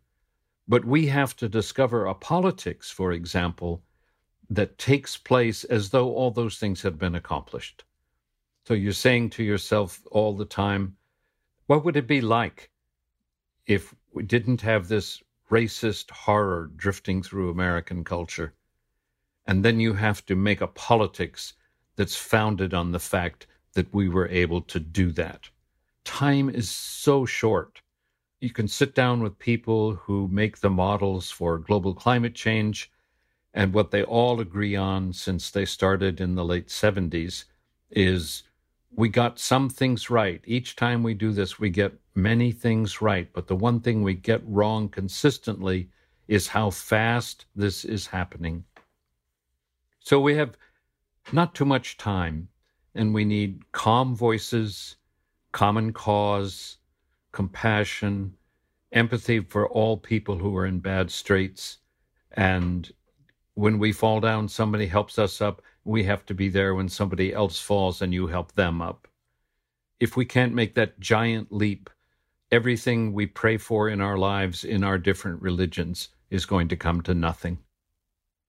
but 0.67 0.83
we 0.83 1.07
have 1.07 1.35
to 1.37 1.47
discover 1.47 2.05
a 2.05 2.13
politics, 2.13 2.91
for 2.91 3.11
example, 3.11 3.81
that 4.49 4.77
takes 4.77 5.17
place 5.17 5.63
as 5.63 5.89
though 5.89 6.13
all 6.13 6.31
those 6.31 6.57
things 6.57 6.81
had 6.81 6.97
been 6.97 7.15
accomplished. 7.15 7.83
So 8.65 8.73
you're 8.73 8.93
saying 8.93 9.29
to 9.31 9.43
yourself 9.43 10.01
all 10.11 10.35
the 10.35 10.45
time, 10.45 10.97
what 11.67 11.85
would 11.85 11.97
it 11.97 12.07
be 12.07 12.21
like 12.21 12.69
if 13.65 13.93
we 14.17 14.23
didn't 14.23 14.61
have 14.61 14.87
this 14.87 15.21
racist 15.51 16.09
horror 16.09 16.71
drifting 16.75 17.21
through 17.21 17.51
American 17.51 18.03
culture? 18.03 18.55
And 19.45 19.63
then 19.63 19.79
you 19.79 19.93
have 19.93 20.25
to 20.25 20.35
make 20.35 20.59
a 20.59 20.65
politics 20.65 21.53
that's 21.97 22.15
founded 22.15 22.73
on 22.73 22.91
the 22.91 22.99
fact 22.99 23.45
that 23.73 23.93
we 23.93 24.09
were 24.09 24.27
able 24.29 24.61
to 24.61 24.79
do 24.79 25.11
that. 25.11 25.51
Time 26.03 26.49
is 26.49 26.67
so 26.67 27.27
short. 27.27 27.83
You 28.41 28.49
can 28.49 28.67
sit 28.67 28.95
down 28.95 29.21
with 29.21 29.37
people 29.37 29.93
who 29.93 30.27
make 30.29 30.61
the 30.61 30.71
models 30.71 31.29
for 31.29 31.59
global 31.59 31.93
climate 31.93 32.33
change, 32.33 32.91
and 33.53 33.71
what 33.71 33.91
they 33.91 34.01
all 34.01 34.39
agree 34.39 34.75
on 34.75 35.13
since 35.13 35.51
they 35.51 35.65
started 35.65 36.19
in 36.19 36.33
the 36.33 36.43
late 36.43 36.69
70s 36.69 37.45
is 37.91 38.41
we 38.95 39.09
got 39.09 39.39
some 39.39 39.69
things 39.69 40.09
right. 40.09 40.41
Each 40.45 40.75
time 40.75 41.03
we 41.03 41.13
do 41.13 41.31
this, 41.31 41.59
we 41.59 41.69
get 41.69 41.93
many 42.15 42.51
things 42.51 43.01
right. 43.01 43.31
But 43.33 43.47
the 43.47 43.55
one 43.55 43.79
thing 43.79 44.01
we 44.01 44.13
get 44.13 44.41
wrong 44.45 44.89
consistently 44.89 45.89
is 46.27 46.47
how 46.47 46.69
fast 46.69 47.45
this 47.55 47.85
is 47.85 48.07
happening. 48.07 48.63
So 49.99 50.19
we 50.19 50.35
have 50.35 50.57
not 51.31 51.53
too 51.53 51.65
much 51.65 51.97
time, 51.97 52.47
and 52.95 53.13
we 53.13 53.25
need 53.25 53.71
calm 53.71 54.15
voices, 54.15 54.95
common 55.51 55.93
cause, 55.93 56.77
compassion, 57.31 58.33
empathy 58.93 59.41
for 59.41 59.67
all 59.67 59.97
people 59.97 60.37
who 60.37 60.55
are 60.55 60.65
in 60.65 60.79
bad 60.79 61.11
straits. 61.11 61.79
And 62.31 62.91
when 63.55 63.79
we 63.79 63.91
fall 63.91 64.19
down, 64.19 64.47
somebody 64.47 64.87
helps 64.87 65.19
us 65.19 65.41
up. 65.41 65.61
We 65.87 66.03
have 66.03 66.25
to 66.25 66.33
be 66.33 66.49
there 66.49 66.75
when 66.75 66.89
somebody 66.89 67.33
else 67.33 67.61
falls 67.61 68.01
and 68.01 68.13
you 68.13 68.27
help 68.27 68.51
them 68.53 68.81
up. 68.81 69.07
If 70.01 70.17
we 70.17 70.25
can't 70.25 70.53
make 70.53 70.75
that 70.75 70.99
giant 70.99 71.49
leap, 71.49 71.89
everything 72.51 73.13
we 73.13 73.25
pray 73.25 73.55
for 73.57 73.87
in 73.87 74.01
our 74.01 74.17
lives, 74.17 74.65
in 74.65 74.83
our 74.83 74.97
different 74.97 75.41
religions, 75.41 76.09
is 76.29 76.45
going 76.45 76.67
to 76.67 76.75
come 76.75 77.01
to 77.03 77.13
nothing. 77.13 77.59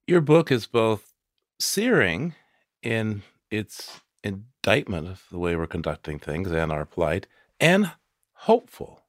Your 0.09 0.20
book 0.20 0.51
is 0.51 0.66
both 0.66 1.14
searing 1.61 2.34
in 2.82 3.22
its 3.53 4.01
indictment 4.24 5.07
of 5.07 5.24
the 5.30 5.39
way 5.39 5.55
we're 5.55 5.68
conducting 5.68 6.18
things 6.18 6.51
and 6.51 6.72
our 6.72 6.84
plight, 6.84 7.28
and 7.61 7.93
hopeful. 8.32 9.03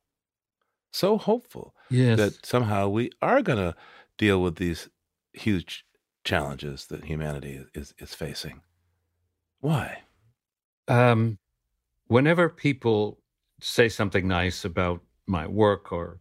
So 0.92 1.18
hopeful 1.18 1.74
Yes. 1.90 2.20
that 2.20 2.46
somehow 2.46 2.90
we 2.90 3.12
are 3.24 3.42
going 3.42 3.58
to 3.58 3.76
deal 4.20 4.40
with 4.42 4.58
these 4.58 4.88
huge 5.34 5.84
challenges 6.30 6.86
that 6.86 7.04
humanity 7.06 7.66
is, 7.74 7.96
is 7.98 8.14
facing. 8.14 8.62
Why? 9.62 10.04
Um, 10.88 11.40
whenever 12.06 12.50
people 12.50 13.20
say 13.60 13.90
something 13.90 14.28
nice 14.28 14.64
about 14.64 15.02
my 15.26 15.48
work 15.48 15.92
or 15.92 16.20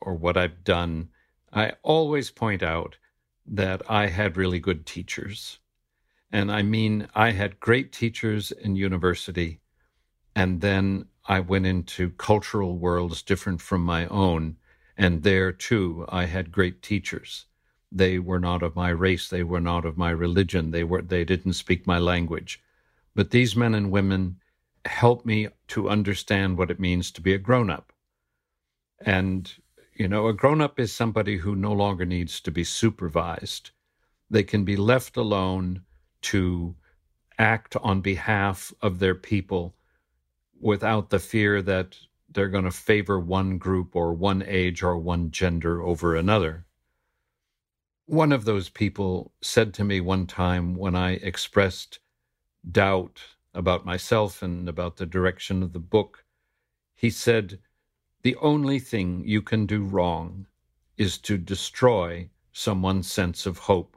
or 0.00 0.14
what 0.14 0.38
I've 0.38 0.64
done, 0.64 1.10
I 1.52 1.72
always 1.82 2.30
point 2.30 2.62
out 2.62 2.96
that 3.46 3.82
I 3.90 4.06
had 4.06 4.38
really 4.38 4.58
good 4.58 4.86
teachers. 4.86 5.58
And 6.32 6.50
I 6.50 6.62
mean, 6.62 7.06
I 7.14 7.32
had 7.32 7.60
great 7.60 7.92
teachers 7.92 8.50
in 8.50 8.76
university, 8.76 9.60
and 10.34 10.62
then 10.62 11.06
I 11.26 11.40
went 11.40 11.66
into 11.66 12.10
cultural 12.10 12.78
worlds 12.78 13.22
different 13.22 13.60
from 13.60 13.82
my 13.82 14.06
own. 14.06 14.56
And 14.96 15.22
there 15.22 15.52
too, 15.52 16.06
I 16.08 16.24
had 16.24 16.50
great 16.50 16.80
teachers. 16.80 17.46
They 17.92 18.18
were 18.18 18.40
not 18.40 18.62
of 18.62 18.76
my 18.76 18.90
race, 18.90 19.28
they 19.28 19.42
were 19.42 19.60
not 19.60 19.84
of 19.84 19.96
my 19.96 20.10
religion, 20.10 20.72
they 20.72 20.84
were 20.84 21.02
they 21.02 21.24
didn't 21.24 21.54
speak 21.54 21.86
my 21.86 21.98
language. 21.98 22.60
But 23.14 23.30
these 23.30 23.56
men 23.56 23.74
and 23.74 23.90
women 23.90 24.40
helped 24.84 25.26
me 25.26 25.48
to 25.68 25.88
understand 25.88 26.58
what 26.58 26.70
it 26.70 26.80
means 26.80 27.10
to 27.12 27.22
be 27.22 27.34
a 27.34 27.38
grown 27.38 27.70
up. 27.70 27.92
And, 29.00 29.52
you 29.94 30.08
know, 30.08 30.28
a 30.28 30.34
grown 30.34 30.60
up 30.60 30.78
is 30.80 30.92
somebody 30.92 31.38
who 31.38 31.56
no 31.56 31.72
longer 31.72 32.04
needs 32.04 32.40
to 32.42 32.50
be 32.50 32.64
supervised. 32.64 33.70
They 34.30 34.44
can 34.44 34.64
be 34.64 34.76
left 34.76 35.16
alone 35.16 35.82
to 36.22 36.76
act 37.38 37.76
on 37.76 38.02
behalf 38.02 38.72
of 38.82 38.98
their 38.98 39.14
people 39.14 39.76
without 40.60 41.10
the 41.10 41.20
fear 41.20 41.62
that 41.62 41.96
they're 42.30 42.48
going 42.50 42.64
to 42.64 42.70
favor 42.70 43.20
one 43.20 43.58
group 43.58 43.96
or 43.96 44.14
one 44.14 44.42
age 44.46 44.82
or 44.82 44.98
one 44.98 45.30
gender 45.30 45.82
over 45.82 46.16
another. 46.16 46.65
One 48.08 48.30
of 48.30 48.44
those 48.44 48.68
people 48.68 49.32
said 49.42 49.74
to 49.74 49.84
me 49.84 50.00
one 50.00 50.28
time 50.28 50.76
when 50.76 50.94
I 50.94 51.14
expressed 51.14 51.98
doubt 52.70 53.20
about 53.52 53.84
myself 53.84 54.42
and 54.42 54.68
about 54.68 54.96
the 54.96 55.06
direction 55.06 55.60
of 55.60 55.72
the 55.72 55.80
book, 55.80 56.24
he 56.94 57.10
said, 57.10 57.58
The 58.22 58.36
only 58.36 58.78
thing 58.78 59.24
you 59.26 59.42
can 59.42 59.66
do 59.66 59.82
wrong 59.82 60.46
is 60.96 61.18
to 61.18 61.36
destroy 61.36 62.30
someone's 62.52 63.10
sense 63.10 63.44
of 63.44 63.58
hope. 63.58 63.96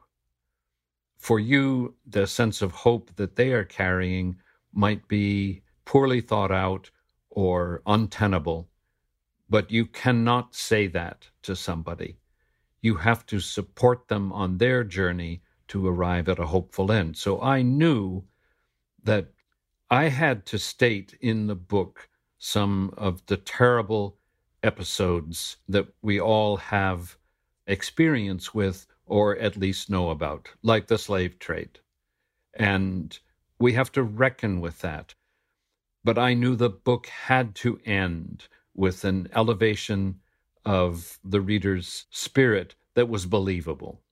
For 1.16 1.38
you, 1.38 1.94
the 2.04 2.26
sense 2.26 2.62
of 2.62 2.72
hope 2.72 3.14
that 3.14 3.36
they 3.36 3.52
are 3.52 3.64
carrying 3.64 4.40
might 4.72 5.06
be 5.06 5.62
poorly 5.84 6.20
thought 6.20 6.50
out 6.50 6.90
or 7.30 7.80
untenable, 7.86 8.68
but 9.48 9.70
you 9.70 9.86
cannot 9.86 10.56
say 10.56 10.88
that 10.88 11.30
to 11.42 11.54
somebody. 11.54 12.19
You 12.82 12.96
have 12.96 13.26
to 13.26 13.40
support 13.40 14.08
them 14.08 14.32
on 14.32 14.58
their 14.58 14.84
journey 14.84 15.42
to 15.68 15.86
arrive 15.86 16.28
at 16.28 16.38
a 16.38 16.46
hopeful 16.46 16.90
end. 16.90 17.16
So 17.16 17.40
I 17.40 17.62
knew 17.62 18.24
that 19.04 19.28
I 19.90 20.08
had 20.08 20.46
to 20.46 20.58
state 20.58 21.16
in 21.20 21.46
the 21.46 21.54
book 21.54 22.08
some 22.38 22.92
of 22.96 23.24
the 23.26 23.36
terrible 23.36 24.18
episodes 24.62 25.56
that 25.68 25.88
we 26.02 26.20
all 26.20 26.56
have 26.56 27.16
experience 27.66 28.54
with 28.54 28.86
or 29.06 29.36
at 29.38 29.56
least 29.56 29.90
know 29.90 30.10
about, 30.10 30.48
like 30.62 30.86
the 30.86 30.98
slave 30.98 31.38
trade. 31.38 31.80
And 32.54 33.18
we 33.58 33.72
have 33.74 33.92
to 33.92 34.02
reckon 34.02 34.60
with 34.60 34.80
that. 34.80 35.14
But 36.02 36.18
I 36.18 36.34
knew 36.34 36.56
the 36.56 36.70
book 36.70 37.06
had 37.06 37.54
to 37.56 37.80
end 37.84 38.48
with 38.74 39.04
an 39.04 39.28
elevation 39.34 40.20
of 40.64 41.18
the 41.24 41.40
reader's 41.40 42.06
spirit 42.10 42.74
that 42.94 43.08
was 43.08 43.26
believable. 43.26 44.02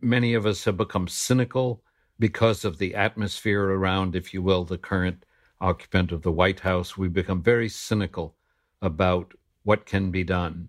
Many 0.00 0.34
of 0.34 0.46
us 0.46 0.64
have 0.64 0.76
become 0.76 1.08
cynical 1.08 1.82
because 2.18 2.64
of 2.64 2.78
the 2.78 2.94
atmosphere 2.94 3.62
around, 3.62 4.16
if 4.16 4.32
you 4.32 4.42
will, 4.42 4.64
the 4.64 4.78
current 4.78 5.24
occupant 5.60 6.12
of 6.12 6.22
the 6.22 6.32
White 6.32 6.60
House. 6.60 6.96
We 6.96 7.08
become 7.08 7.42
very 7.42 7.68
cynical 7.68 8.36
about 8.82 9.34
what 9.62 9.86
can 9.86 10.10
be 10.10 10.24
done. 10.24 10.68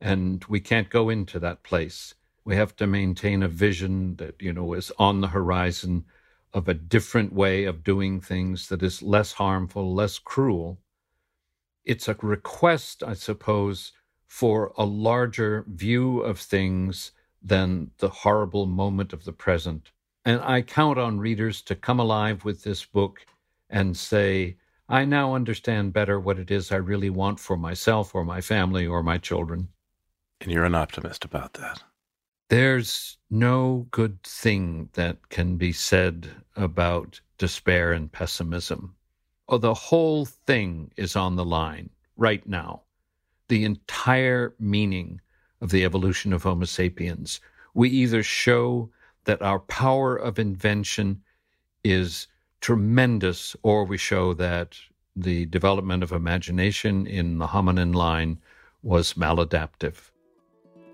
And 0.00 0.44
we 0.46 0.60
can't 0.60 0.90
go 0.90 1.08
into 1.08 1.38
that 1.40 1.62
place. 1.62 2.14
We 2.44 2.56
have 2.56 2.76
to 2.76 2.86
maintain 2.86 3.42
a 3.42 3.48
vision 3.48 4.16
that, 4.16 4.40
you 4.40 4.52
know, 4.52 4.74
is 4.74 4.92
on 4.98 5.20
the 5.20 5.28
horizon 5.28 6.04
of 6.52 6.68
a 6.68 6.74
different 6.74 7.32
way 7.32 7.64
of 7.64 7.82
doing 7.82 8.20
things 8.20 8.68
that 8.68 8.82
is 8.82 9.02
less 9.02 9.32
harmful, 9.32 9.94
less 9.94 10.18
cruel. 10.18 10.78
It's 11.84 12.08
a 12.08 12.16
request, 12.20 13.02
I 13.02 13.14
suppose, 13.14 13.92
for 14.34 14.72
a 14.76 14.84
larger 14.84 15.64
view 15.68 16.18
of 16.18 16.40
things 16.40 17.12
than 17.40 17.88
the 17.98 18.08
horrible 18.08 18.66
moment 18.66 19.12
of 19.12 19.24
the 19.24 19.32
present. 19.32 19.92
And 20.24 20.40
I 20.40 20.60
count 20.60 20.98
on 20.98 21.20
readers 21.20 21.62
to 21.62 21.76
come 21.76 22.00
alive 22.00 22.44
with 22.44 22.64
this 22.64 22.84
book 22.84 23.24
and 23.70 23.96
say, 23.96 24.56
I 24.88 25.04
now 25.04 25.36
understand 25.36 25.92
better 25.92 26.18
what 26.18 26.40
it 26.40 26.50
is 26.50 26.72
I 26.72 26.78
really 26.78 27.10
want 27.10 27.38
for 27.38 27.56
myself 27.56 28.12
or 28.12 28.24
my 28.24 28.40
family 28.40 28.84
or 28.88 29.04
my 29.04 29.18
children. 29.18 29.68
And 30.40 30.50
you're 30.50 30.64
an 30.64 30.74
optimist 30.74 31.24
about 31.24 31.52
that. 31.54 31.84
There's 32.48 33.18
no 33.30 33.86
good 33.92 34.20
thing 34.24 34.88
that 34.94 35.28
can 35.28 35.58
be 35.58 35.70
said 35.70 36.28
about 36.56 37.20
despair 37.38 37.92
and 37.92 38.10
pessimism. 38.10 38.96
Oh, 39.48 39.58
the 39.58 39.74
whole 39.74 40.24
thing 40.24 40.90
is 40.96 41.14
on 41.14 41.36
the 41.36 41.44
line 41.44 41.90
right 42.16 42.44
now. 42.48 42.82
The 43.48 43.64
entire 43.64 44.54
meaning 44.58 45.20
of 45.60 45.70
the 45.70 45.84
evolution 45.84 46.32
of 46.32 46.42
Homo 46.42 46.64
sapiens. 46.64 47.40
We 47.74 47.88
either 47.88 48.22
show 48.22 48.90
that 49.24 49.42
our 49.42 49.60
power 49.60 50.16
of 50.16 50.38
invention 50.38 51.22
is 51.82 52.26
tremendous, 52.60 53.56
or 53.62 53.84
we 53.84 53.98
show 53.98 54.34
that 54.34 54.78
the 55.16 55.46
development 55.46 56.02
of 56.02 56.12
imagination 56.12 57.06
in 57.06 57.38
the 57.38 57.48
hominin 57.48 57.94
line 57.94 58.38
was 58.82 59.14
maladaptive. 59.14 60.10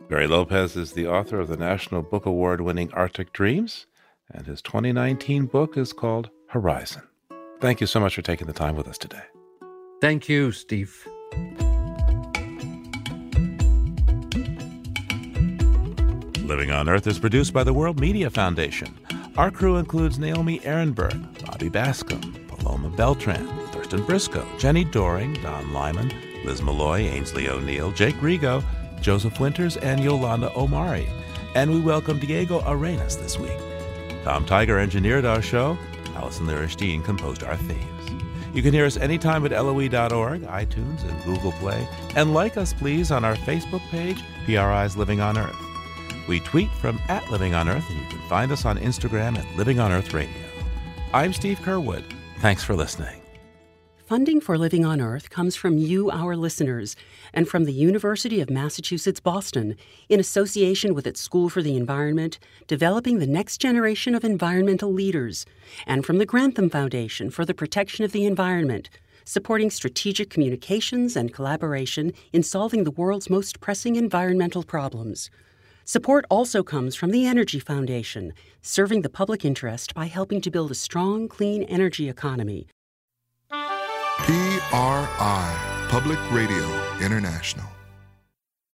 Barry 0.09 0.27
Lopez 0.27 0.77
is 0.77 0.93
the 0.93 1.07
author 1.07 1.41
of 1.41 1.49
the 1.49 1.57
National 1.57 2.03
Book 2.03 2.27
Award 2.27 2.61
winning 2.61 2.93
Arctic 2.93 3.33
Dreams, 3.33 3.87
and 4.33 4.47
his 4.47 4.61
2019 4.63 5.47
book 5.47 5.77
is 5.77 5.93
called 5.93 6.31
Horizon. 6.49 7.03
Thank 7.61 7.81
you 7.81 7.87
so 7.87 8.01
much 8.01 8.15
for 8.15 8.23
taking 8.23 8.47
the 8.47 8.53
time 8.53 8.75
with 8.75 8.89
us 8.89 8.99
today. 8.99 9.23
Thank 10.01 10.29
you, 10.29 10.51
Steve. 10.51 11.07
Living 16.51 16.73
on 16.73 16.89
Earth 16.89 17.07
is 17.07 17.21
produced 17.21 17.53
by 17.53 17.63
the 17.63 17.73
World 17.73 18.01
Media 18.01 18.29
Foundation. 18.29 18.93
Our 19.37 19.53
crew 19.53 19.77
includes 19.77 20.19
Naomi 20.19 20.59
Arenberg, 20.59 21.47
Bobby 21.47 21.71
Bascomb, 21.71 22.49
Paloma 22.49 22.91
Beltran, 22.91 23.47
Thurston 23.69 24.05
Briscoe, 24.05 24.45
Jenni 24.59 24.91
Doering, 24.91 25.35
Don 25.35 25.73
Lyman, 25.73 26.13
Liz 26.45 26.61
Malloy, 26.61 27.03
Ainsley 27.03 27.49
O'Neill, 27.49 27.93
Jake 27.93 28.17
Rego, 28.17 28.65
Joseph 29.01 29.39
Winters, 29.39 29.77
and 29.77 30.03
Yolanda 30.03 30.53
Omari. 30.59 31.09
And 31.55 31.71
we 31.71 31.79
welcome 31.79 32.19
Diego 32.19 32.65
Arenas 32.67 33.17
this 33.17 33.39
week. 33.39 33.57
Tom 34.25 34.45
Tiger 34.45 34.81
engineered 34.81 35.25
our 35.25 35.41
show. 35.41 35.79
Alison 36.17 36.49
Lirish 36.49 36.75
Dean 36.75 37.01
composed 37.01 37.45
our 37.45 37.57
themes. 37.59 38.25
You 38.57 38.63
can 38.65 38.73
hear 38.73 38.87
us 38.87 38.97
anytime 38.97 39.47
at 39.47 39.53
LOE.org, 39.53 40.43
iTunes, 40.43 41.09
and 41.09 41.25
Google 41.25 41.53
Play. 41.53 41.87
And 42.17 42.35
like 42.35 42.57
us, 42.57 42.73
please, 42.73 43.13
on 43.13 43.25
our 43.25 43.37
Facebook 43.37 43.89
page, 43.91 44.21
PRI's 44.47 44.97
Living 44.97 45.21
on 45.21 45.39
Earth. 45.39 45.70
We 46.31 46.39
tweet 46.39 46.71
from 46.71 47.01
at 47.09 47.29
Living 47.29 47.55
on 47.55 47.69
Earth, 47.69 47.85
and 47.91 47.99
you 47.99 48.07
can 48.07 48.21
find 48.29 48.53
us 48.53 48.65
on 48.65 48.79
Instagram 48.79 49.37
at 49.37 49.57
Living 49.57 49.81
on 49.81 49.91
Earth 49.91 50.15
Radio. 50.15 50.31
I'm 51.13 51.33
Steve 51.33 51.59
Curwood. 51.59 52.05
Thanks 52.39 52.63
for 52.63 52.77
listening. 52.77 53.21
Funding 53.97 54.41
for 54.41 54.57
Living 54.57 54.85
on 54.85 55.01
Earth 55.01 55.29
comes 55.29 55.57
from 55.57 55.77
you, 55.77 56.09
our 56.09 56.37
listeners, 56.37 56.95
and 57.35 57.49
from 57.49 57.65
the 57.65 57.73
University 57.73 58.41
of 58.41 58.49
Massachusetts 58.49 59.19
Boston, 59.19 59.75
in 60.09 60.21
association 60.21 60.95
with 60.95 61.05
its 61.05 61.21
School 61.21 61.49
for 61.49 61.63
the 61.63 61.77
Environment, 61.77 62.39
developing 62.69 63.19
the 63.19 63.27
next 63.27 63.59
generation 63.59 64.15
of 64.15 64.23
environmental 64.23 64.93
leaders, 64.93 65.45
and 65.85 66.07
from 66.07 66.19
the 66.19 66.27
Grantham 66.27 66.71
Foundation 66.71 67.33
for 67.33 67.45
the 67.45 67.55
Protection 67.55 68.05
of 68.05 68.13
the 68.13 68.25
Environment, 68.25 68.89
supporting 69.25 69.69
strategic 69.69 70.31
communications 70.31 71.17
and 71.17 71.35
collaboration 71.35 72.13
in 72.33 72.45
solving 72.45 72.85
the 72.85 72.93
world's 72.93 73.29
most 73.29 73.59
pressing 73.59 73.97
environmental 73.97 74.63
problems. 74.63 75.29
Support 75.91 76.25
also 76.31 76.63
comes 76.63 76.95
from 76.95 77.11
the 77.11 77.27
Energy 77.27 77.59
Foundation, 77.59 78.33
serving 78.63 79.03
the 79.03 79.09
public 79.09 79.45
interest 79.45 79.93
by 79.93 80.05
helping 80.05 80.41
to 80.43 80.49
build 80.49 80.71
a 80.71 80.75
strong, 80.77 81.27
clean 81.27 81.65
energy 81.65 82.09
economy 82.09 82.69
PRI, 83.51 84.27
Public 85.89 86.21
Radio 86.31 86.63
International. 87.01 87.67